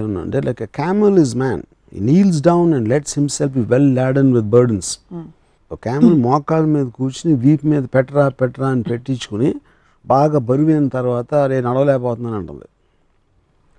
ఉన్నా 0.09 0.21
అంటే 0.27 0.41
like 0.49 0.63
a 0.63 0.71
camel 0.81 1.19
is 1.25 1.35
man 1.45 1.63
kneels 2.09 2.41
down 2.51 2.71
and 2.79 2.89
lets 2.95 3.15
himself 3.19 3.55
be 3.59 3.65
well 3.73 3.91
laden 4.01 4.31
with 4.37 4.51
burdens 4.57 4.91
ఒక 5.71 5.79
క్యామల్ 5.87 6.17
మోకాల 6.27 6.65
మీద 6.75 6.87
కూర్చుని 6.99 7.33
వీప్ 7.45 7.65
మీద 7.73 7.85
పెట్టరా 7.95 8.25
పెట్టరా 8.41 8.69
అని 8.75 8.85
పెట్టించుకుని 8.91 9.49
బాగా 10.05 10.39
బరువైన 10.49 10.87
తర్వాత 10.97 11.31
అరే 11.45 11.57
నడవలేకపోతున్నాను 11.67 12.37
అంటుంది. 12.41 12.67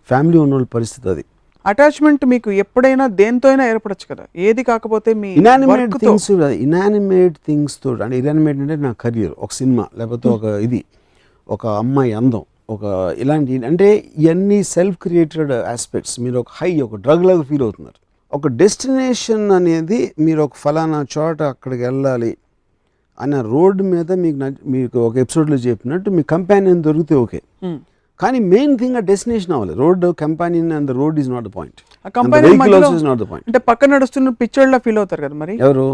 ఫ్యామిలీ 0.09 0.37
ఉన్న 0.43 0.53
వాళ్ళ 0.55 0.67
పరిస్థితి 0.75 1.07
అది. 1.13 1.23
అటాచ్మెంట్ 1.65 2.23
మీకు 2.33 2.49
ఎప్పుడైనా 2.63 3.05
దేంతో 3.21 3.47
అయినా 3.51 3.63
ఏర్పడచ్చు 3.71 4.05
కదా. 4.11 4.25
ఏది 4.47 4.61
కాకపోతే 4.69 5.11
మీ 5.21 5.29
ఇనానిమేట్ 5.41 5.95
థింగ్స్ 6.03 6.27
ఇనానిమేట్ 6.65 7.37
థింగ్స్తో 7.47 7.91
అంటే 8.05 8.17
ఇనానిమేట్ 8.21 8.59
అంటే 8.65 8.77
నా 8.87 8.91
కెరియర్ 9.03 9.33
ఒక 9.45 9.51
సినిమా 9.61 9.85
లేకపోతే 9.99 10.27
ఒక 10.35 10.43
ఇది 10.67 10.81
ఒక 11.49 11.65
అమ్మాయి 11.83 12.13
అందం. 12.19 12.43
ఒక 12.69 12.83
ఇలాంటి 13.17 13.65
అంటే 13.65 14.03
ఇవన్నీ 14.17 14.63
సెల్ఫ్ 14.63 14.97
క్రియేటెడ్ 15.01 15.51
ఆస్పెక్ట్స్ 15.51 16.19
మీరు 16.19 16.37
ఒక 16.39 16.47
హై 16.51 16.81
ఒక 16.81 16.95
డ్రగ్ 16.95 17.25
లాగా 17.25 17.41
ఫీల్ 17.41 17.61
అవుతున్నారు. 17.61 17.97
ఒక 18.33 18.47
డెస్టినేషన్ 18.47 19.51
అనేది 19.51 20.13
మీరు 20.19 20.41
ఒక 20.41 20.55
ఫలానా 20.55 21.05
చోట 21.17 21.41
అక్కడికి 21.43 21.83
వెళ్ళాలి 21.83 22.37
ఆయన 23.17 23.41
రోడ్డు 23.41 23.83
మీద 23.83 24.11
మీకు 24.11 24.37
మీకు 24.65 24.97
ఒక 24.99 25.15
ఎపిసోడ్లో 25.17 25.57
చెప్పినట్టు 25.57 26.09
మీ 26.09 26.23
కంపానియన్ 26.23 26.83
దొరికితే 26.83 27.15
ఓకే. 27.15 27.41
Hmm. 27.63 27.77
కానీ 28.19 28.39
మెయిన్ 28.39 28.77
థింగ్ 28.77 28.95
ఆ 28.95 28.99
డెస్టినేషన్ 28.99 29.53
అవ్వాలి. 29.53 29.73
Road 29.73 30.05
companion 30.19 30.71
and 30.71 30.91
road 30.91 31.19
is 31.19 31.29
not 31.29 31.43
the 31.43 31.47
point 31.47 31.79
not 33.05 33.19
the 33.19 33.23
point 33.23 33.47
అంటే 33.47 33.59
పక్కన 33.59 33.89
నడుస్తున్న 33.95 34.29
పిక్చర్లో 34.41 34.77
ఫీల్ 34.77 34.97
అవుతారు 34.97 35.21
కదా 35.21 35.35
మరి? 35.35 35.55
ఎవరు? 35.57 35.87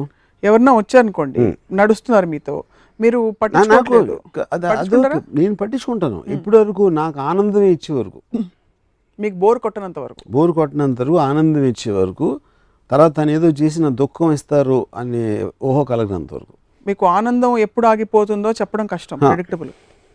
ఎవరన్నా 0.44 0.74
వచ్చారనుకోండి 0.78 1.44
నడుస్తున్నారు 1.74 2.28
మీతో. 2.28 2.56
మీరు 3.04 3.20
నాకు. 3.74 3.98
నేను 5.40 5.56
పట్టించుకుంటాను. 5.62 6.20
ఇప్పటి 6.36 6.56
వరకు 6.58 6.84
నాకు 7.00 7.20
ఆనందం 7.30 7.64
ఇచ్చే 7.76 7.94
వరకు 8.00 8.20
మీకు 9.20 9.36
బోర్ 9.36 9.60
కొట్టనంత 9.64 9.98
వరకు. 10.00 10.22
బోరు 10.36 10.54
కొట్టినంత 10.54 11.00
వరకు 11.02 11.18
ఆనందం 11.26 11.64
ఇచ్చే 11.72 11.92
వరకు 12.00 12.28
తర్వాత 12.92 13.12
తను 13.18 13.32
ఏదో 13.32 13.50
చేసిన 13.62 13.86
దుఃఖం 14.02 14.30
ఇస్తారు 14.38 14.80
అనే 14.96 15.24
ఊహ 15.64 15.78
కలగినంత 15.92 16.32
వరకు. 16.38 16.54
మీకు 16.86 17.04
ఆనందం 17.18 17.52
ఎప్పుడు 17.66 17.86
ఆగిపోతుందో 17.88 18.52
చెప్పడం 18.52 18.88
కష్టం 18.94 19.18
predictable 19.24 19.72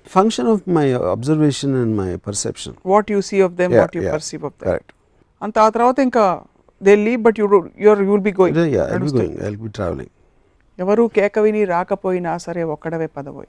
function 0.07 0.49
of 0.51 0.62
my 0.76 0.84
observation 1.14 1.74
and 1.80 1.95
my 1.97 2.11
perception 2.26 2.76
what 2.86 3.11
you 3.14 3.20
see 3.30 3.39
of 3.47 3.55
them 3.55 3.72
what 3.80 3.97
you. 3.99 4.03
Perceive 4.12 4.45
of 4.49 4.57
them 4.61 4.68
correct 4.70 4.93
అంత 5.43 5.59
ఆ 5.59 5.68
తర్వాత 5.68 5.99
ఇంకా 6.09 6.24
they 6.80 6.95
leave 7.07 7.20
but 7.22 7.39
you 7.41 7.47
you 7.80 7.95
will 8.05 8.24
be 8.28 8.34
going 8.41 8.59
going 8.59 8.76
I 9.45 9.51
be 9.64 9.70
travelling 9.78 10.12
ఎవరు 10.79 11.11
కేక 11.16 11.39
విని 11.39 11.64
రాకపోయినా 11.64 12.39
సరే 12.39 12.62
ఒక్కడవే 12.62 13.07
పదపోయి 13.07 13.49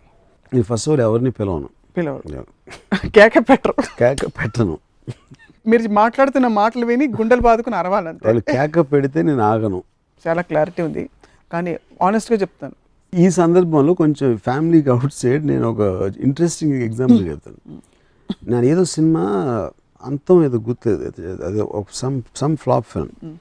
నేను 0.53 0.63
ఫస్ట్ 0.63 0.89
ఆఫ్ 0.89 0.93
ఆల్ 0.93 1.01
ఎవరిని 1.01 1.31
పిలవను. 1.31 1.69
పిలవరు. 1.97 2.45
కేక 3.09 3.37
పెట్టరు. 3.39 3.73
కేక 3.99 4.25
పెట్టను. 4.25 4.77
మీరు 5.67 5.89
మాట్లాడుతున్న 5.89 6.47
మాటలు 6.47 6.85
విని 6.85 7.07
గుండెలు 7.07 7.41
బాదుకుని 7.41 7.75
అరవాలంతే. 7.75 8.19
వాళ్ళు 8.25 8.41
కేక 8.41 8.79
పెడితే 8.79 9.21
నేను 9.21 9.39
ఆగను. 9.39 9.83
చాలా 10.27 10.41
క్లారిటీ 10.41 10.81
ఉంది. 10.83 11.09
కానీ 11.53 11.77
ఆనెస్ట్గా 12.01 12.37
చెప్తాను. 12.37 12.75
ఈ 13.13 13.29
సందర్భంలో 13.29 13.93
కొంచెం 13.93 14.37
ఫ్యామిలీకి 14.37 14.89
అవుట్ 14.89 15.13
సైడ్ 15.13 15.47
నేను 15.47 15.69
ఒక 15.69 16.11
ఇంట్రెస్టింగ్ 16.17 16.73
ఎగ్జాంపుల్ 16.73 17.27
చెప్తాను. 17.27 17.77
నేను 18.51 18.65
ఏదో 18.65 18.85
సినిమా 18.85 19.23
అంతం 20.03 20.45
ఏదో 20.45 20.57
గుర్తులేదు. 20.57 21.03
అదే 21.45 21.61
ఒక 21.61 21.87
some 21.93 22.21
some 22.35 22.57
flop 22.57 22.85
film 22.89 23.35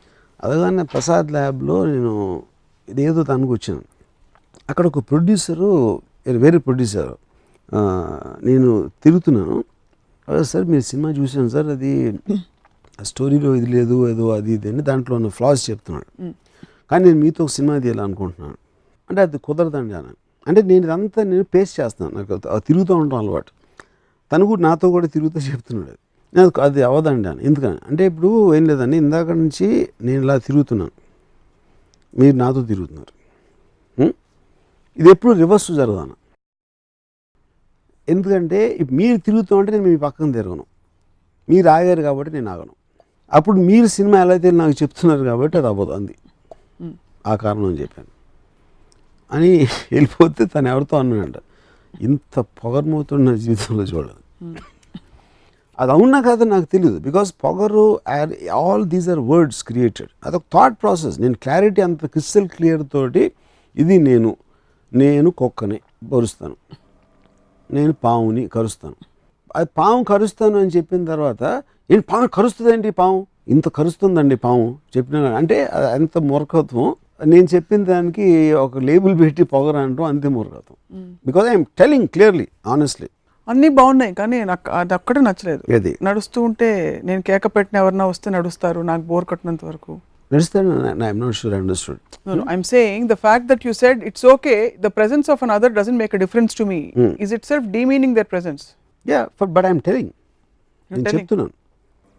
అదగానే 0.44 0.82
Prasad 0.82 1.32
ల్యాబ్లో 1.32 1.84
నేను 1.84 2.42
ఇదేదో 2.88 3.22
తనకు 3.22 3.52
వచ్చాను. 3.52 3.82
అక్కడ 4.70 4.86
ఒక 4.86 4.98
ప్రొడ్యూసరు 4.98 6.02
వేరే 6.26 6.58
ప్రొడ్యూసర్ 6.58 7.12
నేను 8.44 8.90
తిరుగుతున్నాను. 9.04 9.64
"అదే 10.28 10.44
సార్ 10.44 10.64
మీరు 10.64 10.80
సినిమా 10.80 11.10
చూశాను 11.10 11.48
సార్ 11.48 11.66
అది 11.66 12.18
స్టోరీలో 13.02 13.54
ఇది 13.54 13.66
లేదు 13.66 14.08
ఏదో 14.08 14.30
అది 14.30 14.52
ఇది 14.52 14.68
అని 14.68 14.82
దాంట్లో 14.82 15.16
ఉన్న 15.16 15.28
ఫ్లాస్ 15.28 15.70
చెప్తున్నాడు. 15.70 16.32
కానీ 16.90 17.04
నేను 17.04 17.20
మీతో 17.20 17.44
ఒక 17.44 17.50
సినిమా 17.50 17.78
తీయాలనుకుంటున్నాను 17.78 18.56
అంటే 19.10 19.22
అది 19.22 19.38
కుదరదండి 19.38 19.94
అని 19.94 20.06
అంటే 20.48 20.62
నేను 20.62 20.84
ఇదంతా 20.84 21.22
నేను 21.22 21.44
పేస్ట్ 21.44 21.80
చేస్తున్నాను. 21.80 22.26
నాకు 22.32 22.58
తిరుగుతూ 22.58 22.94
ఉంటాం 22.94 23.18
అలవాటు. 23.18 23.50
తను 24.32 24.46
కూడా 24.46 24.62
నాతో 24.62 24.90
కూడా 24.90 25.06
తిరుగుతూ 25.06 25.40
చెప్తున్నాడు. 25.40 25.90
అది. 25.90 25.98
నేను 26.36 26.52
అది 26.60 26.82
అవ్వదండి 26.82 27.28
అని 27.28 27.44
ఎందుకని? 27.44 27.78
అంటే 27.88 28.06
ఇప్పుడు 28.06 28.54
ఏం 28.54 28.64
లేదండి 28.64 28.96
ఇందాక 28.96 29.30
నుంచి 29.30 29.88
నేను 30.02 30.22
ఇలా 30.22 30.38
తిరుగుతున్నాను. 30.38 30.90
మీరు 32.18 32.36
నాతో 32.36 32.64
తిరుగుతున్నారు? 32.64 33.12
ఇది 34.98 35.08
ఎప్పుడు 35.10 35.32
రివర్స్ 35.32 35.70
జరగదాను 35.70 36.16
ఎందుకంటే 38.08 38.68
ఇప్పుడు 38.68 38.94
మీరు 38.94 39.16
తిరుగుతూ 39.16 39.56
ఉంటే 39.56 39.72
నేను 39.72 39.84
మీ 39.84 39.96
పక్కన 39.96 40.32
తిరగను. 40.32 40.66
మీరు 41.48 41.68
ఆగారు 41.68 42.02
కాబట్టి 42.02 42.32
నేను 42.32 42.50
ఆగను. 42.50 42.74
అప్పుడు 43.32 43.56
మీరు 43.56 43.86
సినిమా 43.86 44.20
ఎలా 44.20 44.30
అయితే 44.30 44.50
నాకు 44.50 44.70
చెప్తున్నారు 44.70 45.24
కాబట్టి 45.24 45.58
అది 45.58 45.66
అవ్వదు 45.66 45.90
అంది. 45.90 46.14
ఆ 47.26 47.36
కారణం 47.36 47.64
అని 47.64 47.80
చెప్పాను. 47.80 48.08
అని 49.32 49.58
వెళ్ళిపోతే 49.92 50.44
తను 50.44 50.68
ఎవరితో 50.68 50.96
అన్నాడంట. 50.96 51.34
ఇంత 52.00 52.38
పొగరమవుతున్న 52.38 53.30
నా 53.30 53.36
జీవితంలో 53.36 53.82
చూడలేదు. 53.82 54.22
అది 55.82 55.90
అవునా 55.96 56.18
కాదో 56.26 56.44
నాకు 56.54 56.66
తెలియదు 56.74 56.98
బికాస్ 57.06 57.30
పొగరు 57.44 57.86
all 58.60 58.84
these 58.94 59.08
are 59.14 59.22
words 59.32 59.60
created 59.68 60.10
అదొక 60.26 60.44
థాట్ 60.54 60.76
ప్రాసెస్ 60.82 61.16
నేను 61.24 61.36
క్లారిటీ 61.44 61.82
అంత 61.88 62.06
క్రిస్టల్ 62.14 62.48
క్లియర్ 62.56 62.84
తోటి 62.94 63.24
ఇది 63.76 63.96
నేను 64.08 64.30
నేను 64.92 65.30
కుక్కని 65.40 65.78
పరుస్తాను 66.12 66.56
నేను 67.70 67.92
పావుని 68.04 68.42
కరుస్తాను. 68.54 68.96
అది 69.56 69.68
పాము 69.78 70.00
కరుస్తాను 70.10 70.56
అని 70.62 70.70
చెప్పిన 70.76 71.02
తర్వాత 71.12 71.42
ఏంటి 71.92 72.04
పాము 72.12 72.28
కరుస్తుందండి 72.36 72.90
పాము 73.00 73.18
ఇంత 73.54 73.68
కరుస్తుందండి 73.78 74.36
పాము 74.46 74.64
చెప్పిన 74.94 75.18
అంటే 75.40 75.56
అది 75.76 75.86
ఎంత 75.98 76.18
మూర్ఖత్వం. 76.30 76.88
నేను 77.32 77.48
చెప్పిన 77.54 77.80
దానికి 77.92 78.26
ఒక 78.64 78.78
లేబుల్ 78.88 79.14
పెట్టి 79.20 79.42
పొగరు 79.52 79.78
అంటాం 79.84 80.06
అంతే 80.12 80.28
మూర్ఖత్వం. 80.36 80.76
Because 81.28 81.46
I'm 81.52 81.64
telling 81.80 82.08
clearly 82.14 82.46
honestly 82.74 83.08
అన్నీ 83.48 83.68
బాగున్నాయి 83.78 84.12
కానీ 84.20 84.38
నాకు 84.50 84.68
అది 84.80 84.94
ఒక్కటే 84.98 85.20
నచ్చలేదు. 85.28 85.62
ఏది? 85.76 85.92
నడుస్తూ 86.08 86.38
ఉంటే 86.48 86.68
నేను 87.08 87.22
కేక 87.28 87.46
పెట్టిన 87.56 87.76
ఎవరన్నా 87.82 88.06
వస్తే 88.12 88.28
నడుస్తారు 88.36 88.80
నాకు 88.90 89.04
బోర్ 89.10 89.26
కొట్టినంత 89.30 89.62
వరకు. 89.70 89.92
నడుస్తాను. 90.30 90.72
I'm 91.06 91.20
not 91.24 91.36
sure 91.40 91.54
understood 91.60 92.00
No, 92.26 92.34
no, 92.34 92.44
I'm 92.52 92.64
saying 92.72 93.02
the 93.06 93.16
fact 93.26 93.44
that 93.50 93.60
you 93.66 93.72
said 93.80 93.96
it's 94.08 94.24
okay, 94.32 94.58
the 94.86 94.90
presence 94.96 95.26
of 95.34 95.38
another 95.46 95.68
doesn't 95.78 95.98
make 96.02 96.14
a 96.16 96.20
difference 96.24 96.52
to 96.58 96.64
me, 96.70 96.80
Hmm. 96.98 97.12
is 97.24 97.30
itself 97.36 97.62
demeaning 97.76 98.12
their 98.18 98.28
presence. 98.34 98.64
Yeah 99.06 99.20
for 99.38 99.50
but 99.56 99.66
I'm 99.68 99.80
telling 99.88 100.10
నేను 100.90 101.04
telling. 101.06 101.20
చెప్తున్నాను. 101.20 101.52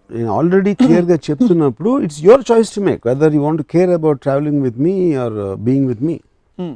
నేను 0.10 0.30
already 0.38 0.72
క్లియర్గా 0.82 1.18
చెప్తున్నప్పుడు 1.28 1.92
it's 2.06 2.20
your 2.28 2.44
choice 2.52 2.72
to 2.76 2.82
make 2.88 3.02
whether 3.10 3.34
you 3.38 3.42
want 3.48 3.62
care 3.74 3.92
about 3.98 4.20
travelling 4.26 4.62
with 4.68 4.80
me 4.88 4.94
or 5.26 5.36
being 5.68 5.88
with 5.92 6.04
me 6.10 6.16
Hmm. 6.58 6.74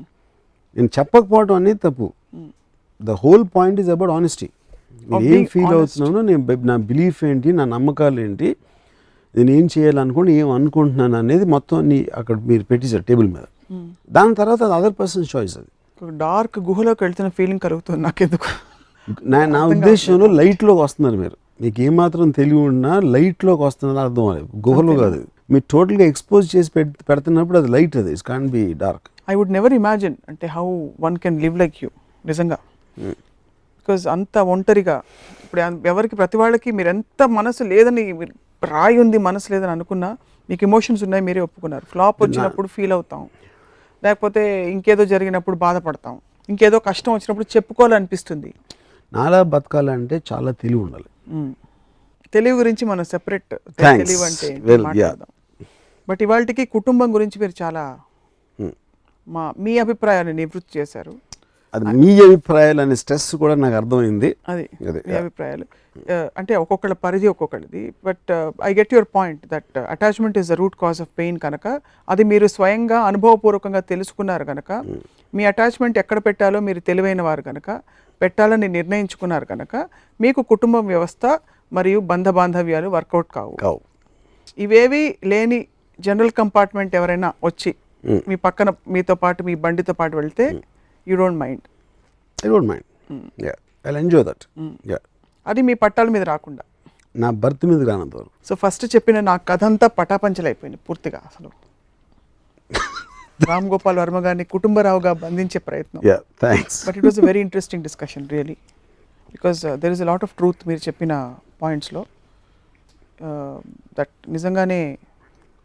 నేను 0.75 0.89
చెప్పకపోవడం 0.97 1.55
అనేది 1.61 1.79
తప్పు. 1.87 2.07
The 3.01 3.15
whole 3.23 3.45
point 3.55 3.79
is 3.83 3.91
about 3.95 4.11
honesty 4.17 4.49
నేను 5.11 5.23
ఏం 5.35 5.43
ఫీల్. 5.53 5.71
అవుతున్నానో 5.77 6.19
నేను 6.29 6.41
నా 6.71 6.75
బిలీఫ్ 6.89 7.19
ఏంటి 7.29 7.49
నా 7.59 7.65
నమ్మకాలు 7.75 8.19
ఏంటి 8.25 8.49
నేను 9.35 9.51
ఏం 9.57 9.65
చేయాలనుకోండి 9.73 10.31
ఏం 10.41 10.49
అనుకుంటున్నాను 10.57 11.15
అనేది 11.21 11.45
మొత్తం 11.53 11.77
నీ 11.91 11.97
అక్కడ 12.19 12.35
మీరు 12.49 12.63
పెట్టేశారు 12.71 13.05
టేబుల్ 13.09 13.29
మీద. 13.35 13.45
దాని 14.17 14.33
తర్వాత 14.39 14.61
అది 14.67 14.75
అదర్ 14.79 14.95
పర్సన్ 14.99 15.25
చాయిస్ 15.33 15.55
అది. 15.61 15.69
డార్క్ 16.25 16.57
గుహలోకి 16.67 17.01
వెళ్తున్న 17.05 17.29
ఫీలింగ్ 17.37 17.61
కలుగుతుంది 17.65 17.99
నాకెందుకు? 18.07 18.49
నా 19.33 19.39
నా 19.55 19.61
ఉద్దేశంలో 19.73 20.27
లైట్లోకి 20.39 20.81
వస్తున్నారు 20.85 21.17
మీరు. 21.23 21.37
మీకు 21.63 21.79
ఏమాత్రం 21.87 22.27
తెలివి 22.37 22.61
ఉన్నా 22.71 22.93
లైట్లోకి 23.15 23.63
వస్తున్నారు 23.67 23.99
అర్థం 24.05 24.27
అది 24.33 24.43
గుహలో 24.67 24.93
కాదు. 25.03 25.19
మీరు 25.53 25.65
టోటల్గా 25.73 26.05
ఎక్స్పోజ్ 26.11 26.45
చేసి 26.53 26.69
పెడుతున్నప్పుడు 27.09 27.57
అది 27.61 27.69
లైట్ 27.75 27.95
అది. 28.01 28.11
It's 28.15 28.27
can 28.31 28.45
be 28.55 28.63
dark 28.83 29.07
I 29.31 29.35
would 29.39 29.53
never 29.57 29.75
imagine 29.81 30.15
అంటే 30.31 30.47
how 30.57 30.65
one 31.05 31.17
can 31.25 31.39
live 31.45 31.57
like 31.63 31.77
you 31.83 31.89
నిజంగా. 32.31 32.57
బికాజ్ 32.99 34.07
అంత 34.07 34.37
ఒంటరిగా. 34.37 35.01
ఇప్పుడు 35.43 35.87
ఎవరికి 35.87 36.15
ప్రతి 36.15 36.37
వాళ్ళకి 36.37 36.71
మీరు 36.71 36.89
ఎంత 36.89 37.23
మనసు 37.23 37.63
లేదని 37.63 38.13
మీరు 38.13 38.33
రాయి 38.65 38.97
ఉంది 38.97 39.17
మనసు 39.17 39.47
లేదని 39.51 39.71
అనుకున్నా 39.71 40.17
మీకు 40.49 40.63
ఎమోషన్స్ 40.63 41.03
ఉన్నాయి 41.03 41.23
మీరే 41.23 41.41
ఒప్పుకున్నారు. 41.41 41.85
ఫ్లాప్ 41.85 42.17
వచ్చినప్పుడు 42.21 42.67
ఫీల్ 42.67 42.91
అవుతాం. 42.91 43.29
లేకపోతే 44.03 44.71
ఇంకేదో 44.71 45.05
జరిగినప్పుడు 45.05 45.55
బాధపడతాం. 45.55 46.21
ఇంకేదో 46.49 46.79
కష్టం 46.79 47.13
వచ్చినప్పుడు 47.13 47.45
చెప్పుకోవాలనిపిస్తుంది. 47.55 48.53
నాలా 49.13 49.43
బతకాలంటే 49.43 50.21
చాలా 50.33 50.51
తెలివి 50.51 50.81
ఉండాలి. 50.81 51.09
తెలివి 52.33 52.57
గురించి 52.57 52.85
మనం 52.85 53.03
సెపరేట్. 53.03 53.55
తెలివి 53.81 54.23
అంటే 54.25 55.17
బట్ 56.09 56.21
ఇవాళకి 56.21 56.65
కుటుంబం 56.65 57.13
గురించి 57.15 57.39
మీరు 57.39 57.63
చాలా. 57.63 57.99
మా 59.27 59.53
మీ 59.59 59.79
అభిప్రాయాన్ని 59.79 60.33
నివృత్తి 60.33 60.79
చేశారు. 60.79 61.13
అది 61.73 61.85
మీ 62.01 62.09
అభిప్రాయాలు 62.25 62.81
అనే 62.81 62.95
స్ట్రెస్ 62.95 63.35
కూడా 63.35 63.55
నాకు 63.55 63.75
అర్థమైంది. 63.75 64.29
అది 64.47 64.63
మీ 65.07 65.15
అభిప్రాయాలు. 65.15 65.65
అంటే 66.37 66.53
ఒక్కొక్కళ్ళ 66.55 66.95
పరిధి 67.05 67.27
ఒక్కొక్కరిది 67.27 67.93
but 68.05 68.31
I 68.63 68.71
get 68.73 68.93
your 68.93 69.07
point 69.15 69.41
that 69.47 69.77
attachment 69.93 70.37
is 70.37 70.47
the 70.47 70.51
root 70.53 70.75
cause 70.75 71.01
of 71.01 71.11
pain 71.19 71.37
కనుక 71.39 71.65
అది 72.09 72.23
మీరు 72.23 72.47
స్వయంగా 72.47 72.99
అనుభవపూర్వకంగా 73.03 73.79
తెలుసుకున్నారు 73.93 74.43
కనుక 74.43 74.71
మీ 75.33 75.45
అటాచ్మెంట్ 75.45 75.97
ఎక్కడ 75.97 76.19
పెట్టాలో 76.19 76.59
మీరు 76.59 76.79
తెలివైన 76.79 77.21
వారు 77.21 77.41
కనుక 77.41 77.69
పెట్టాలని 78.21 78.67
నిర్ణయించుకున్నారు 78.67 79.45
కనుక 79.45 79.75
మీకు 80.19 80.41
కుటుంబం 80.41 80.85
వ్యవస్థ 80.87 81.25
మరియు 81.71 81.99
బంధ 81.99 82.29
బాంధవ్యాలు 82.29 82.89
వర్కౌట్ 82.89 83.29
కావు. 83.35 83.55
కావు. 83.55 83.79
ఇవేవి 84.57 85.03
లేని 85.25 85.59
జనరల్ 85.99 86.31
కంపార్ట్మెంట్ 86.31 86.95
ఎవరైనా 86.95 87.31
వచ్చి 87.43 87.71
Mm. 88.03 88.19
మీ 88.27 88.35
పక్కన 88.35 88.69
మీతో 88.87 89.15
పాటు 89.15 89.41
మీ 89.43 89.53
బండితో 89.55 89.93
పాటు 89.93 90.15
వెళ్తే 90.17 90.45
you 91.07 91.15
don't 91.21 91.39
mind. 91.43 91.63
I 92.37 92.49
don't 92.53 92.69
mind 92.71 92.87
yeah 93.47 93.55
I 93.85 93.95
enjoy 94.03 94.25
that 94.29 94.45
yeah 94.91 94.99
అది 95.45 95.61
మీ 95.69 95.73
పట్టాల 95.83 96.09
మీద 96.15 96.23
రాకుండా. 96.33 96.63
నా 97.15 97.29
బర్త్ 97.43 97.63
మీద 97.71 97.81
రానంత 97.89 98.15
వరకు. 98.19 98.31
సో 98.49 98.53
ఫస్ట్ 98.63 98.85
చెప్పిన 98.95 99.17
నా 99.29 99.35
కథ 99.49 99.63
అంతా 99.69 99.87
పటాపంచలైపోయింది 99.99 100.79
పూర్తిగా 100.87 101.19
అసలు. 101.29 101.49
రామ్ 103.49 103.67
గోపాల్ 103.73 103.97
వర్మ 104.01 104.17
గారిని 104.25 104.45
కుటుంబరావుగా 104.55 105.11
బంధించే 105.23 105.59
ప్రయత్నం. 105.67 106.01
Yeah 106.09 106.17
thanks 106.43 106.77
but 106.87 106.97
it 106.99 107.05
was 107.09 107.19
very 107.29 107.41
interesting 107.45 107.83
discussion 107.87 108.25
really 108.33 108.57
because 109.35 109.59
there 109.83 109.93
is 109.95 110.03
a 110.05 110.07
lot 110.11 110.23
of 110.27 110.33
truth 110.39 110.61
మీరు 110.69 110.81
చెప్పిన 110.87 111.13
పాయింట్స్లో 111.63 112.01
దట్ 113.99 114.13
నిజంగానే 114.35 114.79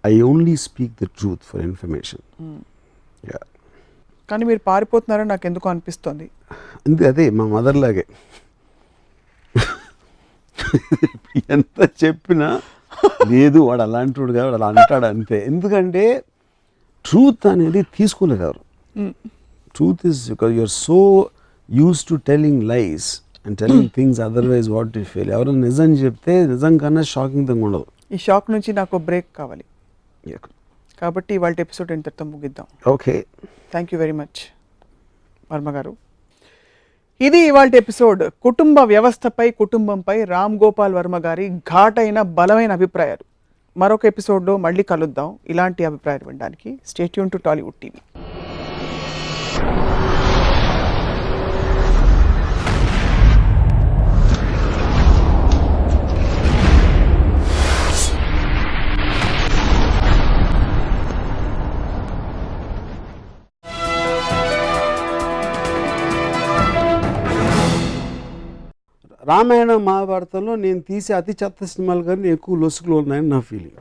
I 0.04 0.14
only 0.30 0.54
speak 0.66 0.94
the 1.02 1.08
truth 1.18 1.44
for 1.50 1.62
information 1.68 2.24
yeah 3.30 3.40
కానీ 4.30 4.44
మీరు 4.50 4.60
పారిపోతున్నారని 4.70 5.30
నాకు 5.32 5.46
ఎందుకు 5.50 5.66
అనిపిస్తుంది? 5.72 6.26
అంతే 6.86 7.04
అదే 7.10 7.24
మా 7.38 7.44
మదర్ 7.54 7.78
లాగే. 7.84 8.04
ఎంత 11.54 11.78
చెప్పినా 12.04 12.48
లేదు 13.32 13.58
వాడు 13.68 13.82
అలాంటి 13.86 14.16
వాడు 14.20 14.32
కాదు 14.36 14.44
వాడు 14.46 14.56
అలా 14.58 14.68
అంటాడు 14.72 15.06
అంతే. 15.14 15.38
ఎందుకంటే 15.50 16.04
ట్రూత్ 17.04 17.46
అనేది 17.52 17.82
తీసుకోలేదు 17.96 18.42
ఎవరు. 18.48 18.62
Truth 19.76 20.02
is 20.10 20.20
because 20.32 20.52
you're 20.58 20.74
so 20.86 20.98
used 21.68 22.02
to 22.10 22.16
telling 22.30 22.62
lies 22.72 23.08
and 23.46 23.56
telling 23.62 23.88
things 23.96 24.20
otherwise 24.28 24.68
what 24.76 24.98
you 24.98 25.04
feel 25.12 25.30
ఎవరైనా 25.36 25.60
నిజం 25.68 25.90
చెప్తే 26.04 26.34
నిజం 26.52 26.76
కన్నా 26.84 27.02
షాకింగ్ 27.14 27.46
థింగ్ 27.50 27.64
ఉండదు. 27.68 27.86
ఈ 28.14 28.18
షాక్ 28.26 28.48
నుంచి 28.54 28.70
నాకు 28.80 28.98
బ్రేక్ 29.08 29.28
కావాలి. 29.40 29.64
కాబట్టి 31.02 31.34
ఇవాళ 31.34 31.54
ఎపిసోడ్ 31.58 31.92
ఇంతటితో 31.92 32.24
ముగిద్దాం. 32.24 32.90
Okay. 32.90 33.24
Thank 33.44 33.94
you 33.94 34.00
very 34.00 34.12
much 34.12 34.40
Varma 35.52 35.70
garu. 35.70 35.96
ఇది 37.20 37.38
ఇవాళ 37.38 37.70
ఎపిసోడ్ 37.74 38.30
కుటుంబ 38.42 38.78
వ్యవస్థపై 38.78 39.50
కుటుంబంపై 39.50 40.24
రామ్ 40.24 40.56
గోపాల్ 40.56 40.94
వర్మ 40.94 41.18
గారి 41.18 41.48
ఘాటైన 41.48 42.22
బలమైన 42.22 42.72
అభిప్రాయాలు. 42.72 43.24
మరొక 43.78 44.06
ఎపిసోడ్లో 44.06 44.56
మళ్ళీ 44.56 44.82
కలుద్దాం. 44.82 45.38
ఇలాంటి 45.46 45.84
అభిప్రాయాలు 45.84 46.26
వినడానికి 46.26 46.78
stay tuned 46.86 47.30
to 47.30 47.36
Tollywood 47.36 47.74
TV 47.74 48.20
Ramayana 69.28 69.76
మహాభారతంలో 69.76 70.56
నేను 70.56 70.80
తీసే 70.80 71.12
అతి 71.12 71.32
చెత్త 71.44 71.64
సినిమాలు 71.64 72.02
కానీ 72.02 72.28
ఎక్కువ 72.28 72.56
లొసుగులు 72.56 72.94
ఉన్నాయని 72.94 73.28
నా 73.28 73.40
ఫీలింగ్ 73.40 73.80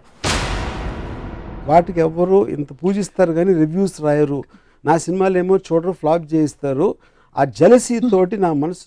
వాటికి 1.68 2.00
ఎవ్వరు 2.00 2.48
ఇంత 2.48 2.68
పూజిస్తారు 2.84 3.32
కానీ 3.32 3.54
రివ్యూస్ 3.54 4.02
రాయరు. 4.02 4.44
నా 4.86 4.98
సినిమాలు 4.98 5.38
ఏమో 5.38 5.58
చూడరు 5.58 5.92
ఫ్లాప్ 5.92 6.34
చేయిస్తారు. 6.34 6.96
ఆ 7.38 7.44
జలసీ 7.44 8.00
తోటి 8.00 8.38
నా 8.38 8.54
మనసు 8.54 8.76